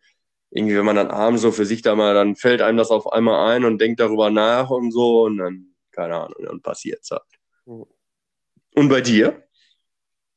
irgendwie, 0.52 0.78
wenn 0.78 0.86
man 0.86 0.96
dann 0.96 1.10
abends 1.10 1.42
so 1.42 1.52
für 1.52 1.66
sich 1.66 1.82
da 1.82 1.96
mal, 1.96 2.14
dann 2.14 2.36
fällt 2.36 2.62
einem 2.62 2.78
das 2.78 2.92
auf 2.92 3.12
einmal 3.12 3.52
ein 3.52 3.66
und 3.66 3.82
denkt 3.82 4.00
darüber 4.00 4.30
nach 4.30 4.70
und 4.70 4.92
so. 4.92 5.24
Und 5.24 5.38
dann, 5.38 5.76
keine 5.92 6.16
Ahnung, 6.16 6.46
dann 6.46 6.62
passiert's 6.62 7.12
halt. 7.12 7.24
Mhm. 7.66 7.86
Und 8.76 8.90
bei 8.90 9.02
dir? 9.02 9.44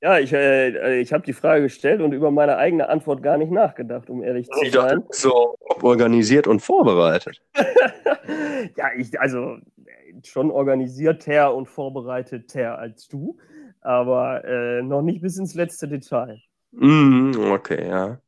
Ja, 0.02 0.18
ich, 0.18 0.32
äh, 0.32 1.00
ich 1.00 1.12
habe 1.12 1.24
die 1.24 1.32
Frage 1.32 1.62
gestellt 1.64 2.02
und 2.02 2.12
über 2.12 2.30
meine 2.30 2.58
eigene 2.58 2.88
Antwort 2.88 3.22
gar 3.22 3.38
nicht 3.38 3.50
nachgedacht, 3.50 4.10
um 4.10 4.22
ehrlich 4.22 4.48
zu 4.48 4.62
Ich 4.62 4.70
dachte, 4.70 4.90
sein. 4.90 5.00
du 5.00 5.06
bist 5.08 5.20
so 5.22 5.56
organisiert 5.82 6.46
und 6.46 6.60
vorbereitet. 6.60 7.42
ja, 8.76 8.90
ich, 8.96 9.18
also 9.18 9.56
äh, 9.56 10.22
schon 10.22 10.50
organisierter 10.50 11.54
und 11.54 11.66
vorbereiteter 11.66 12.78
als 12.78 13.08
du, 13.08 13.38
aber 13.86 14.44
äh, 14.44 14.82
noch 14.82 15.02
nicht 15.02 15.22
bis 15.22 15.36
ins 15.38 15.54
letzte 15.54 15.88
Detail. 15.88 16.42
Mhm, 16.72 17.34
okay, 17.52 17.88
ja. 17.88 18.20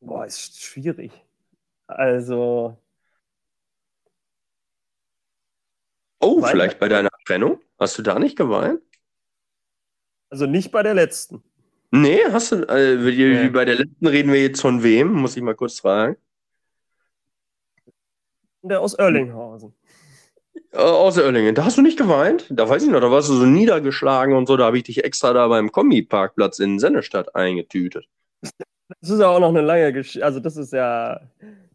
Boah, 0.00 0.26
ist 0.26 0.60
schwierig. 0.60 1.12
Also, 1.86 2.78
Oh, 6.20 6.40
vielleicht 6.42 6.78
bei 6.78 6.88
deiner 6.88 7.10
Trennung? 7.26 7.60
Hast 7.78 7.98
du 7.98 8.02
da 8.02 8.18
nicht 8.18 8.36
geweint? 8.36 8.80
also 10.30 10.46
nicht 10.46 10.72
bei 10.72 10.82
der 10.82 10.94
letzten. 10.94 11.42
Nee, 11.90 12.20
hast 12.30 12.52
du, 12.52 12.56
Nee. 12.56 13.42
wie 13.44 13.50
bei 13.50 13.64
der 13.64 13.74
letzten 13.76 14.06
reden 14.06 14.32
wir 14.32 14.40
jetzt 14.42 14.60
von 14.62 14.82
wem? 14.82 15.12
Muss 15.12 15.36
ich 15.36 15.42
mal 15.42 15.54
kurz 15.54 15.80
fragen. 15.80 16.16
Der 18.62 18.80
aus 18.80 18.98
Oerlinghausen. 18.98 19.74
Äh, 20.72 20.78
aus 20.78 21.18
Oerlingen. 21.18 21.54
Da 21.54 21.64
hast 21.64 21.76
du 21.78 21.82
nicht 21.82 21.98
geweint? 21.98 22.46
Da 22.50 22.68
weiß 22.68 22.82
ich 22.82 22.90
noch, 22.90 23.00
da 23.00 23.10
warst 23.10 23.28
du 23.28 23.34
so 23.34 23.44
niedergeschlagen 23.44 24.34
und 24.34 24.46
so. 24.46 24.56
Da 24.56 24.64
habe 24.64 24.78
ich 24.78 24.84
dich 24.84 25.04
extra 25.04 25.32
da 25.32 25.48
beim 25.48 25.70
Kombi-Parkplatz 25.70 26.58
in 26.58 26.78
Sennestadt 26.78 27.34
eingetütet. 27.34 28.06
Das 29.00 29.10
ist 29.10 29.20
ja 29.20 29.28
auch 29.28 29.40
noch 29.40 29.50
eine 29.50 29.60
lange 29.60 29.92
Geschichte. 29.92 30.24
Also, 30.24 30.40
das 30.40 30.56
ist 30.56 30.72
ja, 30.72 31.20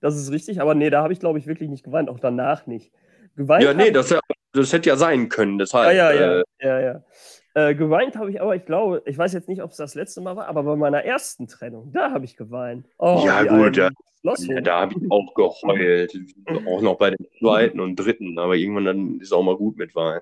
das 0.02 0.16
ist 0.16 0.32
richtig, 0.32 0.62
aber 0.62 0.76
nee, 0.76 0.89
da 0.89 1.04
habe 1.04 1.14
ich, 1.14 1.20
glaube 1.20 1.39
ich, 1.39 1.48
wirklich 1.48 1.70
nicht 1.70 1.84
geweint, 1.84 2.10
auch 2.10 2.20
danach 2.20 2.68
nicht. 2.68 2.91
Geweint 3.36 3.64
Ja, 3.64 3.74
nee, 3.74 3.91
das, 3.91 4.14
das 4.54 4.74
hätte 4.74 4.89
ja 4.89 4.98
sein 4.98 5.30
können. 5.30 5.54
Ja, 5.54 5.58
Deshalb. 5.66 5.95
ja, 5.95 6.12
äh, 6.12 6.38
ja, 6.38 6.43
ja, 6.62 6.80
ja. 6.80 7.04
Äh, 7.58 7.74
geweint 7.74 8.16
habe 8.16 8.30
ich 8.30 8.39
aber, 8.39 8.55
ich 8.55 8.66
glaube, 8.66 9.01
ich 9.08 9.18
weiß 9.18 9.34
jetzt 9.34 9.49
nicht, 9.49 9.64
ob 9.64 9.72
es 9.72 9.78
das 9.78 9.95
letzte 9.95 10.22
Mal 10.22 10.36
war, 10.36 10.45
aber 10.47 10.62
bei 10.62 10.76
meiner 10.76 11.03
ersten 11.03 11.47
Trennung, 11.47 11.91
da 11.91 12.12
habe 12.12 12.24
ich 12.24 12.38
geweint. 12.38 12.86
Oh, 12.99 13.24
Ja, 13.26 13.43
gut, 13.43 13.78
ja. 13.78 13.89
Ja, 14.22 14.62
da 14.62 14.82
habe 14.82 14.93
ich 14.93 15.10
auch 15.10 15.34
geheult. 15.34 16.14
auch 16.68 16.82
noch 16.82 16.99
bei 16.99 17.10
den 17.10 17.26
zweiten 17.39 17.80
und 17.80 17.95
dritten. 17.95 18.38
Aber 18.38 18.55
irgendwann 18.55 18.86
dann 18.86 19.20
ist 19.22 19.34
auch 19.34 19.41
mal 19.41 19.58
gut 19.58 19.76
mit 19.76 19.95
Wein. 19.95 20.22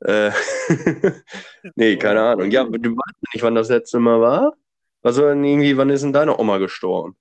Äh, 0.00 0.30
nee, 1.74 1.96
keine 1.96 2.22
Ahnung. 2.22 2.50
Ja, 2.50 2.64
du 2.64 2.96
weißt 2.96 3.34
nicht, 3.34 3.42
wann 3.42 3.54
das 3.54 3.68
letzte 3.68 3.98
Mal 3.98 4.22
war? 4.22 4.54
Also 5.02 5.26
irgendwie, 5.26 5.76
wann 5.76 5.90
ist 5.90 6.04
denn 6.04 6.14
deine 6.14 6.38
Oma 6.38 6.56
gestorben? 6.56 7.16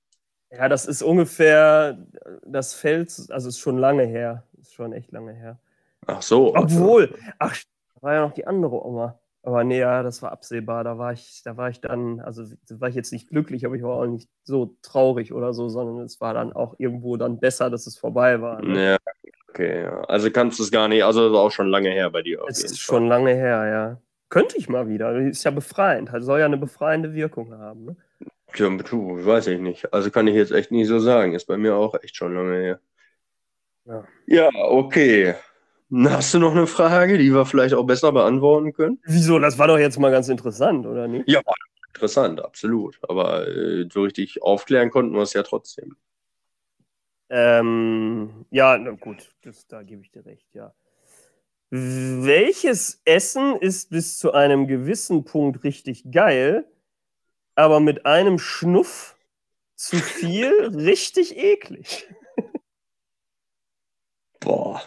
Ja, 0.50 0.70
das 0.70 0.86
ist 0.86 1.02
ungefähr, 1.02 1.98
das 2.46 2.74
fällt, 2.74 3.14
also 3.30 3.50
ist 3.50 3.60
schon 3.60 3.80
lange 3.80 4.06
her. 4.06 4.46
Ist 4.62 4.76
schon 4.76 4.94
echt 4.94 5.12
lange 5.12 5.34
her. 5.34 5.60
Ach 6.08 6.22
so. 6.22 6.56
Obwohl, 6.56 7.14
ach, 7.38 7.58
da 7.96 8.02
war 8.02 8.14
ja 8.14 8.22
noch 8.22 8.34
die 8.34 8.48
andere 8.48 8.86
Oma. 8.86 9.21
Aber 9.44 9.64
nee, 9.64 9.80
ja, 9.80 10.04
das 10.04 10.22
war 10.22 10.32
absehbar. 10.32 10.84
Da 10.84 10.98
war 10.98 11.14
ich, 11.14 11.42
da 11.44 11.58
war 11.58 11.70
ich 11.70 11.82
dann, 11.82 12.20
also 12.20 12.44
da 12.68 12.80
war 12.80 12.90
ich 12.90 12.96
jetzt 12.96 13.12
nicht 13.12 13.30
glücklich, 13.30 13.66
aber 13.66 13.76
ich 13.76 13.82
war 13.82 13.96
auch 13.96 14.06
nicht 14.06 14.30
so 14.44 14.78
traurig 14.84 15.34
oder 15.34 15.54
so, 15.54 15.68
sondern 15.68 16.06
es 16.06 16.22
war 16.22 16.34
dann 16.34 16.54
auch 16.54 16.76
irgendwo 16.78 17.18
dann 17.18 17.40
besser, 17.40 17.70
dass 17.70 17.88
es 17.88 17.98
vorbei 17.98 18.42
war. 18.42 18.62
Ne? 18.62 18.92
Ja, 18.92 18.98
okay, 19.50 19.84
ja. 19.84 20.02
Also 20.02 20.30
kannst 20.30 20.60
du 20.60 20.64
es 20.64 20.72
gar 20.72 20.88
nicht, 20.88 21.04
also 21.04 21.28
ist 21.28 21.36
auch 21.36 21.52
schon 21.52 21.70
lange 21.70 21.90
her 21.90 22.12
bei 22.12 22.22
dir. 22.22 22.44
Es 22.48 22.64
ist 22.64 22.80
schon 22.80 23.08
lange 23.08 23.34
her, 23.34 23.66
ja. 23.68 24.02
Könnte 24.30 24.58
ich 24.58 24.70
mal 24.70 24.88
wieder. 24.88 25.14
Ist 25.18 25.44
ja 25.44 25.52
befreiend. 25.52 26.14
Also 26.14 26.28
soll 26.28 26.40
ja 26.40 26.46
eine 26.46 26.58
befreiende 26.58 27.14
Wirkung 27.14 27.54
haben. 27.54 27.86
Ne? 27.86 27.96
Tja, 28.54 28.70
du, 28.70 29.26
weiß 29.26 29.48
ich 29.48 29.60
nicht. 29.60 29.94
Also 29.94 30.10
kann 30.12 30.28
ich 30.28 30.36
jetzt 30.36 30.52
echt 30.52 30.72
nicht 30.72 30.88
so 30.88 31.00
sagen. 31.00 31.34
Ist 31.34 31.48
bei 31.48 31.58
mir 31.58 31.76
auch 31.76 31.96
echt 32.02 32.16
schon 32.16 32.34
lange 32.34 32.58
her. 32.58 32.80
Ja. 33.86 34.04
Ja, 34.28 34.50
okay. 34.54 35.36
Na, 35.94 36.12
Hast 36.12 36.34
du 36.34 36.40
noch 36.40 36.52
eine 36.52 36.68
Frage, 36.68 37.18
die 37.18 37.34
wir 37.34 37.46
vielleicht 37.46 37.76
auch 37.76 37.84
besser 37.84 38.14
beantworten 38.14 38.72
können? 38.72 38.98
Wieso? 39.04 39.40
Das 39.40 39.58
war 39.58 39.68
doch 39.68 39.78
jetzt 39.78 40.00
mal 40.00 40.10
ganz 40.10 40.30
interessant, 40.30 40.86
oder 40.86 41.10
nicht? 41.10 41.28
Ja, 41.28 41.42
interessant, 41.94 42.42
absolut. 42.42 42.98
Aber 43.10 43.46
äh, 43.46 43.90
so 43.92 44.04
richtig 44.04 44.42
aufklären 44.42 44.90
konnten 44.90 45.14
wir 45.14 45.24
es 45.24 45.34
ja 45.34 45.44
trotzdem. 45.44 45.98
Ähm, 47.30 48.46
ja, 48.52 48.78
na 48.78 48.92
gut, 48.92 49.36
das, 49.42 49.68
da 49.68 49.84
gebe 49.84 50.02
ich 50.02 50.12
dir 50.12 50.26
recht, 50.26 50.48
ja. 50.54 50.74
Welches 51.70 53.02
Essen 53.04 53.58
ist 53.58 53.90
bis 53.90 54.18
zu 54.18 54.34
einem 54.34 54.68
gewissen 54.68 55.26
Punkt 55.26 55.64
richtig 55.66 56.10
geil, 56.10 56.66
aber 57.56 57.82
mit 57.82 58.06
einem 58.06 58.40
Schnuff 58.40 59.18
zu 59.76 59.98
viel 59.98 60.52
richtig 60.76 61.38
eklig? 61.38 62.08
Boah. 64.42 64.82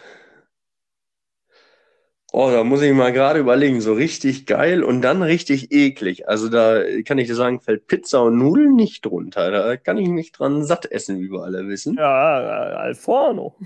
Oh, 2.37 2.51
da 2.51 2.65
muss 2.65 2.81
ich 2.81 2.91
mal 2.91 3.13
gerade 3.13 3.39
überlegen, 3.39 3.79
so 3.79 3.93
richtig 3.93 4.45
geil 4.45 4.83
und 4.83 5.01
dann 5.01 5.21
richtig 5.21 5.71
eklig. 5.71 6.27
Also 6.27 6.49
da 6.49 6.83
kann 7.05 7.17
ich 7.17 7.27
dir 7.27 7.35
sagen, 7.35 7.61
fällt 7.61 7.87
Pizza 7.87 8.23
und 8.23 8.37
Nudeln 8.37 8.75
nicht 8.75 9.05
drunter. 9.05 9.51
Da 9.51 9.77
kann 9.77 9.97
ich 9.97 10.09
mich 10.09 10.33
dran 10.33 10.65
satt 10.65 10.85
essen, 10.85 11.21
wie 11.21 11.31
wir 11.31 11.43
alle 11.43 11.65
wissen. 11.69 11.95
Ja, 11.95 12.41
äh, 12.41 12.73
Alforno. 12.75 13.55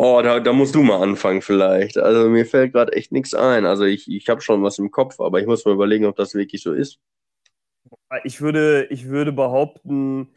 Oh, 0.00 0.20
da, 0.22 0.38
da 0.38 0.52
musst 0.52 0.76
du 0.76 0.82
mal 0.84 1.02
anfangen 1.02 1.42
vielleicht. 1.42 1.98
Also 1.98 2.28
mir 2.28 2.46
fällt 2.46 2.72
gerade 2.72 2.92
echt 2.92 3.10
nichts 3.10 3.34
ein. 3.34 3.66
Also 3.66 3.82
ich, 3.82 4.08
ich 4.08 4.28
habe 4.28 4.40
schon 4.40 4.62
was 4.62 4.78
im 4.78 4.92
Kopf, 4.92 5.18
aber 5.18 5.40
ich 5.40 5.46
muss 5.46 5.64
mal 5.64 5.74
überlegen, 5.74 6.04
ob 6.04 6.14
das 6.14 6.34
wirklich 6.34 6.62
so 6.62 6.72
ist. 6.72 7.00
Ich 8.22 8.40
würde, 8.40 8.86
ich 8.90 9.08
würde 9.08 9.32
behaupten, 9.32 10.28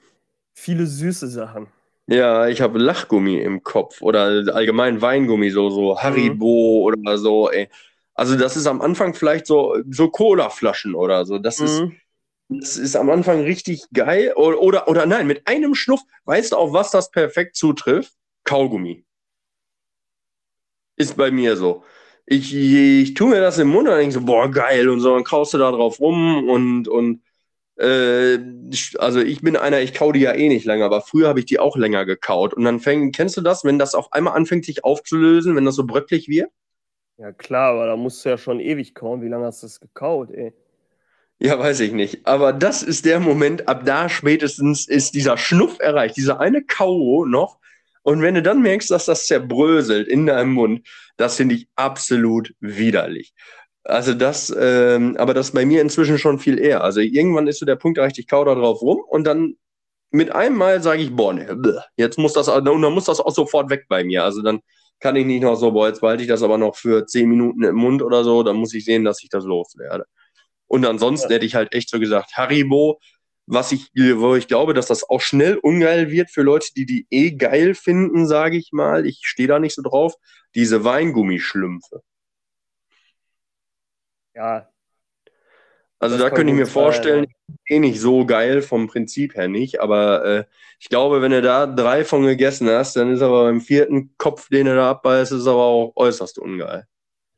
viele 0.56 0.88
süße 0.88 1.28
Sachen. 1.28 1.68
Ja, 2.08 2.48
ich 2.48 2.62
habe 2.62 2.80
Lachgummi 2.80 3.38
im 3.38 3.64
Kopf 3.64 4.02
oder 4.02 4.44
allgemein 4.54 5.02
Weingummi, 5.02 5.50
so, 5.50 5.70
so 5.70 6.02
Haribo 6.02 6.82
oder 6.82 7.18
so, 7.18 7.50
ey. 7.50 7.70
Also 8.14 8.36
das 8.36 8.58
ist 8.58 8.68
am 8.68 8.82
Anfang 8.82 9.14
vielleicht 9.14 9.48
so, 9.48 9.78
so 9.90 10.10
Colaflaschen 10.10 10.94
oder 10.96 11.26
so. 11.26 11.38
Das 11.38 11.60
ist, 11.60 11.82
Mhm. 11.82 11.96
Das 12.50 12.76
ist 12.76 12.98
am 12.98 13.10
Anfang 13.10 13.42
richtig 13.44 13.86
geil. 13.94 14.34
Oder, 14.36 14.62
oder, 14.62 14.88
oder 14.90 15.06
nein, 15.06 15.26
mit 15.26 15.48
einem 15.48 15.74
Schnuff, 15.74 16.02
weißt 16.26 16.52
du, 16.52 16.58
auf 16.58 16.74
was 16.74 16.92
das 16.92 17.10
perfekt 17.10 17.56
zutrifft? 17.56 18.14
Kaugummi. 18.44 19.06
Ist 20.98 21.16
bei 21.16 21.32
mir 21.32 21.56
so. 21.56 21.84
Ich, 22.26 22.54
ich 22.54 23.14
tue 23.14 23.30
mir 23.30 23.40
das 23.40 23.58
im 23.58 23.70
Mund 23.70 23.88
und 23.88 23.96
denke 23.96 24.14
so, 24.14 24.22
boah, 24.22 24.50
geil, 24.52 24.90
und 24.90 25.00
so, 25.00 25.14
dann 25.14 25.24
kaust 25.24 25.54
du 25.54 25.58
da 25.58 25.72
drauf 25.72 26.00
rum 26.02 26.50
und, 26.50 26.88
und 26.90 27.22
äh, 27.82 28.40
also 29.00 29.20
ich 29.20 29.42
bin 29.42 29.58
einer, 29.58 29.82
ich 29.82 29.94
kau 29.94 30.12
die 30.12 30.22
ja 30.22 30.34
eh 30.34 30.50
nicht 30.50 30.66
lange, 30.66 30.86
aber 30.86 31.02
früher 31.02 31.28
habe 31.28 31.40
ich 31.40 31.46
die 31.46 31.60
auch 31.60 31.76
länger 31.76 32.06
gekaut. 32.06 32.54
Und 32.54 32.64
dann 32.64 32.80
fängt, 32.80 33.16
kennst 33.16 33.38
du 33.38 33.42
das, 33.42 33.64
wenn 33.64 33.80
das 33.80 33.96
auf 33.96 34.14
einmal 34.14 34.36
anfängt, 34.36 34.66
sich 34.66 34.84
aufzulösen, 34.84 35.56
wenn 35.56 35.66
das 35.66 35.76
so 35.76 35.86
bröcklich 35.86 36.28
wird? 36.28 36.50
Ja, 37.18 37.32
klar, 37.32 37.74
aber 37.74 37.88
da 37.88 37.96
musst 37.96 38.24
du 38.24 38.30
ja 38.30 38.38
schon 38.38 38.60
ewig 38.60 38.94
kauen. 38.94 39.22
Wie 39.22 39.28
lange 39.28 39.46
hast 39.46 39.64
du 39.64 39.68
das 39.68 39.80
gekaut, 39.80 40.32
ey? 40.32 40.54
Ja, 41.40 41.58
weiß 41.58 41.80
ich 41.80 41.92
nicht. 41.92 42.28
Aber 42.28 42.54
das 42.54 42.84
ist 42.84 43.06
der 43.06 43.20
Moment, 43.20 43.68
ab 43.68 43.84
da 43.86 44.10
spätestens 44.10 44.88
ist 44.88 45.16
dieser 45.16 45.38
Schnuff 45.38 45.80
erreicht, 45.80 46.18
dieser 46.18 46.40
eine 46.40 46.64
Kau 46.64 47.26
noch. 47.26 47.60
Und 48.04 48.22
wenn 48.22 48.36
du 48.36 48.44
dann 48.44 48.62
merkst, 48.62 48.92
dass 48.92 49.06
das 49.06 49.26
zerbröselt 49.26 50.08
in 50.08 50.28
deinem 50.28 50.54
Mund, 50.54 50.88
das 51.18 51.38
finde 51.38 51.56
ich 51.56 51.68
absolut 51.76 52.54
widerlich. 52.60 53.34
Also 53.84 54.14
das, 54.14 54.54
ähm, 54.58 55.16
aber 55.18 55.34
das 55.34 55.52
bei 55.52 55.66
mir 55.66 55.82
inzwischen 55.82 56.18
schon 56.18 56.40
viel 56.40 56.60
eher. 56.60 56.84
Also 56.84 57.00
irgendwann 57.00 57.48
ist 57.48 57.60
so 57.60 57.66
der 57.66 57.76
Punkt 57.78 57.98
erreicht, 57.98 58.20
ich 58.20 58.28
kau 58.28 58.46
da 58.46 58.54
drauf 58.54 58.82
rum 58.82 59.02
und 59.08 59.26
dann 59.26 59.56
mit 60.12 60.32
einem 60.32 60.58
Mal 60.58 60.84
sage 60.84 61.02
ich, 61.02 61.16
boah, 61.16 61.34
ne, 61.34 61.84
jetzt 61.96 62.18
muss 62.20 62.34
das, 62.34 62.48
und 62.48 62.66
dann 62.66 62.94
muss 62.94 63.06
das 63.06 63.20
auch 63.20 63.34
sofort 63.34 63.70
weg 63.70 63.86
bei 63.88 64.04
mir. 64.04 64.24
Also 64.24 64.42
dann 64.42 64.60
kann 65.00 65.16
ich 65.16 65.26
nicht 65.26 65.42
noch 65.42 65.56
so, 65.56 65.72
boah, 65.72 65.88
jetzt 65.88 66.02
behalte 66.02 66.24
ich 66.24 66.30
das 66.30 66.44
aber 66.44 66.58
noch 66.58 66.76
für 66.76 67.06
zehn 67.08 67.30
Minuten 67.30 67.64
im 67.64 67.76
Mund 67.76 68.04
oder 68.04 68.24
so, 68.24 68.44
dann 68.44 68.58
muss 68.58 68.74
ich 68.74 68.86
sehen, 68.86 69.04
dass 69.04 69.24
ich 69.24 69.30
das 69.30 69.46
loswerde. 69.46 70.06
Und 70.68 70.86
ansonsten 70.86 71.30
ja. 71.30 71.36
hätte 71.36 71.46
ich 71.46 71.56
halt 71.56 71.74
echt 71.74 71.90
so 71.90 72.00
gesagt, 72.00 72.38
Haribo, 72.38 73.00
was 73.48 73.72
ich, 73.72 73.90
wo 73.96 74.36
ich 74.36 74.48
glaube, 74.48 74.74
dass 74.74 74.88
das 74.88 75.10
auch 75.10 75.22
schnell 75.22 75.58
ungeil 75.58 76.12
wird 76.12 76.30
für 76.30 76.44
Leute, 76.44 76.68
die 76.76 76.86
die 76.86 77.08
eh 77.10 77.32
geil 77.32 77.74
finden, 77.74 78.28
sage 78.28 78.58
ich 78.58 78.72
mal. 78.72 79.06
Ich 79.06 79.22
stehe 79.24 79.48
da 79.48 79.60
nicht 79.60 79.76
so 79.76 79.82
drauf. 79.82 80.14
Diese 80.56 80.84
Weingummischlümpfe. 80.84 82.02
Ja. 84.36 84.68
Also 86.00 86.18
da 86.18 86.32
könnte 86.32 86.52
ich 86.52 86.58
mir 86.58 86.66
vorstellen, 86.66 87.26
sein, 87.26 87.56
ja. 87.70 87.76
eh 87.76 87.80
nicht 87.80 88.00
so 88.02 88.26
geil 88.26 88.64
vom 88.64 88.88
Prinzip 88.88 89.36
her 89.36 89.48
nicht, 89.48 89.80
aber 89.80 90.26
äh, 90.26 90.44
ich 90.80 90.90
glaube, 90.90 91.22
wenn 91.22 91.32
du 91.32 91.44
da 91.44 91.68
drei 91.68 92.04
von 92.04 92.24
gegessen 92.24 92.68
hast, 92.70 92.96
dann 92.96 93.14
ist 93.14 93.22
aber 93.22 93.44
beim 93.44 93.62
vierten 93.62 94.16
Kopf, 94.18 94.50
den 94.50 94.66
du 94.66 94.76
da 94.76 94.90
abbeißt, 94.92 95.32
ist 95.32 95.46
aber 95.46 95.62
auch 95.62 95.94
äußerst 95.96 96.40
ungeil. 96.40 96.88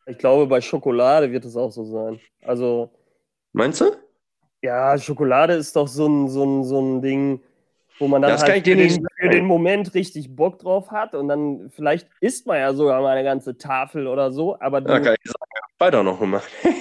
Ich 0.06 0.18
glaube, 0.18 0.48
bei 0.48 0.62
Schokolade 0.62 1.30
wird 1.30 1.44
es 1.44 1.58
auch 1.58 1.72
so 1.72 1.84
sein. 1.84 2.22
Also. 2.41 2.89
Meinst 3.52 3.82
du? 3.82 3.91
Ja, 4.62 4.98
Schokolade 4.98 5.54
ist 5.56 5.76
doch 5.76 5.89
so 5.89 6.08
ein, 6.08 6.30
so 6.30 6.46
ein, 6.46 6.64
so 6.64 6.80
ein 6.80 7.02
Ding, 7.02 7.41
wo 8.00 8.08
man 8.08 8.22
dann 8.22 8.32
das 8.32 8.44
halt 8.44 8.66
für 8.66 8.76
den, 8.76 9.08
für 9.20 9.30
den, 9.30 9.46
Moment 9.46 9.94
richtig 9.94 10.36
Bock 10.36 10.60
drauf 10.60 10.91
hat 10.91 11.16
und 11.16 11.28
dann 11.28 11.70
vielleicht 11.70 12.08
isst 12.22 12.48
man 12.48 12.60
ja 12.60 12.74
sogar 12.74 13.02
mal 13.02 13.16
eine 13.16 13.24
ganze 13.24 13.58
Tafel 13.58 14.08
oder 14.08 14.32
so, 14.32 14.60
aber 14.60 14.82
du, 14.82 14.91
ja, 14.91 15.00
kann 15.00 15.16
ich 15.24 15.32
sagen, 15.32 15.52
weiter 15.80 16.04
noch 16.04 16.20
gemacht. 16.20 16.50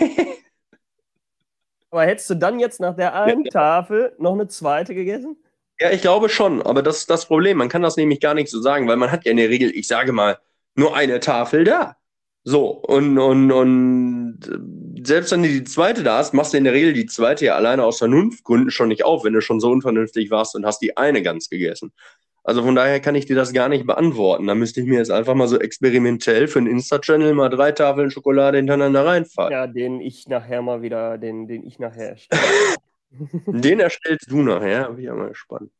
aber 1.90 2.04
hättest 2.04 2.30
du 2.30 2.34
dann 2.34 2.60
jetzt 2.60 2.80
nach 2.80 2.96
der 2.96 3.20
einen 3.20 3.44
ja. 3.44 3.50
Tafel 3.50 4.14
noch 4.18 4.32
eine 4.32 4.48
zweite 4.48 4.94
gegessen? 4.94 5.36
Ja, 5.80 5.90
ich 5.90 6.00
glaube 6.00 6.28
schon, 6.28 6.62
aber 6.62 6.82
das 6.82 6.98
ist 6.98 7.10
das 7.10 7.26
Problem. 7.26 7.58
Man 7.58 7.68
kann 7.68 7.82
das 7.82 7.96
nämlich 7.96 8.20
gar 8.20 8.34
nicht 8.34 8.50
so 8.50 8.60
sagen, 8.60 8.88
weil 8.88 8.96
man 8.96 9.10
hat 9.10 9.24
ja 9.24 9.30
in 9.30 9.36
der 9.36 9.48
Regel, 9.48 9.74
ich 9.74 9.88
sage 9.88 10.12
mal, 10.12 10.38
nur 10.74 10.96
eine 10.96 11.20
Tafel 11.20 11.64
da. 11.64 11.96
So, 12.44 12.70
und, 12.70 13.18
und, 13.18 13.52
und 13.52 14.40
selbst 15.04 15.32
wenn 15.32 15.42
du 15.42 15.48
die 15.48 15.64
zweite 15.64 16.02
da 16.02 16.18
hast, 16.18 16.34
machst 16.34 16.52
du 16.52 16.58
in 16.58 16.64
der 16.64 16.72
Regel 16.72 16.92
die 16.92 17.06
zweite 17.06 17.46
ja 17.46 17.56
alleine 17.56 17.84
aus 17.84 17.98
Vernunftgründen 17.98 18.70
schon 18.70 18.88
nicht 18.88 19.04
auf, 19.04 19.24
wenn 19.24 19.32
du 19.32 19.40
schon 19.40 19.60
so 19.60 19.70
unvernünftig 19.70 20.30
warst 20.30 20.54
und 20.54 20.66
hast 20.66 20.80
die 20.80 20.96
eine 20.96 21.22
ganz 21.22 21.48
gegessen. 21.48 21.92
Also 22.44 22.62
von 22.62 22.74
daher 22.74 22.98
kann 23.00 23.14
ich 23.14 23.26
dir 23.26 23.36
das 23.36 23.52
gar 23.52 23.68
nicht 23.68 23.86
beantworten. 23.86 24.46
Da 24.48 24.54
müsste 24.54 24.80
ich 24.80 24.86
mir 24.86 24.98
jetzt 24.98 25.12
einfach 25.12 25.34
mal 25.34 25.46
so 25.46 25.60
experimentell 25.60 26.48
für 26.48 26.58
einen 26.58 26.66
Insta-Channel 26.66 27.34
mal 27.34 27.48
drei 27.48 27.70
Tafeln 27.70 28.10
Schokolade 28.10 28.56
hintereinander 28.56 29.06
reinfahren. 29.06 29.52
Ja, 29.52 29.66
den 29.68 30.00
ich 30.00 30.26
nachher 30.26 30.60
mal 30.60 30.82
wieder, 30.82 31.18
den, 31.18 31.46
den 31.46 31.64
ich 31.64 31.78
nachher 31.78 32.10
erstelle. 32.10 32.42
den 33.46 33.78
erstellst 33.78 34.30
du 34.30 34.42
nachher, 34.42 34.88
bin 34.90 34.98
ich 34.98 35.04
ja 35.04 35.14
mal 35.14 35.28
gespannt. 35.28 35.70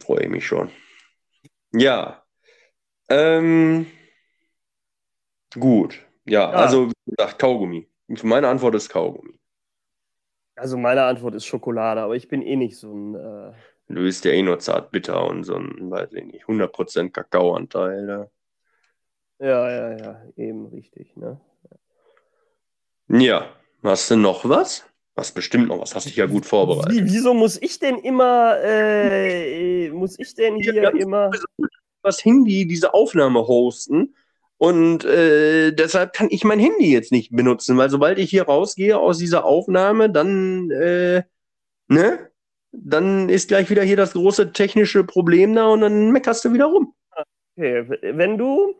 Freue 0.00 0.22
ich 0.22 0.28
mich 0.28 0.46
schon. 0.46 0.70
Ja. 1.72 2.22
Ähm, 3.08 3.86
Gut, 5.58 6.05
ja, 6.26 6.40
ja, 6.40 6.50
also 6.50 6.88
wie 6.88 7.14
gesagt, 7.16 7.38
Kaugummi. 7.38 7.88
Meine 8.22 8.48
Antwort 8.48 8.74
ist 8.74 8.88
Kaugummi. 8.88 9.34
Also 10.56 10.76
meine 10.76 11.04
Antwort 11.04 11.34
ist 11.34 11.44
Schokolade, 11.44 12.00
aber 12.00 12.16
ich 12.16 12.28
bin 12.28 12.42
eh 12.42 12.56
nicht 12.56 12.76
so 12.76 12.92
ein. 12.92 13.14
Äh... 13.14 13.52
Du 13.88 14.02
bist 14.02 14.24
ja 14.24 14.32
eh 14.32 14.42
nur 14.42 14.58
zart 14.58 14.90
bitter 14.90 15.26
und 15.26 15.44
so 15.44 15.56
ein, 15.56 15.90
weiß 15.90 16.12
ich 16.12 16.24
nicht, 16.24 16.44
100% 16.46 17.10
Kakaoanteil. 17.10 18.06
Ne? 18.06 18.30
Ja, 19.38 19.70
ja, 19.70 19.96
ja, 19.96 20.22
eben 20.36 20.66
richtig, 20.66 21.14
ne? 21.16 21.40
Ja, 23.08 23.48
hast 23.82 24.10
du 24.10 24.16
noch 24.16 24.48
was? 24.48 24.84
Hast 25.14 25.34
bestimmt 25.34 25.68
noch 25.68 25.80
was, 25.80 25.94
hast 25.94 26.06
dich 26.06 26.16
ja 26.16 26.26
gut 26.26 26.44
vorbereitet. 26.44 26.92
Wie, 26.92 27.04
wieso 27.04 27.32
muss 27.32 27.60
ich 27.60 27.78
denn 27.78 27.98
immer, 27.98 28.58
äh, 28.62 29.88
muss 29.90 30.18
ich 30.18 30.34
denn 30.34 30.56
hier 30.56 30.74
ja, 30.74 30.90
immer. 30.90 31.30
Was 32.02 32.20
Hindi 32.20 32.66
diese 32.66 32.92
Aufnahme 32.92 33.46
hosten 33.46 34.14
und 34.58 35.04
äh, 35.04 35.72
deshalb 35.72 36.12
kann 36.12 36.28
ich 36.30 36.44
mein 36.44 36.58
Handy 36.58 36.92
jetzt 36.92 37.12
nicht 37.12 37.30
benutzen, 37.32 37.76
weil 37.76 37.90
sobald 37.90 38.18
ich 38.18 38.30
hier 38.30 38.44
rausgehe 38.44 38.98
aus 38.98 39.18
dieser 39.18 39.44
Aufnahme, 39.44 40.10
dann, 40.10 40.70
äh, 40.70 41.22
ne, 41.88 42.30
dann 42.72 43.28
ist 43.28 43.48
gleich 43.48 43.70
wieder 43.70 43.82
hier 43.82 43.96
das 43.96 44.14
große 44.14 44.52
technische 44.52 45.04
Problem 45.04 45.54
da 45.54 45.66
und 45.66 45.80
dann 45.82 46.10
meckerst 46.10 46.44
du 46.44 46.52
wieder 46.52 46.66
rum. 46.66 46.94
Okay, 47.56 47.86
wenn 48.16 48.38
du, 48.38 48.74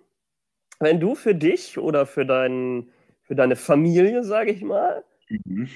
wenn 0.80 1.00
du 1.00 1.14
für 1.14 1.34
dich 1.34 1.78
oder 1.78 2.06
für, 2.06 2.26
dein, 2.26 2.90
für 3.22 3.34
deine 3.34 3.56
Familie, 3.56 4.24
sage 4.24 4.52
ich 4.52 4.62
mal, 4.62 5.04
mhm. 5.28 5.68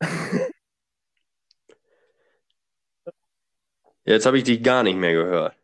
Jetzt 4.04 4.26
habe 4.26 4.38
ich 4.38 4.44
dich 4.44 4.62
gar 4.62 4.82
nicht 4.82 4.96
mehr 4.96 5.12
gehört. 5.12 5.54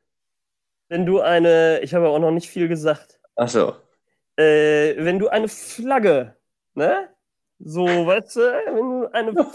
Wenn 0.89 1.05
du 1.05 1.21
eine, 1.21 1.81
ich 1.83 1.95
habe 1.95 2.09
auch 2.09 2.19
noch 2.19 2.31
nicht 2.31 2.49
viel 2.49 2.69
gesagt. 2.69 3.16
Ach 3.37 3.49
so. 3.49 3.75
Äh, 4.37 4.97
wenn 4.99 5.19
du 5.19 5.29
eine 5.29 5.49
Flagge, 5.49 6.37
ne? 6.75 7.09
So, 7.59 7.85
weißt 7.85 8.37
du, 8.37 8.41
wenn 8.41 8.77
du 8.77 9.07
eine. 9.13 9.33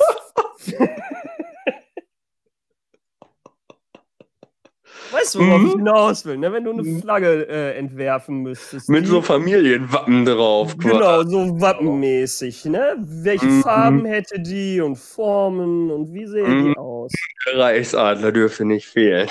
weißt 5.12 5.36
du, 5.36 5.40
worauf 5.40 5.62
mhm. 5.62 5.68
ich 5.68 5.74
hinaus 5.74 6.26
will, 6.26 6.38
ne? 6.38 6.54
Wenn 6.54 6.64
du 6.64 6.72
eine 6.72 6.84
mhm. 6.84 7.02
Flagge 7.02 7.48
äh, 7.48 7.78
entwerfen 7.78 8.44
müsstest. 8.44 8.90
Mit 8.90 9.06
die, 9.06 9.10
so 9.10 9.22
Familienwappen 9.22 10.26
drauf, 10.26 10.78
Genau, 10.78 11.24
so 11.24 11.60
wappenmäßig, 11.60 12.66
ne? 12.66 12.96
Welche 13.00 13.46
mhm. 13.46 13.62
Farben 13.62 14.06
hätte 14.06 14.40
die 14.40 14.82
und 14.82 14.96
Formen 14.96 15.92
und 15.92 16.14
wie 16.14 16.28
sehen 16.28 16.60
mhm. 16.60 16.66
die 16.66 16.78
aus? 16.78 17.12
Der 17.48 17.60
Reichsadler 17.60 18.32
dürfte 18.32 18.66
nicht 18.66 18.88
fehlen. 18.88 19.28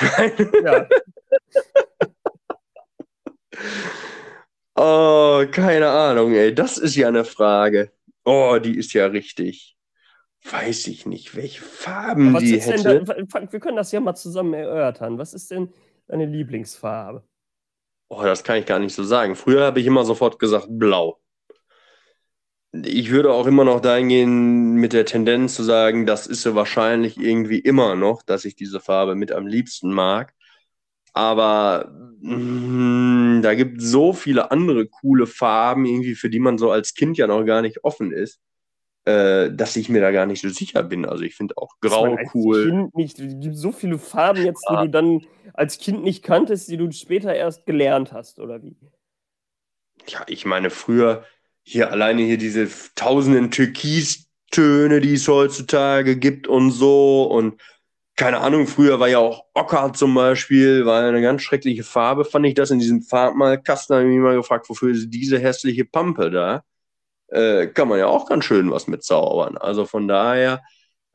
ja. 0.65 0.87
Oh, 4.83 5.45
keine 5.51 5.91
Ahnung, 5.91 6.33
ey. 6.33 6.55
Das 6.55 6.79
ist 6.79 6.97
ja 6.97 7.09
eine 7.09 7.27
Frage. 7.27 7.93
Oh, 8.25 8.57
die 8.63 8.79
ist 8.79 8.95
ja 8.95 9.05
richtig. 9.07 9.77
Weiß 10.51 10.87
ich 10.87 11.05
nicht, 11.05 11.37
welche 11.37 11.61
Farben 11.61 12.35
die 12.39 12.59
hätte. 12.59 13.05
Da, 13.05 13.53
wir 13.53 13.61
können 13.61 13.77
das 13.77 13.93
ja 13.93 14.01
mal 14.01 14.15
zusammen 14.15 14.55
erörtern. 14.55 15.19
Was 15.19 15.35
ist 15.35 15.51
denn 15.51 15.69
deine 16.07 16.25
Lieblingsfarbe? 16.25 17.23
Oh, 18.09 18.23
das 18.23 18.43
kann 18.43 18.57
ich 18.57 18.65
gar 18.65 18.79
nicht 18.79 18.95
so 18.95 19.05
sagen. 19.05 19.37
Früher 19.37 19.67
habe 19.67 19.81
ich 19.81 19.87
immer 19.87 20.07
sofort 20.07 20.39
gesagt 20.39 20.69
blau. 20.71 21.21
Ich 22.73 23.11
würde 23.11 23.35
auch 23.35 23.47
immer 23.47 23.65
noch 23.65 23.81
dahin 23.81 24.09
gehen 24.09 24.75
mit 24.77 24.95
der 24.95 25.05
Tendenz 25.05 25.57
zu 25.57 25.63
sagen, 25.63 26.07
das 26.07 26.27
ist 26.27 26.41
so 26.41 26.55
wahrscheinlich 26.55 27.19
irgendwie 27.19 27.59
immer 27.59 27.97
noch, 27.97 28.23
dass 28.23 28.47
ich 28.47 28.57
diese 28.57 28.81
Farbe 28.81 29.15
mit 29.15 29.31
am 29.31 29.47
liebsten 29.47 29.93
mag. 29.93 30.33
Aber 31.13 31.91
mh, 32.21 32.37
mm, 32.37 33.43
da 33.43 33.55
gibt 33.55 33.81
es 33.81 33.91
so 33.91 34.13
viele 34.13 34.51
andere 34.51 34.87
coole 34.87 35.27
Farben, 35.27 35.87
irgendwie, 35.87 36.15
für 36.15 36.31
die 36.31 36.41
man 36.41 36.59
so 36.59 36.71
als 36.71 36.95
Kind 36.95 37.19
ja 37.19 37.27
noch 37.27 37.45
gar 37.45 37.63
nicht 37.63 37.85
offen 37.85 38.13
ist, 38.13 38.41
äh, 39.05 39.51
dass 39.51 39.77
ich 39.77 39.89
mir 39.89 40.01
da 40.01 40.11
gar 40.11 40.27
nicht 40.27 40.43
so 40.43 40.49
sicher 40.49 40.83
bin. 40.83 41.05
Also 41.05 41.25
ich 41.25 41.35
finde 41.35 41.57
auch 41.57 41.75
Grau 41.81 42.19
cool. 42.35 42.69
Kind 42.69 42.95
nicht, 42.95 43.19
es 43.19 43.41
gibt 43.41 43.57
so 43.57 43.73
viele 43.73 43.99
Farben 43.99 44.45
jetzt, 44.45 44.65
ja. 44.69 44.81
die 44.81 44.87
du 44.87 44.93
dann 44.93 45.27
als 45.55 45.79
Kind 45.79 46.03
nicht 46.03 46.23
kanntest, 46.23 46.69
die 46.69 46.77
du 46.77 46.91
später 46.93 47.35
erst 47.35 47.67
gelernt 47.67 48.13
hast, 48.13 48.39
oder 48.39 48.63
wie? 48.63 48.77
Ja, 50.07 50.25
ich 50.27 50.45
meine, 50.45 50.71
früher 50.71 51.25
hier 51.63 51.91
alleine 51.91 52.23
hier 52.23 52.39
diese 52.39 52.69
tausenden 52.95 53.51
Türkistöne, 53.51 55.01
die 55.01 55.15
es 55.15 55.29
heutzutage 55.29 56.17
gibt 56.17 56.49
und 56.49 56.71
so 56.71 57.25
und 57.25 57.61
keine 58.21 58.41
Ahnung, 58.41 58.67
früher 58.67 59.01
war 59.01 59.09
ja 59.09 59.19
auch 59.19 59.47
Ocker 59.55 59.95
zum 59.95 60.15
Beispiel, 60.15 60.85
war 60.85 61.03
eine 61.03 61.23
ganz 61.23 61.41
schreckliche 61.41 61.85
Farbe, 61.85 62.27
fand 62.27 62.45
ich 62.45 62.53
das 62.53 62.71
in 62.71 62.79
diesem 62.79 63.01
Farbmalkasten, 63.01 63.97
habe 63.97 64.05
ich 64.07 64.13
mich 64.15 64.23
mal 64.23 64.37
gefragt, 64.37 64.69
wofür 64.69 64.91
ist 64.93 65.09
diese 65.09 65.39
hässliche 65.39 65.87
Pampe 65.87 66.31
da? 66.31 66.63
Äh, 67.29 67.69
kann 67.69 67.89
man 67.89 67.99
ja 67.99 68.09
auch 68.09 68.29
ganz 68.29 68.45
schön 68.45 68.71
was 68.71 68.89
mit 68.89 69.03
zaubern. 69.03 69.57
Also 69.57 69.87
von 69.87 70.07
daher, 70.07 70.63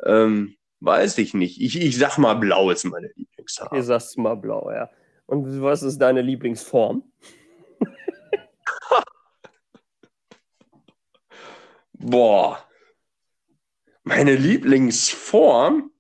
Ähm, 0.04 0.56
weiß 0.80 1.20
ich 1.20 1.36
nicht. 1.36 1.62
Ich, 1.62 1.80
ich 1.80 1.96
sag 2.00 2.18
mal, 2.18 2.34
blau 2.34 2.72
ist 2.72 2.86
meine 2.86 3.12
Lieblingsfarbe. 3.16 3.84
sagst 3.84 4.18
du 4.18 4.22
mal 4.22 4.36
blau, 4.36 4.72
ja. 4.72 4.90
Und 5.28 5.62
was 5.62 5.84
ist 5.84 6.00
deine 6.00 6.22
Lieblingsform? 6.22 7.04
Boah. 11.94 12.60
Meine 14.04 14.36
Lieblingsform? 14.36 15.92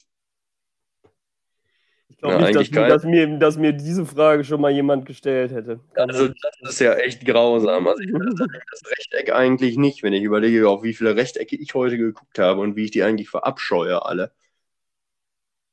Ich 2.25 2.31
glaube 2.31 2.43
Ja, 2.43 2.59
nicht, 2.59 2.75
dass, 2.75 2.89
dass, 2.89 3.03
mir, 3.03 3.37
dass 3.37 3.57
mir 3.57 3.73
diese 3.73 4.05
Frage 4.05 4.43
schon 4.43 4.61
mal 4.61 4.71
jemand 4.71 5.05
gestellt 5.05 5.51
hätte. 5.51 5.79
Also, 5.95 6.27
das 6.27 6.71
ist 6.71 6.79
ja 6.79 6.93
echt 6.95 7.25
grausam. 7.25 7.87
Also, 7.87 8.01
ich 8.01 8.11
das 8.11 8.81
Rechteck 8.91 9.33
eigentlich 9.33 9.77
nicht, 9.77 10.03
wenn 10.03 10.13
ich 10.13 10.23
überlege, 10.23 10.69
auf 10.69 10.83
wie 10.83 10.93
viele 10.93 11.15
Rechtecke 11.15 11.55
ich 11.55 11.73
heute 11.73 11.97
geguckt 11.97 12.39
habe 12.39 12.61
und 12.61 12.75
wie 12.75 12.85
ich 12.85 12.91
die 12.91 13.03
eigentlich 13.03 13.29
verabscheue, 13.29 14.05
alle. 14.05 14.31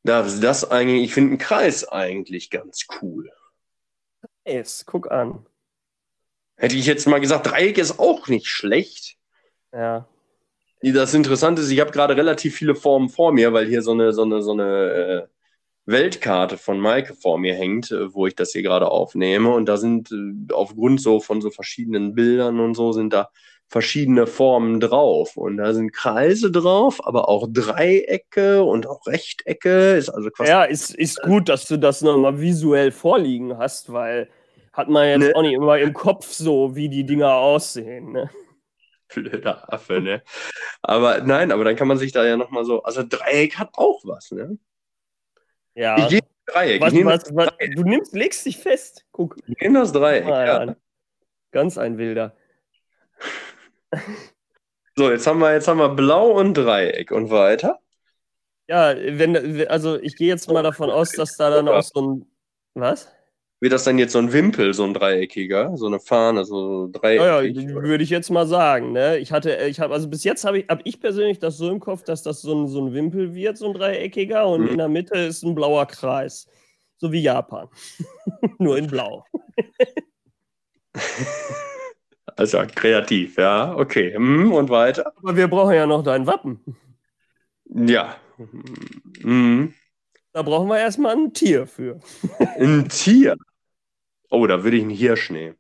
Das, 0.05 0.41
das 0.41 0.71
eigentlich, 0.71 1.05
ich 1.05 1.15
finde 1.15 1.31
einen 1.31 1.39
Kreis 1.39 1.89
eigentlich 1.89 2.51
ganz 2.51 2.87
cool. 3.01 3.31
Yes, 4.47 4.85
guck 4.85 5.11
an. 5.11 5.47
Hätte 6.57 6.77
ich 6.77 6.87
jetzt 6.87 7.07
mal 7.07 7.21
gesagt, 7.21 7.47
Dreieck 7.47 7.79
ist 7.79 7.99
auch 7.99 8.29
nicht 8.29 8.49
schlecht. 8.49 9.17
Ja. 9.73 10.09
Das 10.83 11.15
Interessante 11.15 11.63
ist, 11.63 11.71
ich 11.71 11.81
habe 11.81 11.93
gerade 11.93 12.17
relativ 12.17 12.57
viele 12.57 12.75
Formen 12.75 13.09
vor 13.09 13.33
mir, 13.33 13.53
weil 13.53 13.67
hier 13.67 13.83
so 13.83 13.93
eine, 13.93 14.13
so 14.13 14.23
eine, 14.23 14.43
so 14.43 14.53
eine 14.53 15.29
äh, 15.29 15.32
Weltkarte 15.87 16.59
von 16.59 16.79
Maike 16.79 17.15
vor 17.15 17.39
mir 17.39 17.55
hängt, 17.55 17.91
äh, 17.91 18.15
wo 18.15 18.27
ich 18.27 18.35
das 18.35 18.53
hier 18.53 18.63
gerade 18.63 18.91
aufnehme. 18.91 19.51
Und 19.55 19.67
da 19.67 19.77
sind 19.77 20.11
äh, 20.13 20.53
aufgrund 20.53 21.01
so 21.01 21.21
von 21.21 21.41
so 21.41 21.51
verschiedenen 21.51 22.15
Bildern 22.15 22.61
und 22.61 22.75
so 22.75 22.93
sind 22.93 23.13
da 23.13 23.29
verschiedene 23.69 24.27
Formen 24.27 24.81
drauf. 24.81 25.37
Und 25.37 25.57
da 25.57 25.73
sind 25.73 25.93
Kreise 25.93 26.51
drauf, 26.51 27.05
aber 27.07 27.29
auch 27.29 27.49
Dreiecke 27.51 28.63
und 28.63 28.87
auch 28.87 29.07
Rechtecke. 29.07 29.95
Ist 29.95 30.11
also 30.11 30.31
quasi 30.31 30.51
Ja, 30.51 30.65
ist, 30.65 30.95
ist 30.95 31.21
gut, 31.23 31.49
dass 31.49 31.67
du 31.67 31.79
das 31.79 32.03
nochmal 32.03 32.41
visuell 32.41 32.93
vorliegen 32.93 33.57
hast, 33.59 33.93
weil 33.93 34.29
hat 34.73 34.89
man 34.89 35.09
jetzt 35.09 35.21
Ne. 35.21 35.33
auch 35.35 35.43
nicht 35.43 35.55
immer 35.55 35.79
im 35.79 35.93
Kopf 35.93 36.27
so, 36.27 36.77
wie 36.77 36.89
die 36.89 37.05
Dinger 37.05 37.35
aussehen. 37.35 38.13
Ne? 38.13 38.31
blöder 39.15 39.73
Affe, 39.73 40.01
ne? 40.01 40.23
Aber 40.83 41.21
nein, 41.21 41.53
aber 41.53 41.65
dann 41.65 41.77
kann 41.77 41.89
man 41.89 41.99
sich 41.99 42.13
da 42.13 42.25
ja 42.25 42.37
nochmal 42.37 42.65
so. 42.65 42.83
Also 42.83 43.03
Dreieck 43.07 43.59
hat 43.59 43.71
auch 43.75 44.01
was, 44.05 44.31
ne? 44.31 44.59
Ja. 45.75 45.99
Ich 45.99 46.09
gehe 46.09 46.21
Dreieck. 46.47 46.81
was, 46.81 46.93
nehme 46.93 47.11
was, 47.11 47.35
was, 47.35 47.49
du 47.75 47.83
nimmst, 47.83 48.15
legst 48.15 48.45
dich 48.47 48.59
fest. 48.59 49.05
Guck 49.13 49.37
ich 49.47 49.57
nehm 49.61 49.75
das 49.75 49.93
Dreieck. 49.93 50.25
mal 50.25 50.47
Ja. 50.47 50.59
an. 50.59 50.77
Ganz 51.51 51.79
ein 51.79 51.99
Wilder. 51.99 52.35
So, 54.95 55.11
jetzt 55.11 55.27
haben 55.27 55.39
wir, 55.39 55.55
jetzt 55.55 55.69
haben 55.69 55.79
wir 55.79 55.89
Blau 55.89 56.33
und 56.33 56.53
Dreieck 56.53 57.13
und 57.13 57.31
weiter. 57.31 57.79
Ja, 58.69 58.95
wenn, 58.95 59.67
also 59.69 59.99
ich 59.99 60.17
gehe 60.17 60.29
jetzt 60.29 60.51
mal 60.51 60.63
davon 60.63 60.91
aus, 60.91 61.13
dass 61.13 61.37
da 61.39 61.49
dann 61.49 61.67
auch 61.67 61.83
so 61.83 62.03
ein. 62.03 62.27
Was? 62.75 63.11
Wird 63.63 63.73
das 63.73 63.85
dann 63.85 63.97
jetzt 63.97 64.11
so 64.11 64.19
ein 64.19 64.33
Wimpel, 64.33 64.75
so 64.75 64.83
ein 64.83 64.93
dreieckiger, 64.93 65.77
so 65.77 65.87
eine 65.87 66.01
Fahne, 66.01 66.45
so 66.45 66.91
Ja, 67.05 67.13
ja, 67.13 67.41
dreieckig? 67.41 67.71
oder? 67.77 67.83
würde 67.89 68.03
ich 68.03 68.11
jetzt 68.11 68.29
mal 68.29 68.45
sagen. 68.45 68.91
Ne? 68.91 69.19
Ich 69.19 69.31
hatte, 69.31 69.55
ich 69.69 69.79
habe, 69.79 69.95
also 69.95 70.09
bis 70.09 70.25
jetzt 70.25 70.45
habe 70.45 70.59
ich, 70.59 70.69
habe 70.69 70.81
ich 70.85 70.99
persönlich 71.01 71.39
das 71.39 71.59
so 71.59 71.71
im 71.71 71.79
Kopf, 71.79 72.03
dass 72.03 72.25
das 72.25 72.43
so 72.43 72.53
ein, 72.61 72.67
so 72.67 72.85
ein 72.85 72.93
Wimpel 72.93 73.35
wird, 73.37 73.57
so 73.57 73.69
ein 73.69 73.75
dreieckiger, 73.75 74.49
und 74.49 74.63
Mhm. 74.63 74.69
in 74.69 74.79
der 74.79 74.89
Mitte 74.89 75.17
ist 75.17 75.45
ein 75.45 75.55
blauer 75.55 75.87
Kreis. 75.87 76.49
So 76.97 77.13
wie 77.13 77.23
Japan. 77.23 77.69
Nur 78.59 78.77
in 78.79 78.89
Blau. 78.89 79.25
Also 82.37 82.63
kreativ, 82.75 83.37
ja, 83.37 83.77
okay. 83.77 84.15
Hm, 84.15 84.53
und 84.53 84.71
weiter? 84.71 85.13
Aber 85.19 85.37
wir 85.37 85.49
brauchen 85.49 85.75
ja 85.75 85.87
noch 85.87 86.03
dein 86.03 86.27
Wappen. 86.27 86.61
Ja. 87.67 88.17
Hm. 89.21 89.75
Da 90.33 90.43
brauchen 90.43 90.69
wir 90.69 90.79
erstmal 90.79 91.15
ein 91.15 91.33
Tier 91.35 91.67
für. 91.67 92.01
Ein 92.59 92.89
Tier. 92.89 93.37
Oh, 94.33 94.47
da 94.47 94.65
würde 94.65 94.79
ich 94.79 94.83
einen 94.83 94.91
Hirsch 94.91 95.29
nehmen. 95.29 95.57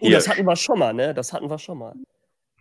Oh, 0.00 0.10
das 0.10 0.28
hatten 0.28 0.44
wir 0.44 0.56
schon 0.56 0.80
mal, 0.80 0.92
ne? 0.92 1.14
Das 1.14 1.32
hatten 1.32 1.48
wir 1.48 1.58
schon 1.60 1.78
mal. 1.78 1.94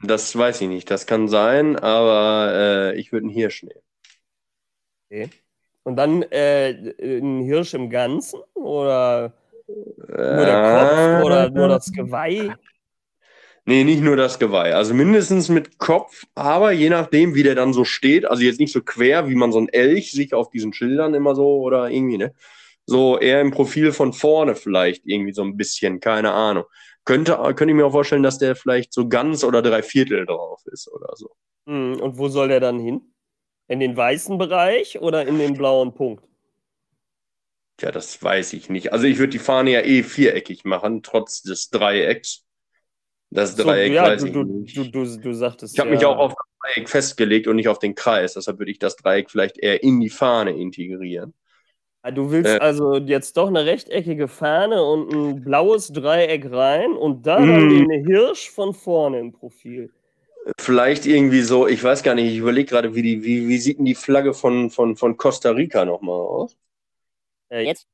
Das 0.04 0.38
weiß 0.38 0.62
ich 0.62 0.68
nicht, 0.68 0.92
das 0.92 1.08
kann 1.08 1.28
sein, 1.28 1.76
aber 1.76 2.52
äh, 2.54 3.00
ich 3.00 3.12
würde 3.12 3.26
einen 3.26 3.34
Hirsch 3.34 3.66
nehmen. 5.10 5.32
Und 5.82 5.96
dann 5.96 6.22
äh, 6.22 6.94
ein 7.00 7.42
Hirsch 7.42 7.74
im 7.74 7.90
Ganzen 7.90 8.42
oder 8.54 9.34
nur 9.68 10.46
der 10.46 11.18
Kopf 11.18 11.26
oder 11.26 11.50
nur 11.50 11.68
das 11.68 11.92
Geweih? 11.92 12.56
Nee, 13.66 13.84
nicht 13.84 14.04
nur 14.04 14.18
das 14.18 14.38
Geweih. 14.38 14.76
Also 14.76 14.94
mindestens 14.94 15.50
mit 15.50 15.80
Kopf, 15.80 16.28
aber 16.36 16.74
je 16.74 16.90
nachdem, 16.90 17.34
wie 17.34 17.44
der 17.44 17.56
dann 17.56 17.74
so 17.74 17.86
steht, 17.86 18.26
also 18.26 18.44
jetzt 18.44 18.60
nicht 18.60 18.72
so 18.72 18.84
quer, 18.84 19.28
wie 19.30 19.36
man 19.36 19.52
so 19.52 19.60
ein 19.60 19.70
Elch 19.70 20.12
sich 20.12 20.36
auf 20.36 20.52
diesen 20.52 20.74
Schildern 20.74 21.16
immer 21.16 21.34
so 21.34 21.60
oder 21.60 21.90
irgendwie, 21.90 22.20
ne? 22.20 22.36
So 22.90 23.20
eher 23.20 23.42
im 23.42 23.52
Profil 23.52 23.92
von 23.92 24.14
vorne 24.14 24.56
vielleicht 24.56 25.06
irgendwie 25.06 25.34
so 25.34 25.44
ein 25.44 25.58
bisschen, 25.58 26.00
keine 26.00 26.32
Ahnung. 26.32 26.66
Könnte, 27.06 27.34
könnte 27.56 27.68
ich 27.70 27.76
mir 27.76 27.86
auch 27.86 27.92
vorstellen, 27.92 28.24
dass 28.24 28.38
der 28.40 28.56
vielleicht 28.56 28.94
so 28.94 29.08
ganz 29.10 29.44
oder 29.44 29.62
drei 29.62 29.84
Viertel 29.84 30.26
drauf 30.26 30.62
ist 30.68 30.88
oder 30.92 31.10
so. 31.16 31.30
Hm, 31.68 32.02
Und 32.02 32.18
wo 32.18 32.28
soll 32.28 32.50
der 32.50 32.60
dann 32.60 32.80
hin? 32.80 33.14
In 33.68 33.80
den 33.80 33.96
weißen 33.98 34.38
Bereich 34.38 35.00
oder 35.02 35.26
in 35.28 35.40
den 35.40 35.58
blauen 35.58 35.94
Punkt? 35.94 36.24
Ja, 37.82 37.92
das 37.92 38.22
weiß 38.22 38.54
ich 38.54 38.70
nicht. 38.70 38.92
Also 38.92 39.06
ich 39.06 39.18
würde 39.20 39.30
die 39.32 39.40
Fahne 39.40 39.72
ja 39.72 39.82
eh 39.82 40.04
viereckig 40.04 40.66
machen, 40.66 41.02
trotz 41.02 41.42
des 41.42 41.70
Dreiecks. 41.70 42.46
Das 43.32 43.56
So, 43.56 43.68
Dreieck 43.68 43.84
ja, 43.86 44.10
weiß 44.10 44.24
du, 44.24 44.28
ich 44.28 44.32
du, 44.32 44.44
nicht. 44.44 44.74
du, 44.74 44.86
du, 44.86 45.06
du 45.20 45.34
sagtest 45.34 45.78
Ich 45.78 45.80
habe 45.80 45.90
ja, 45.90 45.92
mich 45.92 46.06
auch 46.06 46.18
auf 46.18 46.34
das 46.36 46.48
Dreieck 46.76 46.90
festgelegt 46.90 47.48
und 47.48 47.56
nicht 47.58 47.70
auf 47.70 47.80
den 47.80 47.96
Kreis. 47.96 48.34
Deshalb 48.36 48.60
würde 48.60 48.72
ich 48.72 48.80
das 48.80 48.96
Dreieck 48.98 49.30
vielleicht 49.32 49.58
eher 49.60 49.84
in 49.84 50.00
die 50.00 50.10
Fahne 50.10 50.52
integrieren. 50.60 51.34
Ah, 52.02 52.12
Du 52.12 52.32
willst 52.32 52.56
Äh. 52.56 52.60
also 52.60 52.96
jetzt 52.96 53.36
doch 53.36 53.48
eine 53.48 53.66
rechteckige 53.66 54.28
Fahne 54.28 54.82
und 54.84 55.12
ein 55.14 55.44
blaues 55.44 55.92
Dreieck 55.92 56.50
rein 56.52 56.94
und 56.94 57.28
da 57.28 57.38
dann 57.38 57.68
Mm. 57.68 57.90
den 57.90 58.06
Hirsch 58.06 58.50
von 58.50 58.74
vorne 58.74 59.20
im 59.20 59.34
Profil. 59.34 59.92
Vielleicht 60.58 61.06
irgendwie 61.06 61.42
so, 61.42 61.68
ich 61.68 61.84
weiß 61.84 62.02
gar 62.02 62.16
nicht, 62.16 62.32
ich 62.32 62.38
überlege 62.38 62.70
gerade, 62.70 62.96
wie, 62.96 63.02
die, 63.02 63.24
wie, 63.24 63.48
wie 63.50 63.58
sieht 63.58 63.78
denn 63.78 63.86
die 63.86 63.96
Flagge 63.96 64.34
von, 64.34 64.70
von, 64.70 64.96
von 64.96 65.18
Costa 65.18 65.52
Rica 65.52 65.84
nochmal 65.84 66.16
aus? 66.20 66.58
Äh, 67.50 67.66
jetzt? 67.66 67.88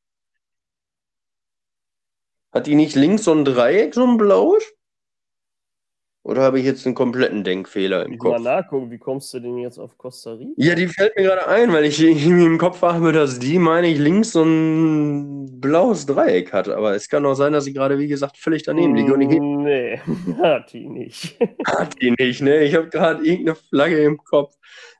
Hat 2.53 2.67
die 2.67 2.75
nicht 2.75 2.95
links 2.95 3.23
so 3.23 3.33
ein 3.33 3.43
Dreieck, 3.43 3.95
so 3.95 4.05
ein 4.05 4.17
blaues? 4.17 4.63
Oder 6.25 6.41
habe 6.41 6.57
ich 6.59 6.65
jetzt 6.65 6.87
einen 6.87 6.95
kompletten 6.95 7.43
Denkfehler 7.43 8.03
im 8.03 8.13
Ich 8.13 8.19
mal 8.19 8.31
Kopf? 8.31 8.43
nachgucken, 8.43 8.89
wie 8.89 8.97
kommst 8.97 9.31
du 9.35 9.39
denn 9.39 9.59
jetzt 9.59 9.77
auf 9.77 9.95
Costa 9.95 10.33
Rica? 10.33 10.53
Ja, 10.57 10.73
die 10.73 10.87
fällt 10.87 11.15
mir 11.15 11.21
gerade 11.21 11.47
ein, 11.47 11.71
weil 11.71 11.85
ich 11.85 12.01
irgendwie 12.01 12.45
im 12.45 12.57
Kopf 12.57 12.81
habe, 12.81 13.11
dass 13.11 13.37
die, 13.37 13.59
meine 13.59 13.85
ich, 13.89 13.99
links 13.99 14.31
so 14.31 14.41
ein 14.41 15.61
blaues 15.61 16.07
Dreieck 16.07 16.51
hat. 16.51 16.67
Aber 16.67 16.95
es 16.95 17.09
kann 17.09 17.27
auch 17.27 17.35
sein, 17.35 17.53
dass 17.53 17.67
ich 17.67 17.75
gerade, 17.75 17.99
wie 17.99 18.07
gesagt, 18.07 18.37
völlig 18.37 18.63
daneben 18.63 18.95
liege. 18.95 19.13
Und 19.13 19.21
ich 19.21 19.39
Nee, 19.39 19.99
hat 20.41 20.73
die 20.73 20.89
nicht. 20.89 21.37
hat 21.67 22.01
die 22.01 22.15
nicht, 22.17 22.41
ne? 22.41 22.63
Ich 22.63 22.73
habe 22.73 22.89
gerade 22.89 23.23
irgendeine 23.23 23.55
Flagge 23.55 24.03
im 24.03 24.17
Kopf. 24.17 24.55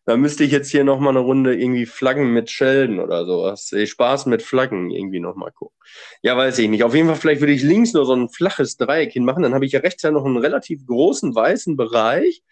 Da 0.05 0.17
müsste 0.17 0.43
ich 0.43 0.51
jetzt 0.51 0.69
hier 0.69 0.83
nochmal 0.83 1.17
eine 1.17 1.25
Runde 1.25 1.55
irgendwie 1.55 1.87
Flaggen 1.87 2.31
mit 2.31 2.51
Schelden 2.51 2.99
oder 2.99 3.25
sowas. 3.25 3.71
Eh, 3.73 3.87
Spaß 3.87 4.27
mit 4.27 4.43
Flaggen 4.43 4.91
irgendwie 4.91 5.19
nochmal 5.19 5.51
gucken. 5.51 5.75
Ja, 6.21 6.37
weiß 6.37 6.59
ich 6.59 6.69
nicht. 6.69 6.83
Auf 6.83 6.93
jeden 6.93 7.07
Fall, 7.07 7.15
vielleicht 7.15 7.41
würde 7.41 7.53
ich 7.53 7.63
links 7.63 7.93
nur 7.93 8.05
so 8.05 8.13
ein 8.13 8.29
flaches 8.29 8.77
Dreieck 8.77 9.11
hinmachen. 9.11 9.41
Dann 9.41 9.55
habe 9.55 9.65
ich 9.65 9.71
ja 9.71 9.79
rechts 9.79 10.03
ja 10.03 10.11
noch 10.11 10.23
einen 10.23 10.37
relativ 10.37 10.85
großen 10.85 11.33
weißen 11.33 11.75
Bereich. 11.75 12.43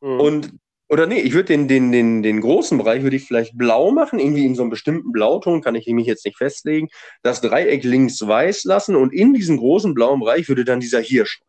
Hm. 0.00 0.18
Und, 0.18 0.52
oder 0.88 1.06
nee, 1.06 1.20
ich 1.20 1.34
würde 1.34 1.48
den, 1.48 1.68
den, 1.68 1.92
den, 1.92 2.22
den 2.22 2.40
großen 2.40 2.78
Bereich 2.78 3.02
würde 3.02 3.16
ich 3.16 3.26
vielleicht 3.26 3.58
blau 3.58 3.90
machen, 3.90 4.18
irgendwie 4.18 4.46
in 4.46 4.54
so 4.54 4.62
einem 4.62 4.70
bestimmten 4.70 5.12
Blauton, 5.12 5.60
kann 5.60 5.74
ich 5.74 5.86
mich 5.88 6.06
jetzt 6.06 6.24
nicht 6.24 6.38
festlegen. 6.38 6.88
Das 7.22 7.42
Dreieck 7.42 7.84
links 7.84 8.26
weiß 8.26 8.64
lassen 8.64 8.96
und 8.96 9.12
in 9.12 9.34
diesen 9.34 9.58
großen 9.58 9.92
blauen 9.92 10.20
Bereich 10.20 10.48
würde 10.48 10.64
dann 10.64 10.80
dieser 10.80 11.00
Hirsch. 11.00 11.42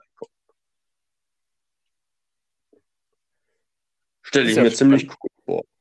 Stelle 4.21 4.51
ich 4.51 4.57
mir 4.57 4.73
ziemlich 4.73 5.07
cool. 5.07 5.34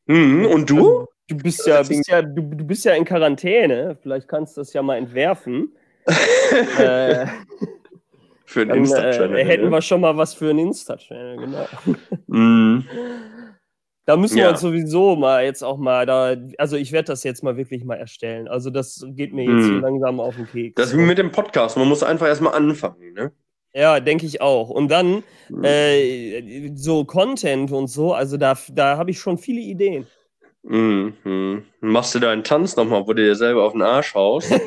Mhm. 0.07 0.47
Und 0.47 0.71
du? 0.71 1.07
Du 1.29 1.37
bist 1.39 1.67
ja, 1.67 1.83
bist 1.83 2.07
ja, 2.09 2.21
du, 2.21 2.43
du 2.43 2.65
bist 2.65 2.85
ja 2.85 2.93
in 2.95 3.05
Quarantäne. 3.05 3.97
Vielleicht 4.03 4.29
kannst 4.29 4.57
du 4.57 4.61
das 4.61 4.73
ja 4.75 4.83
mal 4.83 4.97
entwerfen. 4.97 5.73
äh, 6.79 7.27
Für 8.45 8.61
einen 8.61 8.75
Insta-Channel. 8.75 9.39
äh, 9.39 9.45
hätten 9.45 9.65
ne? 9.65 9.71
wir 9.71 9.81
schon 9.81 10.03
mal 10.03 10.17
was 10.19 10.35
für 10.35 10.51
einen 10.51 10.59
Insta-Channel, 10.59 11.39
genau. 11.39 11.67
Mhm. 12.27 12.85
Da 14.07 14.19
müssen 14.19 14.37
wir 14.37 14.45
Ja. 14.45 14.51
uns 14.51 14.61
sowieso 14.61 15.17
mal 15.17 15.45
jetzt 15.45 15.65
auch 15.65 15.79
mal 15.79 16.05
da, 16.05 16.37
also 16.59 16.77
ich 16.77 16.93
werde 16.93 17.07
das 17.07 17.25
jetzt 17.25 17.43
mal 17.43 17.57
wirklich 17.57 17.85
mal 17.85 17.95
erstellen. 17.97 18.47
Also 18.47 18.69
das 18.69 19.03
geht 19.09 19.33
mir 19.33 19.45
jetzt 19.45 19.65
hier 19.67 19.81
langsam 19.81 20.21
auf 20.21 20.37
den 20.37 20.47
Keks. 20.47 20.75
Das 20.75 20.93
ist 20.93 20.99
wie 20.99 21.03
mit 21.07 21.17
dem 21.17 21.33
Podcast. 21.33 21.79
Man 21.79 21.89
muss 21.89 22.03
einfach 22.03 22.27
erstmal 22.27 22.53
anfangen. 22.53 23.15
Ne? 23.15 23.33
Ja, 23.75 24.01
denke 24.01 24.27
ich 24.27 24.41
auch. 24.41 24.71
Und 24.71 24.89
dann 24.89 25.23
Mhm. 25.51 25.65
äh, 25.65 26.71
so 26.75 27.05
Content 27.05 27.71
und 27.71 27.89
so, 27.89 28.15
also 28.15 28.39
da, 28.39 28.57
da 28.73 28.97
habe 28.97 29.11
ich 29.11 29.19
schon 29.19 29.37
viele 29.37 29.61
Ideen. 29.61 30.07
Mhm. 30.63 31.65
Machst 31.81 32.15
du 32.15 32.19
deinen 32.19 32.45
Tanz 32.45 32.77
nochmal, 32.77 33.03
wo 33.07 33.13
du 33.13 33.23
dir 33.23 33.35
selber 33.37 33.65
auf 33.65 33.73
den 33.73 33.83
Arsch 33.83 34.15
haust? 34.15 34.51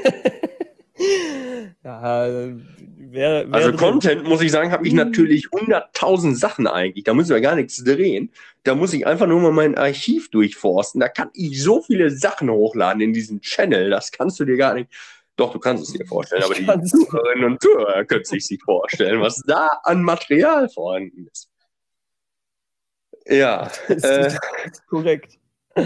Ja, 1.84 2.28
Wer, 3.10 3.48
wer 3.48 3.54
Also 3.54 3.70
drin? 3.70 3.80
Content, 3.80 4.24
muss 4.26 4.42
ich 4.42 4.52
sagen, 4.52 4.72
habe 4.72 4.86
ich 4.86 4.94
Mhm. 4.94 4.98
natürlich 5.00 5.52
100.000 5.52 6.36
Sachen 6.36 6.68
eigentlich. 6.68 7.04
Da 7.06 7.14
müssen 7.14 7.30
wir 7.34 7.40
gar 7.42 7.56
nichts 7.56 7.84
drehen. 7.84 8.32
Da 8.64 8.76
muss 8.76 8.94
ich 8.94 9.08
einfach 9.08 9.28
nur 9.28 9.40
mal 9.40 9.52
mein 9.52 9.78
Archiv 9.78 10.30
durchforsten. 10.32 11.00
Da 11.00 11.08
kann 11.08 11.30
ich 11.34 11.62
so 11.64 11.82
viele 11.82 12.10
Sachen 12.10 12.50
hochladen 12.50 13.02
in 13.02 13.14
diesen 13.14 13.42
Channel. 13.42 13.90
Das 13.90 14.12
kannst 14.12 14.40
du 14.40 14.46
dir 14.46 14.58
gar 14.58 14.74
nicht. 14.74 14.90
Doch, 15.38 15.54
du 15.54 15.60
kannst 15.60 15.84
es 15.84 15.94
dir 15.94 16.06
vorstellen, 16.06 16.44
aber 16.44 16.56
die. 16.56 16.66
Zuhörerinnen 16.84 17.46
und 17.46 17.62
Zuhörer 17.62 18.04
können 18.06 18.26
sich 18.26 18.50
nicht 18.50 18.64
vorstellen, 18.64 19.22
was 19.22 19.42
da 19.46 19.68
an 19.84 20.02
Material 20.02 20.68
vorhanden 20.68 21.28
ist. 21.32 21.50
Ja, 23.28 23.72
Das 23.88 24.04
äh, 24.04 24.28
ist 24.28 24.88
korrekt. 24.88 25.38
da 25.76 25.84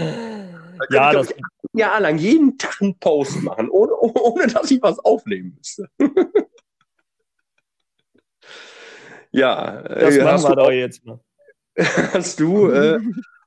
Ja, 0.90 1.12
das, 1.12 1.30
ich 1.30 1.36
ein 1.36 1.78
Jahr 1.78 2.00
lang 2.00 2.16
jeden 2.18 2.56
Tag 2.56 2.80
einen 2.80 2.98
Post 2.98 3.42
machen, 3.42 3.68
ohne, 3.68 3.92
ohne 3.94 4.46
dass 4.46 4.70
ich 4.70 4.80
was 4.80 4.98
aufnehmen 5.00 5.54
müsste. 5.56 5.86
ja, 9.32 9.82
das 9.82 10.16
äh, 10.16 10.24
machen 10.24 10.32
hast 10.32 10.44
wir 10.44 10.50
du, 10.50 10.56
doch 10.56 10.70
jetzt 10.70 11.04
mal. 11.04 11.20
hast 12.14 12.40
du 12.40 12.70
äh, 12.70 13.00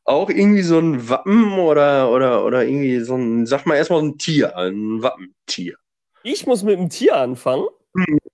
auch 0.03 0.29
irgendwie 0.29 0.61
so 0.61 0.77
ein 0.77 1.09
Wappen 1.09 1.53
oder, 1.53 2.11
oder, 2.11 2.45
oder 2.45 2.63
irgendwie 2.63 2.99
so 2.99 3.15
ein, 3.15 3.47
sag 3.47 3.65
mal 3.65 3.75
erstmal 3.75 4.01
so 4.01 4.05
ein 4.05 4.17
Tier, 4.19 4.55
ein 4.55 5.01
Wappentier. 5.01 5.77
Ich 6.25 6.47
muss 6.47 6.63
mit 6.63 6.79
dem 6.79 6.89
Tier 6.89 7.17
anfangen. 7.17 7.67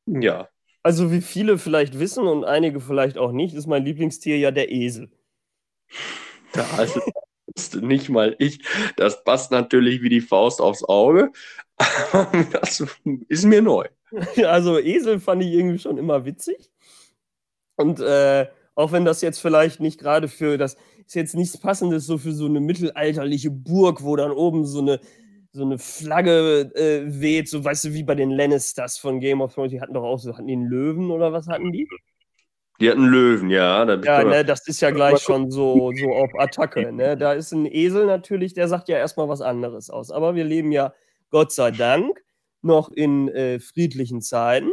Ja. 0.07 0.47
Also, 0.81 1.11
wie 1.11 1.19
viele 1.19 1.57
vielleicht 1.57 1.99
wissen 1.99 2.25
und 2.25 2.45
einige 2.45 2.79
vielleicht 2.79 3.17
auch 3.17 3.33
nicht, 3.33 3.53
ist 3.53 3.67
mein 3.67 3.83
Lieblingstier 3.83 4.37
ja 4.37 4.49
der 4.49 4.71
Esel. 4.71 5.11
Du 6.53 6.61
wusste 7.53 7.85
nicht 7.85 8.07
mal 8.07 8.33
ich. 8.39 8.61
Das 8.95 9.25
passt 9.25 9.51
natürlich 9.51 10.01
wie 10.01 10.07
die 10.07 10.21
Faust 10.21 10.61
aufs 10.61 10.85
Auge. 10.85 11.31
Das 12.53 12.81
ist 13.27 13.43
mir 13.43 13.61
neu. 13.61 13.87
Also, 14.45 14.79
Esel 14.79 15.19
fand 15.19 15.43
ich 15.43 15.51
irgendwie 15.51 15.79
schon 15.79 15.97
immer 15.97 16.23
witzig. 16.23 16.71
Und 17.75 17.99
äh, 17.99 18.47
auch 18.73 18.93
wenn 18.93 19.03
das 19.03 19.21
jetzt 19.21 19.39
vielleicht 19.39 19.81
nicht 19.81 19.99
gerade 19.99 20.29
für 20.29 20.57
das 20.57 20.77
ist 21.05 21.15
jetzt 21.15 21.35
nichts 21.35 21.57
Passendes 21.57 22.05
so 22.05 22.17
für 22.17 22.31
so 22.31 22.45
eine 22.45 22.61
mittelalterliche 22.61 23.51
Burg, 23.51 24.01
wo 24.01 24.15
dann 24.15 24.31
oben 24.31 24.65
so 24.65 24.79
eine 24.79 25.01
so 25.51 25.63
eine 25.63 25.77
Flagge 25.77 26.71
äh, 26.75 27.03
weht, 27.21 27.49
so 27.49 27.63
weißt 27.63 27.85
du, 27.85 27.93
wie 27.93 28.03
bei 28.03 28.15
den 28.15 28.31
Lannisters 28.31 28.97
von 28.97 29.19
Game 29.19 29.41
of 29.41 29.53
Thrones, 29.53 29.71
die 29.71 29.81
hatten 29.81 29.93
doch 29.93 30.03
auch 30.03 30.17
so, 30.17 30.33
hatten 30.33 30.47
die 30.47 30.53
einen 30.53 30.67
Löwen 30.67 31.11
oder 31.11 31.33
was 31.33 31.47
hatten 31.47 31.71
die? 31.71 31.87
Die 32.79 32.89
hatten 32.89 33.05
Löwen, 33.05 33.49
ja. 33.49 33.83
Ja, 33.85 34.23
ne, 34.23 34.43
das 34.43 34.67
ist 34.67 34.81
ja 34.81 34.89
gleich 34.89 35.19
schon 35.19 35.51
so, 35.51 35.91
so 35.93 36.13
auf 36.13 36.31
Attacke. 36.39 36.91
Ne? 36.91 37.15
Da 37.15 37.33
ist 37.33 37.51
ein 37.51 37.65
Esel 37.67 38.05
natürlich, 38.07 38.53
der 38.53 38.67
sagt 38.67 38.89
ja 38.89 38.97
erstmal 38.97 39.29
was 39.29 39.41
anderes 39.41 39.89
aus. 39.89 40.09
Aber 40.09 40.33
wir 40.35 40.45
leben 40.45 40.71
ja, 40.71 40.93
Gott 41.29 41.51
sei 41.51 41.69
Dank, 41.71 42.19
noch 42.63 42.89
in 42.91 43.27
äh, 43.29 43.59
friedlichen 43.59 44.21
Zeiten. 44.21 44.71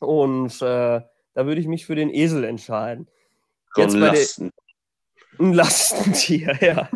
Und 0.00 0.60
äh, 0.60 1.00
da 1.34 1.46
würde 1.46 1.60
ich 1.60 1.68
mich 1.68 1.86
für 1.86 1.94
den 1.94 2.10
Esel 2.10 2.42
entscheiden. 2.44 3.06
so 3.76 3.82
jetzt 3.82 3.94
ein 3.94 4.00
bei 4.00 4.06
der- 4.10 4.18
Lasten. 4.18 4.50
Ein 5.38 5.52
Lastentier, 5.52 6.56
ja. 6.60 6.88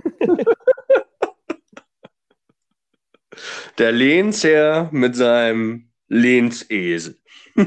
Der 3.78 3.92
Lehnsherr 3.92 4.88
mit 4.92 5.16
seinem 5.16 5.90
Lehnsesel. 6.08 7.16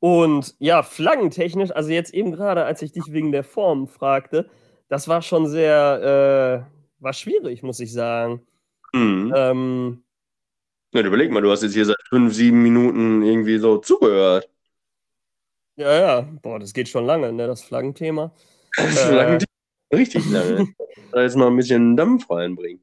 Und 0.00 0.54
ja, 0.58 0.82
flaggentechnisch, 0.82 1.70
also 1.70 1.90
jetzt 1.90 2.12
eben 2.12 2.32
gerade, 2.32 2.64
als 2.64 2.82
ich 2.82 2.92
dich 2.92 3.12
wegen 3.12 3.30
der 3.30 3.44
Form 3.44 3.86
fragte, 3.86 4.50
das 4.88 5.06
war 5.06 5.22
schon 5.22 5.46
sehr, 5.46 6.66
äh, 6.68 7.02
war 7.02 7.12
schwierig, 7.12 7.62
muss 7.62 7.78
ich 7.80 7.92
sagen. 7.92 8.42
Mhm. 8.92 9.32
Ähm, 9.34 10.02
Ja, 10.92 11.02
überleg 11.02 11.30
mal, 11.30 11.40
du 11.40 11.50
hast 11.50 11.62
jetzt 11.62 11.74
hier 11.74 11.86
seit 11.86 12.02
fünf, 12.08 12.34
sieben 12.34 12.62
Minuten 12.62 13.22
irgendwie 13.22 13.58
so 13.58 13.78
zugehört. 13.78 14.48
ja, 15.76 15.92
ja, 16.00 16.20
boah, 16.42 16.58
das 16.58 16.72
geht 16.74 16.88
schon 16.88 17.06
lange, 17.06 17.32
ne, 17.32 17.46
das 17.46 17.62
Flaggenthema. 17.62 18.32
Das 18.76 19.08
Äh. 19.08 19.14
lange, 19.14 19.38
richtig 19.94 20.28
lange. 20.30 20.66
da 21.12 21.22
jetzt 21.22 21.36
mal 21.36 21.46
ein 21.48 21.56
bisschen 21.56 21.96
Dampf 21.96 22.28
reinbringen. 22.30 22.82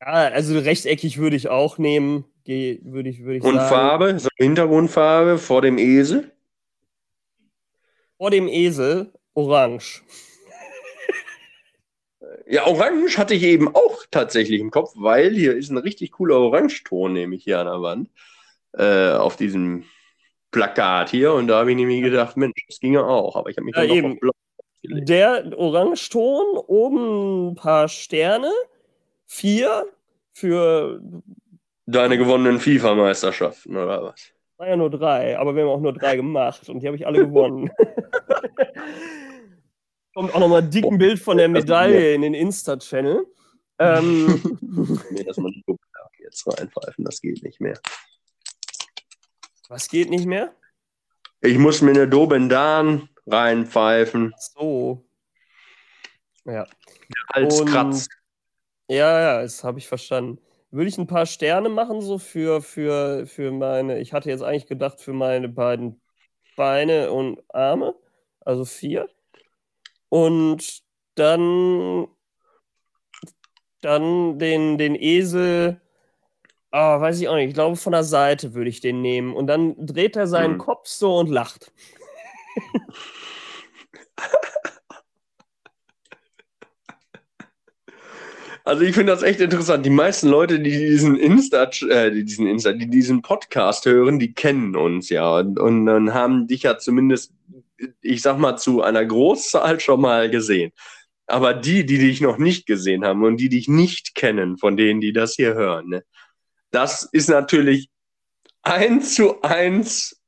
Ja, 0.00 0.06
also 0.06 0.58
rechteckig 0.58 1.18
würde 1.18 1.36
ich 1.36 1.48
auch 1.48 1.78
nehmen, 1.78 2.24
würde 2.44 3.08
ich, 3.08 3.22
würde 3.22 3.38
ich 3.38 3.42
Und 3.42 3.54
sagen. 3.54 3.68
Farbe, 3.68 4.18
so 4.18 4.28
Hintergrundfarbe 4.36 5.38
vor 5.38 5.62
dem 5.62 5.78
Esel. 5.78 6.32
Vor 8.18 8.30
dem 8.30 8.48
Esel 8.48 9.12
orange. 9.34 10.02
Ja, 12.48 12.64
Orange 12.66 13.18
hatte 13.18 13.34
ich 13.34 13.42
eben 13.42 13.74
auch 13.74 14.04
tatsächlich 14.10 14.60
im 14.60 14.70
Kopf, 14.70 14.92
weil 14.94 15.34
hier 15.34 15.56
ist 15.56 15.70
ein 15.70 15.78
richtig 15.78 16.12
cooler 16.12 16.38
Orangeton, 16.38 17.12
nämlich 17.12 17.42
hier 17.42 17.58
an 17.58 17.66
der 17.66 17.82
Wand, 17.82 18.10
äh, 18.74 19.16
auf 19.16 19.34
diesem 19.36 19.84
Plakat 20.52 21.10
hier. 21.10 21.32
Und 21.32 21.48
da 21.48 21.58
habe 21.58 21.72
ich 21.72 21.76
nämlich 21.76 22.02
gedacht, 22.02 22.36
Mensch, 22.36 22.64
das 22.68 22.78
ginge 22.78 23.04
auch. 23.04 23.34
Aber 23.34 23.50
ich 23.50 23.56
habe 23.56 23.64
mich 23.64 23.74
Ja, 23.74 23.82
dann 23.82 23.90
eben. 23.90 24.18
Blau 24.20 24.30
gelegt. 24.80 25.08
Der 25.08 25.52
Orangeton, 25.56 26.56
oben 26.68 27.48
ein 27.48 27.54
paar 27.56 27.88
Sterne, 27.88 28.52
vier 29.26 29.86
für, 30.32 31.00
Deine 31.88 32.18
gewonnenen 32.18 32.58
FIFA-Meisterschaften, 32.58 33.76
oder 33.76 34.02
was? 34.02 34.32
war 34.58 34.68
ja 34.68 34.76
nur 34.76 34.88
drei, 34.90 35.38
aber 35.38 35.54
wir 35.54 35.62
haben 35.64 35.68
auch 35.70 35.80
nur 35.80 35.92
drei 35.92 36.16
gemacht 36.16 36.66
und 36.70 36.80
die 36.80 36.86
habe 36.86 36.96
ich 36.96 37.06
alle 37.06 37.18
gewonnen. 37.26 37.70
Kommt 40.14 40.34
auch 40.34 40.40
nochmal 40.40 40.62
dick 40.66 40.84
ein 40.86 40.98
Bild 40.98 41.18
von 41.18 41.36
der 41.36 41.48
Medaille 41.48 42.14
in 42.14 42.22
den 42.22 42.34
Insta-Channel. 42.34 43.26
Ähm, 43.78 44.58
Nee, 45.10 45.24
dass 45.24 45.36
man 45.36 45.52
die 45.52 45.62
Gucke 45.62 45.80
jetzt 46.20 46.46
reinpfeifen, 46.46 47.04
das 47.04 47.20
geht 47.20 47.42
nicht 47.42 47.60
mehr. 47.60 47.78
was 49.68 49.88
geht 49.88 50.08
nicht 50.10 50.26
mehr? 50.26 50.54
Ich 51.42 51.58
muss 51.58 51.82
mir 51.82 51.90
eine 51.90 52.08
Dobendan 52.08 53.08
reinpfeifen. 53.26 54.32
So. 54.38 55.04
Ja. 56.46 56.66
Als 57.28 57.60
Und- 57.60 57.68
Kratz. 57.68 58.08
Ja, 58.88 59.20
ja, 59.20 59.42
das 59.42 59.64
habe 59.64 59.78
ich 59.78 59.88
verstanden. 59.88 60.40
Würde 60.70 60.88
ich 60.88 60.98
ein 60.98 61.06
paar 61.06 61.26
Sterne 61.26 61.68
machen, 61.68 62.00
so 62.00 62.18
für, 62.18 62.60
für, 62.62 63.26
für 63.26 63.50
meine, 63.52 63.98
ich 64.00 64.12
hatte 64.12 64.28
jetzt 64.30 64.42
eigentlich 64.42 64.66
gedacht, 64.66 65.00
für 65.00 65.12
meine 65.12 65.48
beiden 65.48 66.00
Beine 66.56 67.12
und 67.12 67.42
Arme, 67.54 67.94
also 68.40 68.64
vier. 68.64 69.08
Und 70.08 70.82
dann, 71.14 72.08
dann 73.80 74.38
den, 74.38 74.78
den 74.78 74.94
Esel, 74.94 75.80
ah, 76.70 77.00
weiß 77.00 77.20
ich 77.20 77.28
auch 77.28 77.36
nicht, 77.36 77.48
ich 77.50 77.54
glaube, 77.54 77.76
von 77.76 77.92
der 77.92 78.04
Seite 78.04 78.54
würde 78.54 78.70
ich 78.70 78.80
den 78.80 79.02
nehmen. 79.02 79.34
Und 79.34 79.46
dann 79.48 79.74
dreht 79.86 80.16
er 80.16 80.26
seinen 80.26 80.54
Hm. 80.54 80.58
Kopf 80.58 80.88
so 80.88 81.16
und 81.18 81.28
lacht. 81.30 81.72
Also 88.66 88.82
ich 88.82 88.96
finde 88.96 89.12
das 89.12 89.22
echt 89.22 89.38
interessant. 89.38 89.86
Die 89.86 89.90
meisten 89.90 90.28
Leute, 90.28 90.58
die 90.58 90.76
diesen 90.76 91.16
Insta, 91.16 91.70
äh, 91.88 92.10
die 92.10 92.24
diesen 92.24 92.48
Insta, 92.48 92.72
die 92.72 92.90
diesen 92.90 93.22
Podcast 93.22 93.86
hören, 93.86 94.18
die 94.18 94.34
kennen 94.34 94.74
uns 94.74 95.08
ja 95.08 95.36
und, 95.36 95.56
und 95.56 95.86
dann 95.86 96.12
haben 96.12 96.48
dich 96.48 96.64
ja 96.64 96.76
zumindest, 96.76 97.32
ich 98.00 98.22
sag 98.22 98.38
mal, 98.38 98.56
zu 98.56 98.82
einer 98.82 99.04
Großzahl 99.04 99.78
schon 99.78 100.00
mal 100.00 100.28
gesehen. 100.30 100.72
Aber 101.28 101.54
die, 101.54 101.86
die 101.86 101.98
dich 101.98 102.20
noch 102.20 102.38
nicht 102.38 102.66
gesehen 102.66 103.04
haben 103.04 103.22
und 103.22 103.36
die 103.36 103.50
dich 103.50 103.68
nicht 103.68 104.16
kennen, 104.16 104.58
von 104.58 104.76
denen, 104.76 105.00
die 105.00 105.12
das 105.12 105.34
hier 105.34 105.54
hören, 105.54 105.88
ne, 105.88 106.04
das 106.72 107.04
ist 107.04 107.28
natürlich 107.28 107.88
eins 108.62 109.14
zu 109.14 109.42
eins 109.42 110.20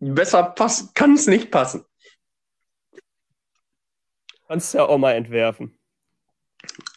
besser 0.00 0.42
passen, 0.42 0.90
kann 0.94 1.14
es 1.14 1.28
nicht 1.28 1.52
passen. 1.52 1.84
Kannst 4.48 4.74
ja 4.74 4.86
auch 4.86 4.98
mal 4.98 5.12
entwerfen. 5.12 5.78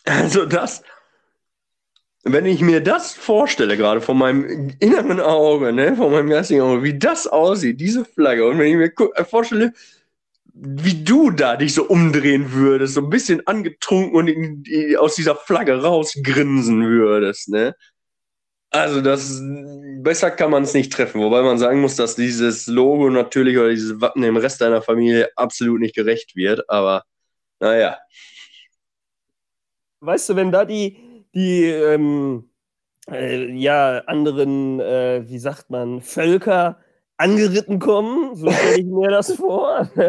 Also 0.05 0.45
das, 0.45 0.83
wenn 2.23 2.45
ich 2.45 2.61
mir 2.61 2.81
das 2.81 3.13
vorstelle, 3.13 3.77
gerade 3.77 4.01
von 4.01 4.17
meinem 4.17 4.75
inneren 4.79 5.19
Auge, 5.19 5.71
ne, 5.71 5.95
von 5.95 6.11
meinem 6.11 6.29
geistigen 6.29 6.61
Auge, 6.61 6.83
wie 6.83 6.97
das 6.97 7.27
aussieht, 7.27 7.79
diese 7.79 8.05
Flagge, 8.05 8.47
und 8.47 8.59
wenn 8.59 8.67
ich 8.67 8.75
mir 8.75 9.09
äh, 9.15 9.23
vorstelle, 9.23 9.73
wie 10.53 11.03
du 11.03 11.31
da 11.31 11.55
dich 11.55 11.73
so 11.73 11.83
umdrehen 11.85 12.51
würdest, 12.51 12.95
so 12.95 13.01
ein 13.01 13.09
bisschen 13.09 13.45
angetrunken 13.47 14.15
und 14.15 14.27
in, 14.27 14.63
die, 14.63 14.97
aus 14.97 15.15
dieser 15.15 15.35
Flagge 15.35 15.81
rausgrinsen 15.81 16.85
würdest, 16.85 17.49
ne? 17.49 17.75
Also 18.71 19.01
das 19.01 19.41
besser 20.03 20.29
kann 20.29 20.51
man 20.51 20.63
es 20.63 20.75
nicht 20.75 20.93
treffen, 20.93 21.21
wobei 21.21 21.41
man 21.41 21.57
sagen 21.57 21.81
muss, 21.81 21.95
dass 21.95 22.15
dieses 22.15 22.67
Logo 22.67 23.09
natürlich 23.09 23.57
oder 23.57 23.69
dieses 23.69 23.99
Wappen 23.99 24.21
dem 24.21 24.37
Rest 24.37 24.61
deiner 24.61 24.81
Familie 24.83 25.29
absolut 25.35 25.79
nicht 25.79 25.95
gerecht 25.95 26.35
wird, 26.35 26.69
aber 26.69 27.03
naja. 27.59 27.97
Weißt 30.01 30.29
du, 30.29 30.35
wenn 30.35 30.51
da 30.51 30.65
die, 30.65 30.97
die 31.33 31.65
ähm, 31.65 32.49
äh, 33.09 33.51
ja, 33.51 33.99
anderen, 34.05 34.79
äh, 34.79 35.23
wie 35.27 35.39
sagt 35.39 35.69
man, 35.69 36.01
Völker 36.01 36.79
angeritten 37.17 37.79
kommen, 37.79 38.35
so 38.35 38.49
stelle 38.49 38.79
ich 38.79 38.85
mir 38.85 39.09
das 39.09 39.33
vor. 39.33 39.89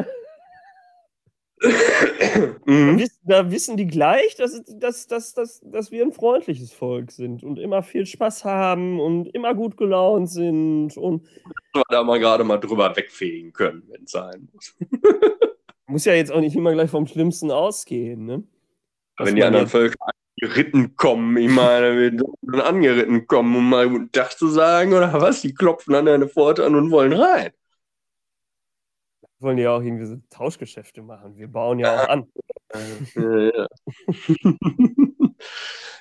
Da, 1.61 2.47
Mhm. 2.64 2.99
wissen, 2.99 3.20
da 3.24 3.51
wissen 3.51 3.76
die 3.76 3.86
gleich, 3.86 4.34
dass, 4.36 4.62
dass, 4.66 5.07
dass, 5.07 5.34
dass, 5.34 5.61
dass 5.61 5.91
wir 5.91 6.03
ein 6.03 6.12
freundliches 6.12 6.72
Volk 6.72 7.11
sind 7.12 7.43
und 7.43 7.59
immer 7.59 7.82
viel 7.82 8.07
Spaß 8.07 8.45
haben 8.45 8.99
und 8.99 9.28
immer 9.34 9.55
gut 9.55 9.76
gelaunt 9.76 10.30
sind. 10.30 10.97
Und 10.97 11.26
wir 11.74 11.82
da 11.91 12.03
mal 12.03 12.18
gerade 12.18 12.45
mal 12.45 12.59
drüber 12.59 12.97
wegfegen 12.97 13.53
können, 13.53 13.82
wenn 13.88 14.05
es 14.05 14.12
sein 14.12 14.49
muss. 14.53 14.74
muss 15.86 16.05
ja 16.07 16.14
jetzt 16.14 16.32
auch 16.32 16.41
nicht 16.41 16.57
immer 16.57 16.72
gleich 16.72 16.91
vom 16.91 17.07
Schlimmsten 17.07 17.51
ausgehen. 17.51 18.24
Ne? 18.24 18.43
Dass 19.21 19.29
wenn 19.29 19.37
die 19.37 19.45
anderen 19.45 19.66
Völker 19.66 19.99
geritten 20.37 20.97
kommen, 20.97 21.37
ich 21.37 21.51
meine, 21.51 21.95
wir 21.95 22.18
sollen 22.41 22.62
angeritten 22.62 23.27
kommen, 23.27 23.55
um 23.55 23.68
mal 23.68 23.87
guten 23.87 24.11
Tag 24.12 24.33
zu 24.33 24.49
sagen, 24.49 24.95
oder 24.95 25.12
was? 25.12 25.43
Die 25.43 25.53
klopfen 25.53 25.95
an 25.95 26.07
deine 26.07 26.27
Pforte 26.27 26.64
an 26.64 26.75
und 26.75 26.91
wollen 26.91 27.12
rein. 27.12 27.51
wollen 29.39 29.59
ja 29.59 29.77
auch 29.77 29.83
irgendwie 29.83 30.07
so 30.07 30.16
Tauschgeschäfte 30.31 31.03
machen. 31.03 31.37
Wir 31.37 31.49
bauen 31.49 31.79
ja 31.81 32.03
auch 32.03 32.09
an. 32.09 32.33
Ja, 33.14 33.51
ja. 33.51 33.68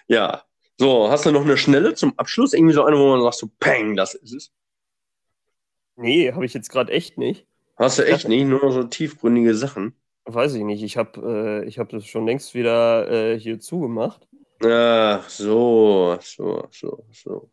ja. 0.07 0.43
So, 0.77 1.11
hast 1.11 1.25
du 1.25 1.31
noch 1.33 1.43
eine 1.43 1.57
schnelle 1.57 1.93
zum 1.93 2.17
Abschluss? 2.17 2.53
Irgendwie 2.53 2.73
so 2.73 2.85
eine, 2.85 2.97
wo 2.97 3.09
man 3.09 3.21
sagt, 3.21 3.35
so, 3.35 3.49
peng, 3.59 3.97
das 3.97 4.13
ist 4.13 4.33
es. 4.33 4.51
Nee, 5.97 6.31
habe 6.31 6.45
ich 6.45 6.53
jetzt 6.53 6.69
gerade 6.69 6.93
echt 6.93 7.17
nicht. 7.17 7.45
Hast 7.75 7.99
du 7.99 8.05
echt 8.05 8.29
nicht, 8.29 8.45
nur 8.45 8.71
so 8.71 8.83
tiefgründige 8.83 9.53
Sachen. 9.55 9.93
Weiß 10.25 10.53
ich 10.53 10.63
nicht. 10.63 10.83
Ich 10.83 10.97
habe 10.97 11.61
äh, 11.63 11.67
ich 11.67 11.79
hab 11.79 11.89
das 11.89 12.05
schon 12.05 12.25
längst 12.27 12.53
wieder 12.53 13.09
äh, 13.09 13.39
hier 13.39 13.59
zugemacht. 13.59 14.27
Ach 14.63 15.27
so, 15.29 16.17
so, 16.21 16.67
so, 16.71 17.03
so. 17.11 17.49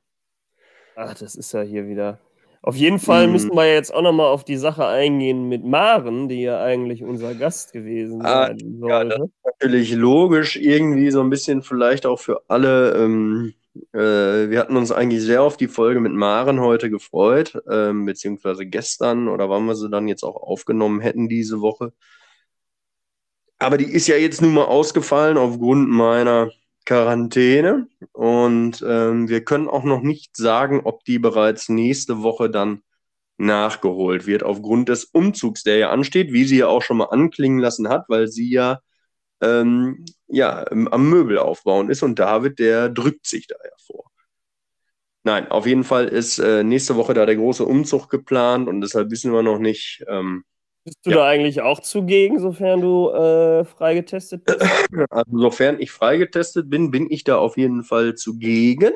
Ach, 0.97 1.15
das 1.15 1.35
ist 1.37 1.53
ja 1.53 1.63
hier 1.63 1.87
wieder. 1.89 2.19
Auf 2.63 2.75
jeden 2.75 2.99
Fall 2.99 3.27
Mhm. 3.27 3.33
müssen 3.35 3.55
wir 3.55 3.73
jetzt 3.73 3.95
auch 3.95 4.03
nochmal 4.03 4.27
auf 4.27 4.45
die 4.45 4.57
Sache 4.57 4.87
eingehen 4.87 5.49
mit 5.49 5.65
Maren, 5.65 6.29
die 6.29 6.43
ja 6.43 6.61
eigentlich 6.63 7.05
unser 7.05 7.35
Gast 7.35 7.73
gewesen 7.73 8.23
Ah, 8.25 8.47
sein 8.49 8.59
ja, 8.89 9.05
das- 9.05 9.19
sollte. 9.19 9.33
Natürlich 9.45 9.93
logisch, 9.95 10.57
irgendwie 10.57 11.11
so 11.11 11.21
ein 11.21 11.31
bisschen 11.31 11.63
vielleicht 11.63 12.05
auch 12.07 12.19
für 12.19 12.43
alle. 12.49 12.93
Ähm, 12.97 13.55
äh, 13.95 13.99
wir 14.51 14.59
hatten 14.59 14.77
uns 14.77 14.91
eigentlich 14.91 15.23
sehr 15.23 15.43
auf 15.43 15.57
die 15.57 15.69
Folge 15.69 16.01
mit 16.01 16.13
Maren 16.13 16.61
heute 16.61 16.91
gefreut, 16.91 17.57
ähm, 17.71 18.05
beziehungsweise 18.05 18.67
gestern 18.67 19.29
oder 19.29 19.49
wann 19.49 19.65
wir 19.67 19.77
sie 19.77 19.89
dann 19.89 20.09
jetzt 20.09 20.25
auch 20.25 20.37
aufgenommen 20.37 21.01
hätten 21.01 21.29
diese 21.29 21.61
Woche. 21.61 21.93
Aber 23.59 23.79
die 23.79 23.85
ist 23.85 24.07
ja 24.07 24.17
jetzt 24.17 24.43
nun 24.43 24.55
mal 24.55 24.65
ausgefallen 24.65 25.39
aufgrund 25.39 25.89
meiner 25.89 26.51
Quarantäne. 26.85 27.89
Und 28.13 28.85
ähm, 28.87 29.29
wir 29.29 29.45
können 29.45 29.69
auch 29.69 29.85
noch 29.85 30.03
nicht 30.03 30.37
sagen, 30.37 30.83
ob 30.85 31.05
die 31.05 31.19
bereits 31.19 31.69
nächste 31.69 32.23
Woche 32.23 32.51
dann 32.51 32.83
nachgeholt 33.39 34.27
wird, 34.27 34.43
aufgrund 34.43 34.89
des 34.89 35.05
Umzugs, 35.05 35.63
der 35.63 35.77
ja 35.79 35.91
ansteht, 35.91 36.33
wie 36.33 36.45
sie 36.45 36.59
ja 36.59 36.69
auch 36.69 36.83
schon 36.83 36.99
mal 36.99 37.07
anklingen 37.07 37.59
lassen 37.59 37.89
hat, 37.89 38.07
weil 38.09 38.29
sie 38.29 38.51
ja, 38.51 38.81
ähm, 39.43 40.07
ja 40.29 40.65
ähm, 40.71 40.89
am 40.89 41.11
Möbel 41.11 41.39
aufbauen 41.39 41.91
ist. 41.91 42.03
Und 42.03 42.19
David, 42.19 42.59
der 42.59 42.89
drückt 42.89 43.27
sich 43.27 43.47
da 43.47 43.57
hervor. 43.63 44.05
Nein, 45.25 45.51
auf 45.51 45.67
jeden 45.67 45.85
Fall 45.85 46.07
ist 46.07 46.39
äh, 46.39 46.63
nächste 46.63 46.97
Woche 46.97 47.13
da 47.15 47.27
der 47.27 47.37
große 47.37 47.65
Umzug 47.65 48.09
geplant. 48.09 48.69
Und 48.69 48.81
deshalb 48.81 49.11
wissen 49.11 49.33
wir 49.33 49.43
noch 49.43 49.59
nicht, 49.59 50.05
ähm, 50.09 50.45
Bist 50.87 51.05
du 51.05 51.11
Ja. 51.11 51.17
da 51.17 51.27
eigentlich 51.27 51.61
auch 51.63 51.81
zugegen, 51.81 52.39
sofern 52.39 52.81
du 52.81 53.11
äh, 53.11 53.65
freigetestet 53.65 54.45
bist? 54.45 54.61
Also 55.11 55.37
sofern 55.37 55.81
ich 55.81 55.91
freigetestet 55.91 56.71
bin, 56.71 56.93
bin 56.93 57.11
ich 57.11 57.25
da 57.25 57.39
auf 57.39 57.57
jeden 57.57 57.83
Fall 57.83 58.15
zugegen. 58.15 58.93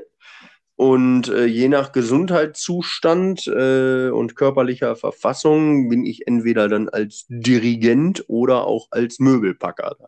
Und 0.77 1.29
äh, 1.31 1.47
je 1.47 1.67
nach 1.67 1.91
Gesundheitszustand 1.91 3.49
äh, 3.49 4.11
und 4.11 4.37
körperlicher 4.37 4.95
Verfassung 4.95 5.89
bin 5.89 6.05
ich 6.07 6.29
entweder 6.29 6.69
dann 6.69 6.89
als 6.89 7.27
Dirigent 7.29 8.25
oder 8.29 8.69
auch 8.69 8.87
als 8.93 9.19
Möbelpacker 9.19 9.97
da. 9.99 10.07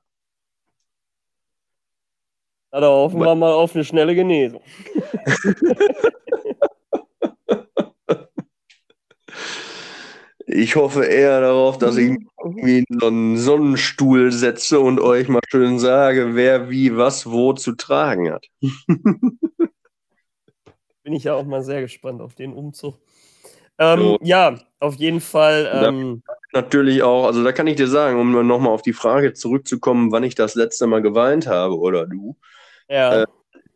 Da 2.80 2.86
hoffen 2.86 3.18
wir 3.18 3.34
mal 3.34 3.52
auf 3.52 3.74
eine 3.74 3.84
schnelle 3.84 4.14
Genesung. 4.14 4.62
Ich 10.54 10.76
hoffe 10.76 11.04
eher 11.04 11.40
darauf, 11.40 11.78
dass 11.78 11.96
ich 11.96 12.10
mich 12.10 12.26
irgendwie 12.44 12.78
in 12.78 12.98
so 13.00 13.06
einen 13.06 13.36
Sonnenstuhl 13.38 14.32
setze 14.32 14.80
und 14.80 15.00
euch 15.00 15.28
mal 15.28 15.40
schön 15.48 15.78
sage, 15.78 16.34
wer 16.34 16.68
wie 16.70 16.96
was 16.96 17.30
wo 17.30 17.52
zu 17.54 17.72
tragen 17.72 18.30
hat. 18.32 18.46
Bin 21.04 21.14
ich 21.14 21.24
ja 21.24 21.34
auch 21.34 21.44
mal 21.44 21.62
sehr 21.62 21.80
gespannt 21.80 22.20
auf 22.20 22.34
den 22.34 22.52
Umzug. 22.52 22.98
Ähm, 23.78 24.00
So. 24.00 24.18
Ja, 24.22 24.58
auf 24.78 24.96
jeden 24.96 25.20
Fall. 25.20 25.70
Ähm, 25.72 26.22
Natürlich 26.52 27.02
auch, 27.02 27.24
also 27.26 27.42
da 27.42 27.52
kann 27.52 27.66
ich 27.66 27.76
dir 27.76 27.88
sagen, 27.88 28.20
um 28.20 28.46
nochmal 28.46 28.72
auf 28.72 28.82
die 28.82 28.92
Frage 28.92 29.32
zurückzukommen, 29.32 30.12
wann 30.12 30.22
ich 30.22 30.34
das 30.34 30.54
letzte 30.54 30.86
Mal 30.86 31.00
geweint 31.00 31.46
habe 31.46 31.78
oder 31.78 32.06
du. 32.06 32.36
ja. 32.88 33.22
Äh, 33.22 33.26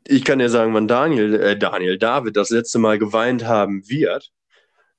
Ich 0.09 0.25
kann 0.25 0.39
dir 0.39 0.51
sagen, 0.51 0.75
wann 0.75 0.87
Daniel, 0.87 1.35
äh, 1.35 1.59
Daniel, 1.59 1.99
David 1.99 2.37
das 2.37 2.51
letzte 2.51 2.79
Mal 2.79 2.99
geweint 2.99 3.45
haben 3.45 3.89
wird. 3.89 4.31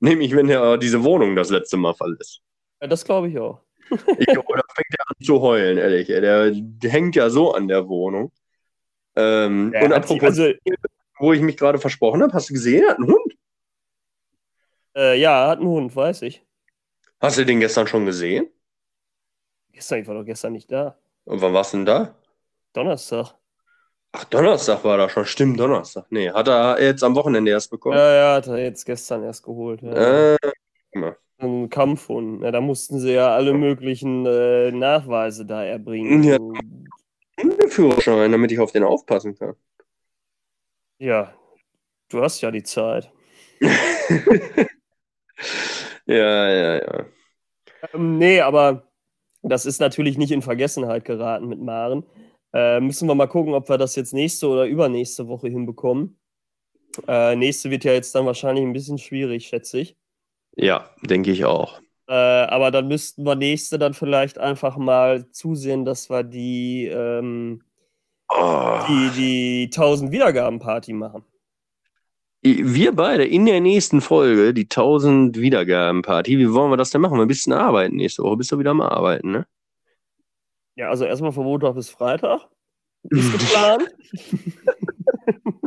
Nämlich, 0.00 0.34
wenn 0.34 0.48
er 0.48 0.78
diese 0.78 1.02
Wohnung 1.02 1.34
das 1.36 1.50
letzte 1.50 1.76
Mal 1.76 1.94
verlässt. 1.94 2.40
ja, 2.80 2.86
das 2.88 3.04
glaube 3.04 3.28
ich 3.28 3.38
auch. 3.38 3.60
Ich 4.18 4.26
glaube, 4.26 4.54
da 4.54 4.62
fängt 4.74 4.94
er 4.98 5.04
an 5.08 5.24
zu 5.24 5.40
heulen, 5.40 5.78
ehrlich. 5.78 6.08
Der, 6.08 6.50
der 6.52 6.90
hängt 6.90 7.16
ja 7.16 7.30
so 7.30 7.52
an 7.52 7.68
der 7.68 7.88
Wohnung. 7.88 8.32
Ähm, 9.16 9.72
Ja, 9.72 9.84
und 9.84 9.92
apropos, 9.92 10.22
also, 10.24 10.52
wo 11.18 11.32
ich 11.32 11.40
mich 11.40 11.56
gerade 11.56 11.78
versprochen 11.78 12.22
habe, 12.22 12.32
hast 12.32 12.50
du 12.50 12.54
gesehen, 12.54 12.84
er 12.84 12.90
hat 12.90 12.98
einen 12.98 13.08
Hund. 13.08 13.34
äh, 14.94 15.18
ja, 15.18 15.44
er 15.44 15.50
hat 15.50 15.58
einen 15.58 15.68
Hund, 15.68 15.96
weiß 15.96 16.22
ich. 16.22 16.44
Hast 17.20 17.38
du 17.38 17.44
den 17.46 17.60
gestern 17.60 17.86
schon 17.86 18.04
gesehen? 18.06 18.48
Gestern, 19.72 20.00
ich 20.00 20.06
war 20.06 20.14
doch 20.14 20.24
gestern 20.24 20.52
nicht 20.52 20.70
da. 20.70 20.98
Und 21.24 21.40
wann 21.40 21.54
warst 21.54 21.72
du 21.72 21.78
denn 21.78 21.86
da? 21.86 22.14
Donnerstag. 22.72 23.37
Ach, 24.20 24.24
Donnerstag 24.24 24.82
war 24.82 24.98
da 24.98 25.08
schon. 25.08 25.24
Stimmt, 25.24 25.60
Donnerstag. 25.60 26.06
Nee, 26.10 26.30
hat 26.30 26.48
er 26.48 26.82
jetzt 26.82 27.04
am 27.04 27.14
Wochenende 27.14 27.52
erst 27.52 27.70
bekommen. 27.70 27.96
Ja, 27.96 28.14
ja, 28.14 28.34
hat 28.34 28.48
er 28.48 28.58
jetzt 28.58 28.84
gestern 28.84 29.22
erst 29.22 29.44
geholt. 29.44 29.80
Ja. 29.80 30.34
Äh, 30.34 30.36
Ein 31.38 31.70
Kampfhund. 31.70 32.42
Ja, 32.42 32.50
da 32.50 32.60
mussten 32.60 32.98
sie 32.98 33.12
ja 33.12 33.32
alle 33.32 33.54
möglichen 33.54 34.26
äh, 34.26 34.72
Nachweise 34.72 35.46
da 35.46 35.62
erbringen. 35.62 36.24
Ja. 36.24 36.36
Hundeführerschein, 37.40 38.32
damit 38.32 38.50
ich 38.50 38.58
auf 38.58 38.72
den 38.72 38.82
aufpassen 38.82 39.38
kann. 39.38 39.54
ja, 40.98 41.32
du 42.08 42.20
hast 42.20 42.40
ja 42.40 42.50
die 42.50 42.64
Zeit. 42.64 43.12
Ja, 46.06 46.48
ja, 46.50 46.74
ja. 46.76 47.04
Ähm, 47.92 48.16
nee, 48.16 48.40
aber 48.40 48.88
das 49.42 49.66
ist 49.66 49.78
natürlich 49.78 50.16
nicht 50.16 50.32
in 50.32 50.40
Vergessenheit 50.40 51.04
geraten 51.04 51.48
mit 51.48 51.60
Maren. 51.60 52.02
Äh, 52.52 52.80
müssen 52.80 53.08
wir 53.08 53.14
mal 53.14 53.26
gucken, 53.26 53.54
ob 53.54 53.68
wir 53.68 53.78
das 53.78 53.94
jetzt 53.96 54.14
nächste 54.14 54.48
oder 54.48 54.66
übernächste 54.66 55.28
Woche 55.28 55.48
hinbekommen. 55.48 56.18
Äh, 57.06 57.36
nächste 57.36 57.70
wird 57.70 57.84
ja 57.84 57.92
jetzt 57.92 58.14
dann 58.14 58.26
wahrscheinlich 58.26 58.64
ein 58.64 58.72
bisschen 58.72 58.98
schwierig, 58.98 59.46
schätze 59.46 59.80
ich. 59.80 59.96
Ja, 60.56 60.90
denke 61.02 61.30
ich 61.30 61.44
auch. 61.44 61.80
Äh, 62.08 62.12
aber 62.14 62.70
dann 62.70 62.88
müssten 62.88 63.24
wir 63.24 63.34
nächste 63.34 63.78
dann 63.78 63.94
vielleicht 63.94 64.38
einfach 64.38 64.76
mal 64.78 65.30
zusehen, 65.30 65.84
dass 65.84 66.08
wir 66.10 66.22
die, 66.24 66.86
ähm, 66.86 67.62
Oh. 68.30 68.80
die, 68.88 69.10
die 69.16 69.70
1000 69.70 70.10
Wiedergaben-Party 70.12 70.92
machen. 70.92 71.24
Wir 72.42 72.92
beide 72.94 73.24
in 73.24 73.46
der 73.46 73.60
nächsten 73.60 74.00
Folge, 74.00 74.54
die 74.54 74.68
1000 74.68 75.38
Wiedergaben-Party. 75.38 76.38
Wie 76.38 76.52
wollen 76.52 76.70
wir 76.70 76.76
das 76.76 76.90
denn 76.90 77.00
machen? 77.00 77.16
Wir 77.18 77.22
ein 77.22 77.28
bisschen 77.28 77.52
arbeiten 77.52 77.96
nächste 77.96 78.22
Woche. 78.22 78.36
Bist 78.36 78.52
du 78.52 78.58
wieder 78.58 78.70
am 78.70 78.80
Arbeiten, 78.80 79.32
ne? 79.32 79.46
Ja, 80.78 80.90
also 80.90 81.04
erstmal 81.04 81.32
von 81.32 81.44
Montag 81.44 81.74
bis 81.74 81.90
Freitag. 81.90 82.46
Ist 83.10 83.32
geplant. 83.38 83.94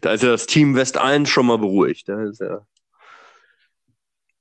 Da 0.00 0.12
ist 0.12 0.22
ja 0.22 0.30
das 0.30 0.44
Team 0.44 0.74
West 0.74 0.98
1 0.98 1.30
schon 1.30 1.46
mal 1.46 1.56
beruhigt. 1.56 2.08
Da 2.08 2.22
ist 2.24 2.40
ja 2.40 2.66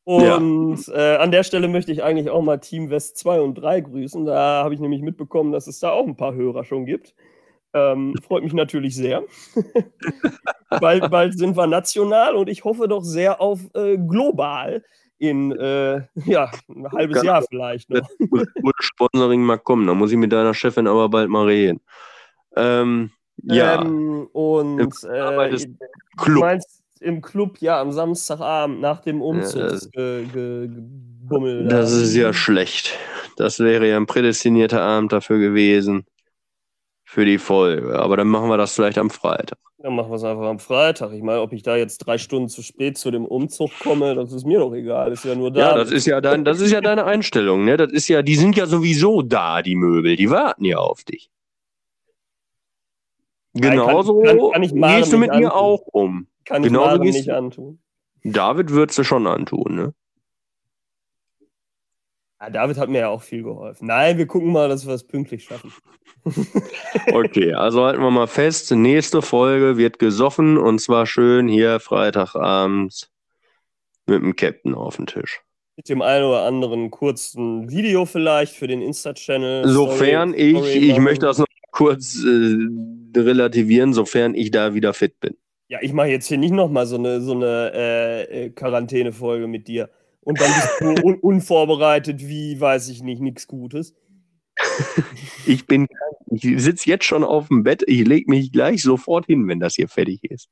Und 0.04 0.90
äh, 0.90 1.16
an 1.16 1.32
der 1.32 1.44
Stelle 1.44 1.70
möchte 1.70 1.94
ich 1.94 2.04
eigentlich 2.04 2.30
auch 2.30 2.42
mal 2.42 2.58
Team 2.58 2.90
West 2.90 3.18
2 3.20 3.40
und 3.40 3.56
3 3.56 3.82
grüßen. 3.82 4.26
Da 4.26 4.64
habe 4.66 4.74
ich 4.74 4.82
nämlich 4.82 5.02
mitbekommen, 5.02 5.54
dass 5.54 5.68
es 5.68 5.80
da 5.80 5.92
auch 5.92 6.06
ein 6.06 6.18
paar 6.18 6.34
Hörer 6.34 6.66
schon 6.66 6.86
gibt. 6.86 7.16
Ähm, 7.74 8.14
freut 8.28 8.44
mich 8.44 8.52
natürlich 8.52 8.96
sehr. 8.96 9.24
bald, 10.70 11.10
bald 11.10 11.38
sind 11.38 11.56
wir 11.56 11.68
national 11.68 12.36
und 12.36 12.50
ich 12.50 12.66
hoffe 12.66 12.90
doch 12.90 13.04
sehr 13.04 13.40
auf 13.40 13.62
äh, 13.76 13.98
global 13.98 14.84
in 15.24 15.52
äh, 15.54 16.02
ja, 16.26 16.52
ein 16.70 16.92
halbes 16.92 17.24
Jahr 17.24 17.44
vielleicht 17.50 17.90
noch. 17.90 18.08
muss 18.30 18.46
wohl 18.62 18.74
Sponsoring 18.80 19.42
mal 19.42 19.58
kommen. 19.58 19.88
Da 19.88 19.94
muss 19.94 20.12
ich 20.12 20.18
mit 20.18 20.34
deiner 20.34 20.54
Chefin 20.54 20.88
aber 20.88 21.08
bald 21.10 21.30
mal 21.30 21.46
reden. 21.46 21.80
Ähm, 22.56 23.12
ja, 23.42 23.82
Ähm, 23.82 24.28
und 24.32 25.04
äh, 25.06 25.58
du 26.26 26.40
meinst 26.40 26.84
im 27.00 27.22
Club, 27.22 27.58
ja, 27.60 27.82
am 27.82 27.92
Samstagabend 27.92 28.82
nach 28.82 29.02
dem 29.02 29.20
das- 29.20 29.56
Umzugsbummel. 29.56 31.68
Das 31.68 31.92
ist 31.92 32.16
ja 32.16 32.32
schlecht. 32.34 32.98
Das 33.38 33.60
wäre 33.60 33.90
ja 33.90 33.98
ein 33.98 34.06
prädestinierter 34.06 34.82
Abend 34.82 35.12
dafür 35.12 35.40
gewesen. 35.40 36.06
Für 37.14 37.26
die 37.26 37.38
Folge. 37.38 38.00
Aber 38.00 38.18
dann 38.18 38.28
machen 38.28 38.50
wir 38.50 38.58
das 38.58 38.74
vielleicht 38.74 38.98
am 38.98 39.10
Freitag. 39.12 39.60
Dann 39.78 39.96
machen 39.96 40.10
wir 40.10 40.16
es 40.16 40.24
einfach 40.24 40.48
am 40.48 40.58
Freitag. 40.60 41.12
Ich 41.14 41.22
meine, 41.22 41.42
ob 41.42 41.54
ich 41.54 41.62
da 41.62 41.76
jetzt 41.76 42.00
drei 42.00 42.18
Stunden 42.18 42.50
zu 42.50 42.64
spät 42.64 42.98
zu 42.98 43.12
dem 43.12 43.26
Umzug 43.26 43.70
komme, 43.82 44.16
das 44.16 44.32
ist 44.34 44.46
mir 44.46 44.60
doch 44.60 44.74
egal. 44.74 45.12
Ist 45.12 45.24
ja 45.26 45.36
nur 45.36 45.52
da. 45.52 45.60
Ja, 45.60 45.76
das 45.78 45.92
ist 45.92 46.08
ja 46.08 46.22
dein, 46.22 46.44
das 46.44 46.60
ist 46.60 46.72
ja 46.72 46.82
deine 46.82 47.06
Einstellung, 47.06 47.66
ne? 47.66 47.78
Das 47.78 47.92
ist 47.92 48.08
ja, 48.08 48.22
die 48.24 48.36
sind 48.36 48.56
ja 48.58 48.66
sowieso 48.66 49.22
da, 49.22 49.62
die 49.62 49.76
Möbel. 49.76 50.16
Die 50.16 50.30
warten 50.32 50.66
ja 50.66 50.78
auf 50.78 51.04
dich. 51.04 51.30
Nein, 53.54 53.78
kann- 53.78 53.88
Genauso 53.88 54.22
kann- 54.22 54.40
kann 54.52 54.64
ich 54.64 54.74
gehst 54.74 55.14
du 55.14 55.18
mit 55.18 55.30
mir 55.30 55.36
antun. 55.36 55.52
auch 55.52 55.82
um. 55.92 56.28
Kann 56.46 56.64
ich 56.64 56.70
genauso 56.70 57.00
gehst 57.02 57.18
nicht 57.20 57.30
antun. 57.32 57.80
David 58.24 58.72
würdest 58.72 58.98
du 58.98 59.04
schon 59.04 59.28
antun, 59.28 59.76
ne? 59.76 59.94
Ja, 62.44 62.50
David 62.50 62.78
hat 62.78 62.90
mir 62.90 63.00
ja 63.00 63.08
auch 63.08 63.22
viel 63.22 63.42
geholfen. 63.42 63.88
Nein, 63.88 64.18
wir 64.18 64.28
gucken 64.28 64.52
mal, 64.52 64.68
dass 64.68 64.86
wir 64.86 64.94
es 64.94 65.06
pünktlich 65.06 65.46
schaffen. 65.46 65.72
Okay, 67.14 67.54
also 67.54 67.86
halten 67.86 68.02
wir 68.02 68.12
mal 68.12 68.28
fest, 68.28 68.72
nächste 68.72 69.22
Folge 69.22 69.78
wird 69.78 69.98
gesoffen 70.00 70.58
und 70.58 70.80
zwar 70.80 71.06
schön 71.06 71.48
hier 71.48 71.80
Freitagabends 71.80 73.10
mit 74.06 74.22
dem 74.22 74.36
Captain 74.36 74.76
auf 74.76 74.98
dem 74.98 75.06
Tisch. 75.06 75.42
Mit 75.78 75.88
dem 75.88 76.02
einen 76.02 76.26
oder 76.26 76.44
anderen 76.44 76.92
kurzen 76.92 77.70
Video 77.70 78.06
vielleicht 78.06 78.56
für 78.56 78.68
den 78.68 78.82
Insta-Channel. 78.82 79.68
Sofern 79.68 80.34
Story- 80.34 80.42
ich, 80.42 80.58
Story 80.58 80.92
ich 80.92 81.00
möchte 81.00 81.26
das 81.26 81.38
noch 81.38 81.46
kurz 81.72 82.24
äh, 82.26 83.20
relativieren, 83.20 83.94
sofern 83.94 84.36
ich 84.36 84.52
da 84.52 84.74
wieder 84.74 84.94
fit 84.94 85.20
bin. 85.20 85.38
Ja, 85.70 85.80
ich 85.82 85.94
mache 85.94 86.10
jetzt 86.10 86.28
hier 86.28 86.38
nicht 86.38 86.54
nochmal 86.54 86.86
so 86.86 86.98
eine, 86.98 87.22
so 87.22 87.32
eine 87.34 87.72
äh, 87.74 88.46
äh, 88.46 88.50
Quarantäne-Folge 88.50 89.48
mit 89.48 89.68
dir. 89.68 89.90
Und 90.24 90.40
dann 90.40 90.52
bist 90.54 90.70
du 90.80 91.06
un 91.06 91.16
unvorbereitet, 91.20 92.22
wie, 92.22 92.60
weiß 92.60 92.90
ich 92.90 93.04
nicht, 93.04 93.22
nichts 93.22 93.48
Gutes. 93.48 93.96
Ich 95.46 95.66
bin, 95.66 95.88
ich 96.28 96.42
sitze 96.62 96.90
jetzt 96.90 97.06
schon 97.06 97.24
auf 97.24 97.48
dem 97.50 97.64
Bett, 97.64 97.84
ich 97.86 98.08
lege 98.08 98.30
mich 98.30 98.52
gleich 98.52 98.82
sofort 98.82 99.26
hin, 99.26 99.48
wenn 99.48 99.60
das 99.60 99.76
hier 99.76 99.90
fertig 99.90 100.24
ist. 100.24 100.50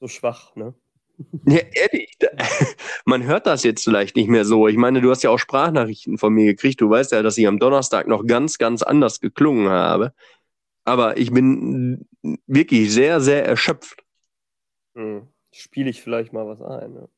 So 0.00 0.08
schwach, 0.08 0.54
ne? 0.54 0.74
Ja, 1.46 1.60
ehrlich, 1.72 2.16
man 3.04 3.24
hört 3.24 3.46
das 3.46 3.62
jetzt 3.62 3.84
vielleicht 3.84 4.16
nicht 4.16 4.28
mehr 4.28 4.44
so. 4.44 4.68
Ich 4.68 4.76
meine, 4.76 5.00
du 5.00 5.10
hast 5.10 5.22
ja 5.22 5.30
auch 5.30 5.38
Sprachnachrichten 5.38 6.18
von 6.18 6.32
mir 6.32 6.46
gekriegt. 6.46 6.80
Du 6.80 6.88
weißt 6.88 7.12
ja, 7.12 7.22
dass 7.22 7.36
ich 7.36 7.46
am 7.46 7.58
Donnerstag 7.58 8.06
noch 8.06 8.26
ganz, 8.26 8.58
ganz 8.58 8.82
anders 8.82 9.20
geklungen 9.20 9.68
habe. 9.68 10.14
Aber 10.84 11.18
ich 11.18 11.30
bin 11.30 12.08
wirklich 12.46 12.92
sehr, 12.92 13.20
sehr 13.20 13.44
erschöpft. 13.44 14.02
Hm. 14.94 15.28
Spiele 15.60 15.90
ich 15.90 16.00
vielleicht 16.00 16.32
mal 16.32 16.46
was 16.46 16.62
ein, 16.62 16.92
ne? 16.94 17.08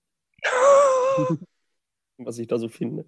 was 2.18 2.38
ich 2.38 2.46
da 2.46 2.58
so 2.58 2.68
finde. 2.68 3.04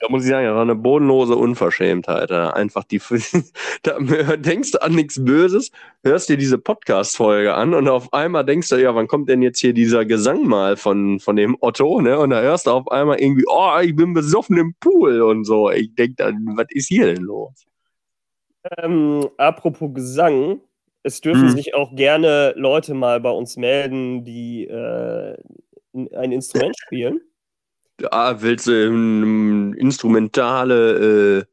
Da 0.00 0.08
muss 0.08 0.24
ich 0.24 0.30
sagen, 0.30 0.46
das 0.46 0.54
war 0.54 0.62
eine 0.62 0.74
bodenlose 0.74 1.36
Unverschämtheit. 1.36 2.30
Einfach 2.30 2.84
die, 2.84 3.00
da 3.82 3.98
denkst 4.36 4.72
du 4.72 4.82
an 4.82 4.94
nichts 4.94 5.24
Böses, 5.24 5.70
hörst 6.02 6.28
dir 6.28 6.36
diese 6.36 6.58
Podcast-Folge 6.58 7.54
an 7.54 7.74
und 7.74 7.88
auf 7.88 8.12
einmal 8.12 8.44
denkst 8.44 8.68
du, 8.68 8.76
ja, 8.76 8.94
wann 8.94 9.06
kommt 9.06 9.28
denn 9.28 9.42
jetzt 9.42 9.60
hier 9.60 9.72
dieser 9.72 10.04
Gesang 10.04 10.46
mal 10.46 10.76
von, 10.76 11.20
von 11.20 11.36
dem 11.36 11.56
Otto, 11.60 12.00
ne? 12.00 12.18
Und 12.18 12.30
da 12.30 12.42
hörst 12.42 12.66
du 12.66 12.72
auf 12.72 12.90
einmal 12.90 13.20
irgendwie, 13.20 13.44
oh, 13.48 13.78
ich 13.80 13.94
bin 13.94 14.12
besoffen 14.12 14.56
im 14.56 14.74
Pool 14.80 15.22
und 15.22 15.44
so. 15.44 15.70
Ich 15.70 15.94
denk 15.94 16.16
dann, 16.16 16.44
was 16.56 16.66
ist 16.70 16.88
hier 16.88 17.14
denn 17.14 17.22
los? 17.22 17.64
Ähm, 18.78 19.28
apropos 19.38 19.92
Gesang, 19.94 20.60
es 21.02 21.20
dürfen 21.20 21.48
Hm. 21.48 21.56
sich 21.56 21.74
auch 21.74 21.94
gerne 21.94 22.54
Leute 22.56 22.94
mal 22.94 23.20
bei 23.20 23.30
uns 23.30 23.56
melden, 23.56 24.24
die 24.24 24.64
äh, 24.64 25.36
ein 25.94 26.32
Instrument 26.32 26.76
spielen. 26.78 27.20
Ah, 28.10 28.36
willst 28.38 28.66
du 28.66 28.72
ähm, 28.72 29.74
instrumentale 29.78 31.38
äh, 31.38 31.44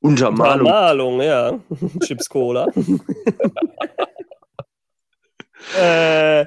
Untermalung? 0.00 0.68
Malung, 0.68 1.22
ja. 1.22 1.58
Chips 2.00 2.28
Cola. 2.28 2.66
äh, 5.80 6.46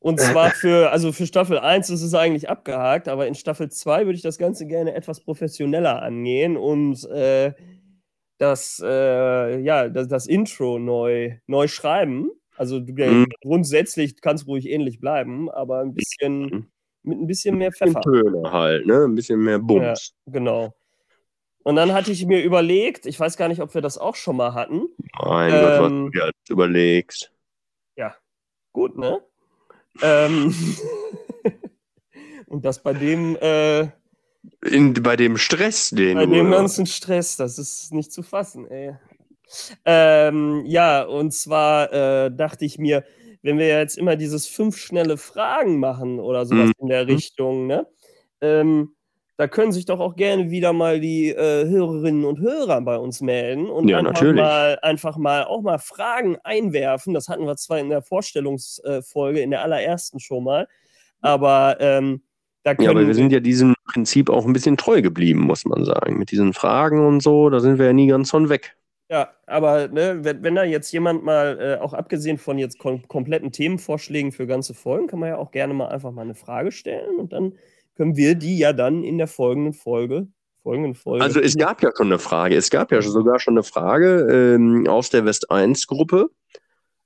und 0.00 0.20
zwar 0.20 0.50
für, 0.50 0.90
also 0.90 1.12
für 1.12 1.26
Staffel 1.26 1.58
1 1.58 1.90
ist 1.90 2.02
es 2.02 2.14
eigentlich 2.14 2.48
abgehakt, 2.48 3.08
aber 3.08 3.26
in 3.26 3.34
Staffel 3.34 3.70
2 3.70 4.06
würde 4.06 4.16
ich 4.16 4.22
das 4.22 4.38
Ganze 4.38 4.66
gerne 4.66 4.94
etwas 4.94 5.20
professioneller 5.20 6.02
angehen 6.02 6.56
und 6.56 7.04
äh, 7.10 7.52
das, 8.38 8.82
äh, 8.84 9.60
ja, 9.60 9.88
das, 9.88 10.08
das 10.08 10.26
Intro 10.26 10.78
neu, 10.78 11.36
neu 11.46 11.68
schreiben. 11.68 12.30
Also 12.56 12.80
du, 12.80 12.92
Mhm. 12.92 13.28
grundsätzlich 13.42 14.20
kann 14.20 14.36
es 14.36 14.46
ruhig 14.46 14.68
ähnlich 14.68 15.00
bleiben, 15.00 15.50
aber 15.50 15.80
ein 15.80 15.94
bisschen 15.94 16.72
mit 17.02 17.18
ein 17.18 17.26
bisschen 17.26 17.56
mehr 17.56 17.72
Pfeffer. 17.72 18.00
Töne 18.00 18.50
halt, 18.50 18.86
ne? 18.86 19.04
Ein 19.04 19.14
bisschen 19.14 19.40
mehr 19.40 19.58
Bums. 19.58 20.14
Genau. 20.26 20.74
Und 21.62 21.76
dann 21.76 21.92
hatte 21.92 22.10
ich 22.12 22.24
mir 22.26 22.42
überlegt, 22.42 23.06
ich 23.06 23.18
weiß 23.20 23.36
gar 23.36 23.48
nicht, 23.48 23.60
ob 23.60 23.74
wir 23.74 23.82
das 23.82 23.98
auch 23.98 24.16
schon 24.16 24.36
mal 24.36 24.54
hatten. 24.54 24.88
Mein 25.22 25.50
Gott, 25.60 25.80
was 25.80 25.92
Ähm, 25.92 26.04
du 26.06 26.10
dir 26.10 26.22
alles 26.24 26.34
überlegst. 26.48 27.32
Gut, 28.72 28.96
ne? 28.96 29.20
Ähm, 30.02 30.54
und 32.46 32.64
das 32.64 32.82
bei 32.82 32.92
dem, 32.92 33.36
äh, 33.40 33.88
In, 34.64 34.94
bei 34.94 35.16
dem 35.16 35.36
Stress, 35.36 35.90
den 35.90 36.16
bei 36.16 36.26
dem 36.26 36.50
ganzen 36.50 36.86
Stress, 36.86 37.36
das 37.36 37.58
ist 37.58 37.92
nicht 37.92 38.12
zu 38.12 38.22
fassen, 38.22 38.70
ey. 38.70 38.94
Ähm, 39.84 40.64
ja, 40.66 41.02
und 41.02 41.32
zwar 41.32 41.92
äh, 41.92 42.30
dachte 42.30 42.64
ich 42.64 42.78
mir, 42.78 43.04
wenn 43.42 43.58
wir 43.58 43.68
jetzt 43.68 43.96
immer 43.96 44.16
dieses 44.16 44.46
fünf 44.46 44.76
schnelle 44.76 45.16
Fragen 45.16 45.78
machen 45.78 46.20
oder 46.20 46.44
sowas 46.44 46.68
Mhm. 46.68 46.74
in 46.80 46.86
der 46.88 47.06
Richtung, 47.06 47.66
ne? 47.66 47.86
Ähm, 48.40 48.94
da 49.36 49.46
können 49.46 49.70
sich 49.70 49.84
doch 49.84 50.00
auch 50.00 50.16
gerne 50.16 50.50
wieder 50.50 50.72
mal 50.72 50.98
die 50.98 51.28
äh, 51.28 51.68
Hörerinnen 51.68 52.24
und 52.24 52.40
Hörer 52.40 52.80
bei 52.80 52.98
uns 52.98 53.20
melden 53.20 53.70
und 53.70 53.88
Ja, 53.88 53.98
einfach, 53.98 54.14
natürlich. 54.14 54.42
Mal, 54.42 54.78
einfach 54.82 55.16
mal 55.16 55.44
auch 55.44 55.62
mal 55.62 55.78
Fragen 55.78 56.36
einwerfen. 56.42 57.14
Das 57.14 57.28
hatten 57.28 57.46
wir 57.46 57.56
zwar 57.56 57.78
in 57.78 57.88
der 57.88 58.02
Vorstellungsfolge, 58.02 59.40
in 59.40 59.52
der 59.52 59.62
allerersten 59.62 60.18
schon 60.18 60.42
mal, 60.42 60.66
aber 61.20 61.76
ähm, 61.78 62.22
Ja, 62.78 62.90
aber 62.90 63.06
wir 63.06 63.14
sind 63.14 63.32
ja 63.32 63.40
diesem 63.40 63.74
Prinzip 63.86 64.30
auch 64.30 64.46
ein 64.46 64.52
bisschen 64.52 64.76
treu 64.76 65.02
geblieben, 65.02 65.40
muss 65.40 65.64
man 65.64 65.84
sagen. 65.84 66.18
Mit 66.18 66.30
diesen 66.30 66.52
Fragen 66.52 67.06
und 67.06 67.22
so, 67.22 67.50
da 67.50 67.60
sind 67.60 67.78
wir 67.78 67.86
ja 67.86 67.92
nie 67.92 68.08
ganz 68.08 68.30
von 68.30 68.48
weg. 68.48 68.76
Ja, 69.10 69.30
aber 69.46 69.88
ne, 69.88 70.18
wenn, 70.22 70.42
wenn 70.42 70.54
da 70.54 70.64
jetzt 70.64 70.92
jemand 70.92 71.24
mal, 71.24 71.58
äh, 71.58 71.82
auch 71.82 71.94
abgesehen 71.94 72.36
von 72.36 72.58
jetzt 72.58 72.78
kom 72.78 73.08
kompletten 73.08 73.52
Themenvorschlägen 73.52 74.32
für 74.32 74.46
ganze 74.46 74.74
Folgen, 74.74 75.06
kann 75.06 75.18
man 75.18 75.30
ja 75.30 75.36
auch 75.38 75.50
gerne 75.50 75.72
mal 75.72 75.88
einfach 75.88 76.12
mal 76.12 76.22
eine 76.22 76.34
Frage 76.34 76.72
stellen 76.72 77.16
und 77.16 77.32
dann 77.32 77.54
können 77.96 78.16
wir 78.16 78.34
die 78.34 78.58
ja 78.58 78.74
dann 78.74 79.02
in 79.04 79.16
der 79.16 79.26
folgenden 79.26 79.72
Folge, 79.72 80.28
folgenden 80.62 80.94
Folge. 80.94 81.24
Also 81.24 81.40
es 81.40 81.56
gab 81.56 81.82
ja 81.82 81.90
schon 81.96 82.08
eine 82.08 82.18
Frage. 82.18 82.54
Es 82.54 82.68
gab 82.68 82.92
ja 82.92 83.00
sogar 83.00 83.40
schon 83.40 83.54
eine 83.54 83.62
Frage 83.62 84.28
ähm, 84.30 84.86
aus 84.86 85.08
der 85.08 85.24
West 85.24 85.50
1 85.50 85.86
Gruppe. 85.86 86.28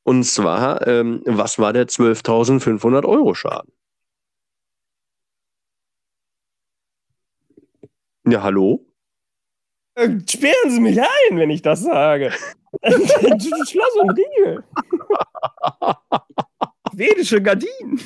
Und 0.03 0.25
zwar, 0.25 0.87
ähm, 0.89 1.23
was 1.25 1.59
war 1.61 1.73
der 1.73 1.87
12.500 1.87 3.05
Euro 3.05 3.35
Schaden? 3.35 3.73
Ja, 8.25 8.43
hallo? 8.43 8.87
Äh, 9.95 10.09
sperren 10.29 10.71
Sie 10.71 10.81
mich 10.81 11.01
ein, 11.01 11.37
wenn 11.39 11.51
ich 11.51 11.63
das 11.63 11.81
sage. 11.83 12.33
Schloss 12.83 13.95
und 14.01 14.11
Riegel. 14.11 14.65
Schwedische 16.95 17.43
Gardinen. 17.43 18.01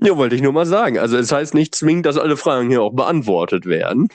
Ja, 0.00 0.16
wollte 0.16 0.34
ich 0.34 0.42
nur 0.42 0.52
mal 0.52 0.66
sagen. 0.66 0.98
Also 0.98 1.16
es 1.16 1.30
heißt 1.32 1.54
nicht 1.54 1.74
zwingend, 1.74 2.06
dass 2.06 2.18
alle 2.18 2.36
Fragen 2.36 2.70
hier 2.70 2.82
auch 2.82 2.92
beantwortet 2.92 3.66
werden. 3.66 4.08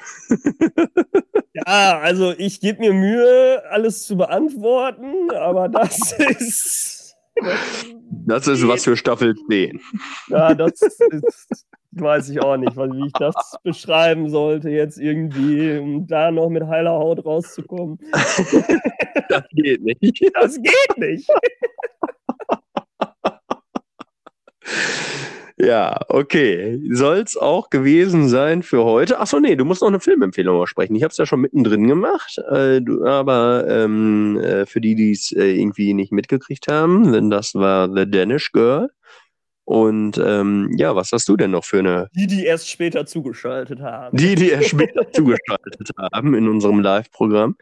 Ja, 1.53 1.99
also 1.99 2.33
ich 2.37 2.59
gebe 2.59 2.79
mir 2.79 2.93
Mühe, 2.93 3.63
alles 3.69 4.05
zu 4.05 4.17
beantworten, 4.17 5.31
aber 5.31 5.69
das 5.69 6.11
ist. 6.39 7.15
Das 8.27 8.45
ist 8.45 8.67
was 8.67 8.83
für 8.83 8.97
Staffel 8.97 9.35
10. 9.49 9.79
Ja, 10.27 10.53
das 10.53 10.81
ist, 10.81 11.65
weiß 11.91 12.29
ich 12.29 12.41
auch 12.41 12.57
nicht, 12.57 12.75
wie 12.75 13.07
ich 13.07 13.13
das 13.13 13.55
beschreiben 13.63 14.29
sollte, 14.29 14.69
jetzt 14.69 14.99
irgendwie, 14.99 15.77
um 15.77 16.05
da 16.05 16.29
noch 16.29 16.49
mit 16.49 16.67
heiler 16.67 16.91
Haut 16.91 17.25
rauszukommen. 17.25 17.97
Das 19.29 19.43
geht 19.51 19.81
nicht. 19.83 20.31
Das 20.33 20.55
geht 20.61 20.97
nicht. 20.97 21.29
Ja, 25.59 25.99
okay. 26.09 26.79
Soll's 26.91 27.35
auch 27.35 27.71
gewesen 27.71 28.29
sein 28.29 28.61
für 28.61 28.83
heute. 28.83 29.19
Achso, 29.19 29.39
nee, 29.39 29.55
du 29.55 29.65
musst 29.65 29.81
noch 29.81 29.87
eine 29.87 29.99
Filmempfehlung 29.99 30.55
aussprechen. 30.55 30.95
Ich 30.95 31.01
habe 31.01 31.11
es 31.11 31.17
ja 31.17 31.25
schon 31.25 31.41
mittendrin 31.41 31.87
gemacht, 31.87 32.37
äh, 32.51 32.79
du, 32.79 33.03
aber 33.05 33.65
ähm, 33.67 34.39
äh, 34.39 34.67
für 34.67 34.81
die, 34.81 34.93
die 34.93 35.11
es 35.11 35.31
äh, 35.31 35.59
irgendwie 35.59 35.95
nicht 35.95 36.11
mitgekriegt 36.11 36.67
haben, 36.67 37.11
denn 37.11 37.31
das 37.31 37.55
war 37.55 37.91
The 37.91 38.09
Danish 38.09 38.51
Girl. 38.51 38.89
Und 39.65 40.17
ähm, 40.23 40.71
ja, 40.77 40.95
was 40.95 41.11
hast 41.11 41.27
du 41.27 41.35
denn 41.35 41.51
noch 41.51 41.65
für 41.65 41.79
eine, 41.79 42.07
Die, 42.15 42.27
die 42.27 42.45
erst 42.45 42.69
später 42.69 43.05
zugeschaltet 43.05 43.81
haben. 43.81 44.15
die, 44.15 44.35
die 44.35 44.51
erst 44.51 44.69
später 44.69 45.11
zugeschaltet 45.11 45.89
haben 45.99 46.35
in 46.35 46.47
unserem 46.47 46.79
Live-Programm? 46.79 47.57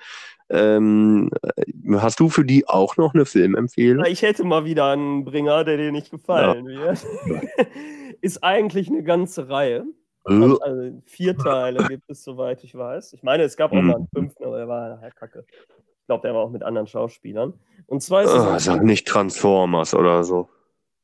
Ähm, 0.49 1.29
äh, 1.55 1.63
hast 1.97 2.19
du 2.19 2.29
für 2.29 2.45
die 2.45 2.67
auch 2.67 2.97
noch 2.97 3.13
eine 3.13 3.25
Filmempfehlung? 3.25 4.05
Ich 4.05 4.21
hätte 4.21 4.43
mal 4.43 4.65
wieder 4.65 4.91
einen 4.91 5.25
Bringer, 5.25 5.63
der 5.63 5.77
dir 5.77 5.91
nicht 5.91 6.11
gefallen 6.11 6.65
wird. 6.67 7.05
Ist 8.21 8.43
eigentlich 8.43 8.87
eine 8.89 9.03
ganze 9.03 9.49
Reihe. 9.49 9.85
Äh, 10.27 10.33
Also 10.33 11.01
vier 11.05 11.37
Teile 11.37 11.87
gibt 11.87 12.09
es, 12.09 12.23
soweit 12.23 12.63
ich 12.63 12.75
weiß. 12.75 13.13
Ich 13.13 13.23
meine, 13.23 13.43
es 13.43 13.57
gab 13.57 13.71
auch 13.71 13.75
Mhm. 13.81 13.87
mal 13.87 13.95
einen 13.95 14.07
fünften, 14.13 14.43
aber 14.45 14.57
der 14.57 14.67
war 14.67 14.89
nachher 14.89 15.11
kacke. 15.11 15.45
Ich 15.49 16.07
glaube, 16.07 16.21
der 16.21 16.33
war 16.35 16.41
auch 16.41 16.51
mit 16.51 16.61
anderen 16.63 16.87
Schauspielern. 16.87 17.53
Und 17.87 18.01
zwar 18.03 18.23
ist 18.23 18.29
ah, 18.29 18.55
es. 18.55 18.65
sag 18.65 18.83
nicht 18.83 19.07
Transformers 19.07 19.93
oder 19.95 20.23
so. 20.23 20.49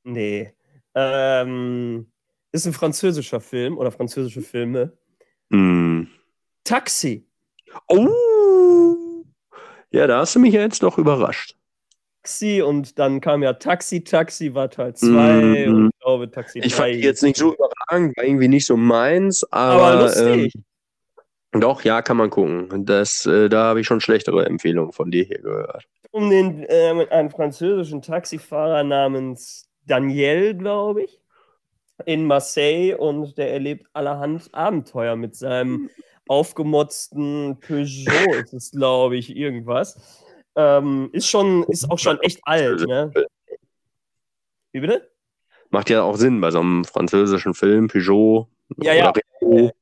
Nee. 0.04 0.54
Ähm, 0.94 2.12
ist 2.52 2.68
ein 2.68 2.74
französischer 2.74 3.39
Film 3.39 3.78
oder 3.78 3.92
französische 3.92 4.42
Filme. 4.42 4.94
Hm. 5.52 6.08
Taxi. 6.64 7.26
Oh! 7.88 8.08
Ja, 9.92 10.08
da 10.08 10.20
hast 10.20 10.36
du 10.36 10.39
mich 10.39 10.54
ja 10.54 10.62
jetzt 10.62 10.84
doch 10.84 10.98
überrascht. 10.98 11.56
Taxi 12.24 12.62
und 12.62 13.00
dann 13.00 13.20
kam 13.20 13.42
ja 13.44 13.54
Taxi, 13.54 14.04
Taxi 14.04 14.54
war 14.54 14.70
Teil 14.70 14.94
2 14.96 15.66
Mhm. 15.68 15.74
und 15.76 15.86
ich 15.94 16.00
glaube 16.02 16.30
Taxi 16.32 16.60
Ich 16.60 16.74
3. 16.74 16.78
fand 16.78 16.94
die 16.96 17.00
jetzt 17.00 17.24
nicht 17.24 17.38
so 17.38 17.54
überragend, 17.56 18.16
war 18.16 18.24
irgendwie 18.24 18.48
nicht 18.48 18.66
so 18.66 18.78
meins, 18.78 19.44
aber, 19.52 19.82
aber 19.88 20.02
lustig. 20.04 20.54
Ähm, 21.54 21.60
doch, 21.62 21.84
ja, 21.84 22.02
kann 22.02 22.18
man 22.18 22.30
gucken. 22.30 22.86
Das, 22.86 23.26
äh, 23.26 23.50
da 23.50 23.64
habe 23.66 23.82
ich 23.82 23.88
schon 23.88 24.00
schlechtere 24.02 24.46
Empfehlungen 24.46 24.94
von 24.94 25.10
dir 25.12 25.24
hier 25.26 25.39
gehört. 25.39 25.86
um 26.12 26.30
den 26.30 26.64
äh, 26.64 27.08
einen 27.10 27.32
französischen 27.32 28.02
Taxifahrer 28.02 28.84
namens 28.84 29.68
Daniel, 29.88 30.54
glaube 30.54 31.04
ich, 31.04 31.20
in 32.06 32.26
Marseille 32.26 32.96
und 32.96 33.38
der 33.38 33.52
erlebt 33.52 33.88
allerhand 33.94 34.54
Abenteuer 34.54 35.16
mit 35.16 35.36
seinem 35.36 35.89
aufgemotzten 36.32 37.59
Peugeot, 37.59 38.36
ist 38.41 38.53
es, 38.53 38.71
glaube 38.71 39.17
ich, 39.17 39.36
irgendwas. 39.36 40.23
Ähm, 40.55 41.09
ist 41.11 41.27
schon, 41.27 41.63
ist 41.63 41.91
auch 41.91 41.99
schon 41.99 42.21
echt 42.21 42.39
alt, 42.43 42.88
ne? 42.88 43.11
Wie 44.71 44.79
bitte? 44.79 45.11
Macht 45.71 45.89
ja 45.89 46.03
auch 46.03 46.15
Sinn 46.15 46.39
bei 46.39 46.49
so 46.49 46.61
einem 46.61 46.86
französischen 46.86 47.53
Film, 47.53 47.89
Peugeot. 47.89 48.47
Ja, 48.77 48.93
ja. 48.93 49.11
Renault. 49.41 49.73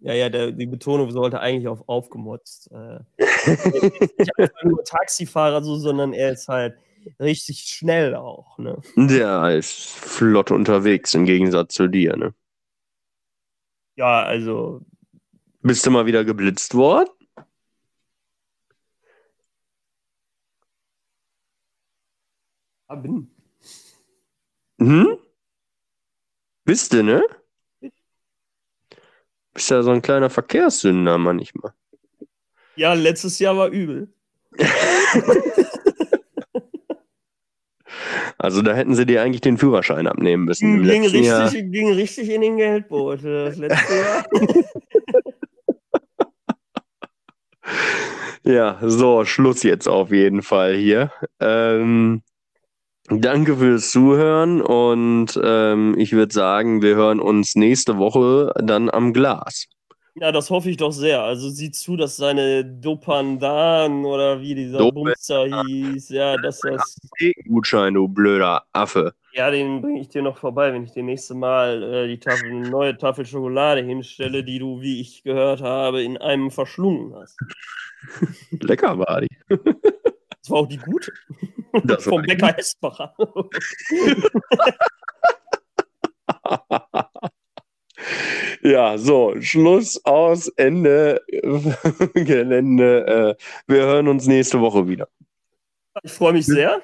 Ja, 0.00 0.12
ja, 0.12 0.28
der, 0.28 0.52
die 0.52 0.66
Betonung 0.66 1.10
sollte 1.10 1.40
eigentlich 1.40 1.66
auf 1.66 1.88
aufgemotzt. 1.88 2.70
Äh, 2.72 3.00
nicht 4.18 4.38
einfach 4.38 4.64
nur 4.64 4.84
Taxifahrer, 4.84 5.62
so, 5.62 5.76
sondern 5.76 6.12
er 6.12 6.32
ist 6.32 6.46
halt 6.48 6.76
richtig 7.18 7.60
schnell 7.60 8.14
auch, 8.14 8.58
ne? 8.58 8.76
Der 8.96 9.56
ist 9.56 9.88
flott 9.88 10.50
unterwegs 10.50 11.14
im 11.14 11.24
Gegensatz 11.24 11.72
zu 11.72 11.88
dir, 11.88 12.16
ne? 12.16 12.34
Ja, 13.96 14.22
also 14.22 14.82
Bist 15.66 15.84
du 15.84 15.90
mal 15.90 16.06
wieder 16.06 16.24
geblitzt 16.24 16.74
worden? 16.74 17.10
ja, 22.88 22.94
bin. 22.94 23.28
Hm? 24.78 25.18
Bist 26.64 26.92
du, 26.92 27.02
ne? 27.02 27.20
Bist 29.54 29.70
ja 29.70 29.82
so 29.82 29.90
ein 29.90 30.02
kleiner 30.02 30.30
Verkehrssünder 30.30 31.18
manchmal. 31.18 31.72
Ja, 32.76 32.92
letztes 32.92 33.40
Jahr 33.40 33.56
war 33.56 33.68
übel. 33.68 34.08
Also 38.38 38.60
da 38.60 38.74
hätten 38.74 38.94
sie 38.94 39.06
dir 39.06 39.22
eigentlich 39.22 39.40
den 39.40 39.56
Führerschein 39.56 40.06
abnehmen 40.06 40.44
müssen. 40.44 40.82
Ging 40.82 41.02
richtig, 41.02 41.26
Jahr. 41.26 41.50
ging 41.50 41.90
richtig 41.92 42.28
in 42.28 42.42
den 42.42 42.58
Geldbeutel 42.58 43.46
das 43.46 43.56
letzte 43.56 43.94
Jahr. 43.96 44.26
Ja, 48.44 48.78
so, 48.82 49.24
Schluss 49.24 49.62
jetzt 49.62 49.88
auf 49.88 50.12
jeden 50.12 50.42
Fall 50.42 50.74
hier. 50.76 51.10
Ähm, 51.40 52.22
danke 53.08 53.56
fürs 53.56 53.90
Zuhören 53.90 54.62
und 54.62 55.38
ähm, 55.42 55.94
ich 55.98 56.12
würde 56.12 56.32
sagen, 56.32 56.82
wir 56.82 56.96
hören 56.96 57.20
uns 57.20 57.56
nächste 57.56 57.98
Woche 57.98 58.52
dann 58.62 58.90
am 58.90 59.12
Glas. 59.12 59.66
ja, 60.14 60.32
das 60.32 60.50
hoffe 60.50 60.70
ich 60.70 60.76
doch 60.76 60.92
sehr. 60.92 61.22
Also 61.22 61.50
sieh 61.50 61.70
zu, 61.70 61.96
dass 61.96 62.16
seine 62.16 62.64
Dopandan 62.64 64.04
oder 64.04 64.40
wie 64.40 64.54
dieser 64.54 64.78
Dope- 64.78 64.94
Bumster 64.94 65.46
hieß, 65.46 66.08
ja, 66.10 66.36
dass 66.36 66.60
das. 66.60 66.96
Gutschein, 67.48 67.94
du 67.94 68.08
blöder 68.08 68.64
Affe. 68.72 69.14
Ja, 69.36 69.50
den 69.50 69.82
bringe 69.82 70.00
ich 70.00 70.08
dir 70.08 70.22
noch 70.22 70.38
vorbei, 70.38 70.72
wenn 70.72 70.84
ich 70.84 70.92
dir 70.92 71.02
nächste 71.02 71.34
Mal 71.34 71.82
äh, 71.82 72.08
die 72.08 72.18
Tafel, 72.18 72.50
eine 72.50 72.70
neue 72.70 72.96
Tafel 72.96 73.26
Schokolade 73.26 73.82
hinstelle, 73.82 74.42
die 74.42 74.58
du, 74.58 74.80
wie 74.80 75.02
ich 75.02 75.24
gehört 75.24 75.60
habe, 75.60 76.02
in 76.02 76.16
einem 76.16 76.50
verschlungen 76.50 77.14
hast. 77.14 77.36
Lecker 78.50 78.98
war 78.98 79.20
die. 79.20 79.28
Das 80.40 80.52
war 80.52 80.60
auch 80.60 80.68
die 80.68 80.76
gute. 80.76 81.12
Das 81.82 82.04
Vom 82.04 82.22
Bäcker 82.22 82.54
Hesbacher. 82.54 83.12
Ja, 88.62 88.96
so, 88.96 89.34
Schluss 89.40 90.04
aus, 90.04 90.48
Ende 90.48 91.20
Gelände. 92.14 93.36
Äh, 93.38 93.72
wir 93.72 93.82
hören 93.82 94.08
uns 94.08 94.26
nächste 94.26 94.60
Woche 94.60 94.86
wieder. 94.86 95.08
Ich 96.02 96.12
freue 96.12 96.32
mich 96.32 96.46
sehr. 96.46 96.82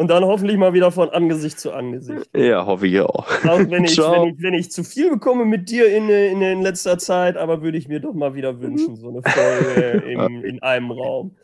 Und 0.00 0.08
dann 0.08 0.24
hoffentlich 0.24 0.56
mal 0.56 0.72
wieder 0.72 0.90
von 0.90 1.10
Angesicht 1.10 1.60
zu 1.60 1.72
Angesicht. 1.72 2.30
Ja, 2.34 2.64
hoffe 2.64 2.86
ich 2.86 2.98
auch. 3.00 3.26
Auch 3.44 3.58
wenn 3.68 3.84
ich, 3.84 3.98
wenn 3.98 4.28
ich, 4.28 4.42
wenn 4.42 4.54
ich 4.54 4.72
zu 4.72 4.82
viel 4.82 5.10
bekomme 5.10 5.44
mit 5.44 5.68
dir 5.68 5.94
in, 5.94 6.08
in, 6.08 6.40
in 6.40 6.62
letzter 6.62 6.96
Zeit, 6.96 7.36
aber 7.36 7.60
würde 7.60 7.76
ich 7.76 7.86
mir 7.86 8.00
doch 8.00 8.14
mal 8.14 8.34
wieder 8.34 8.62
wünschen, 8.62 8.96
so 8.96 9.10
eine 9.10 9.20
Folge 9.20 9.98
in, 10.10 10.42
in 10.42 10.62
einem 10.62 10.90
Raum. 10.90 11.36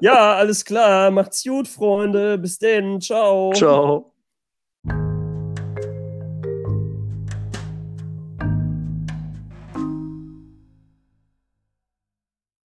Ja, 0.00 0.34
alles 0.34 0.64
klar. 0.64 1.12
Macht's 1.12 1.44
gut, 1.44 1.68
Freunde. 1.68 2.38
Bis 2.38 2.58
denn. 2.58 3.00
Ciao. 3.00 3.52
Ciao. 3.52 4.11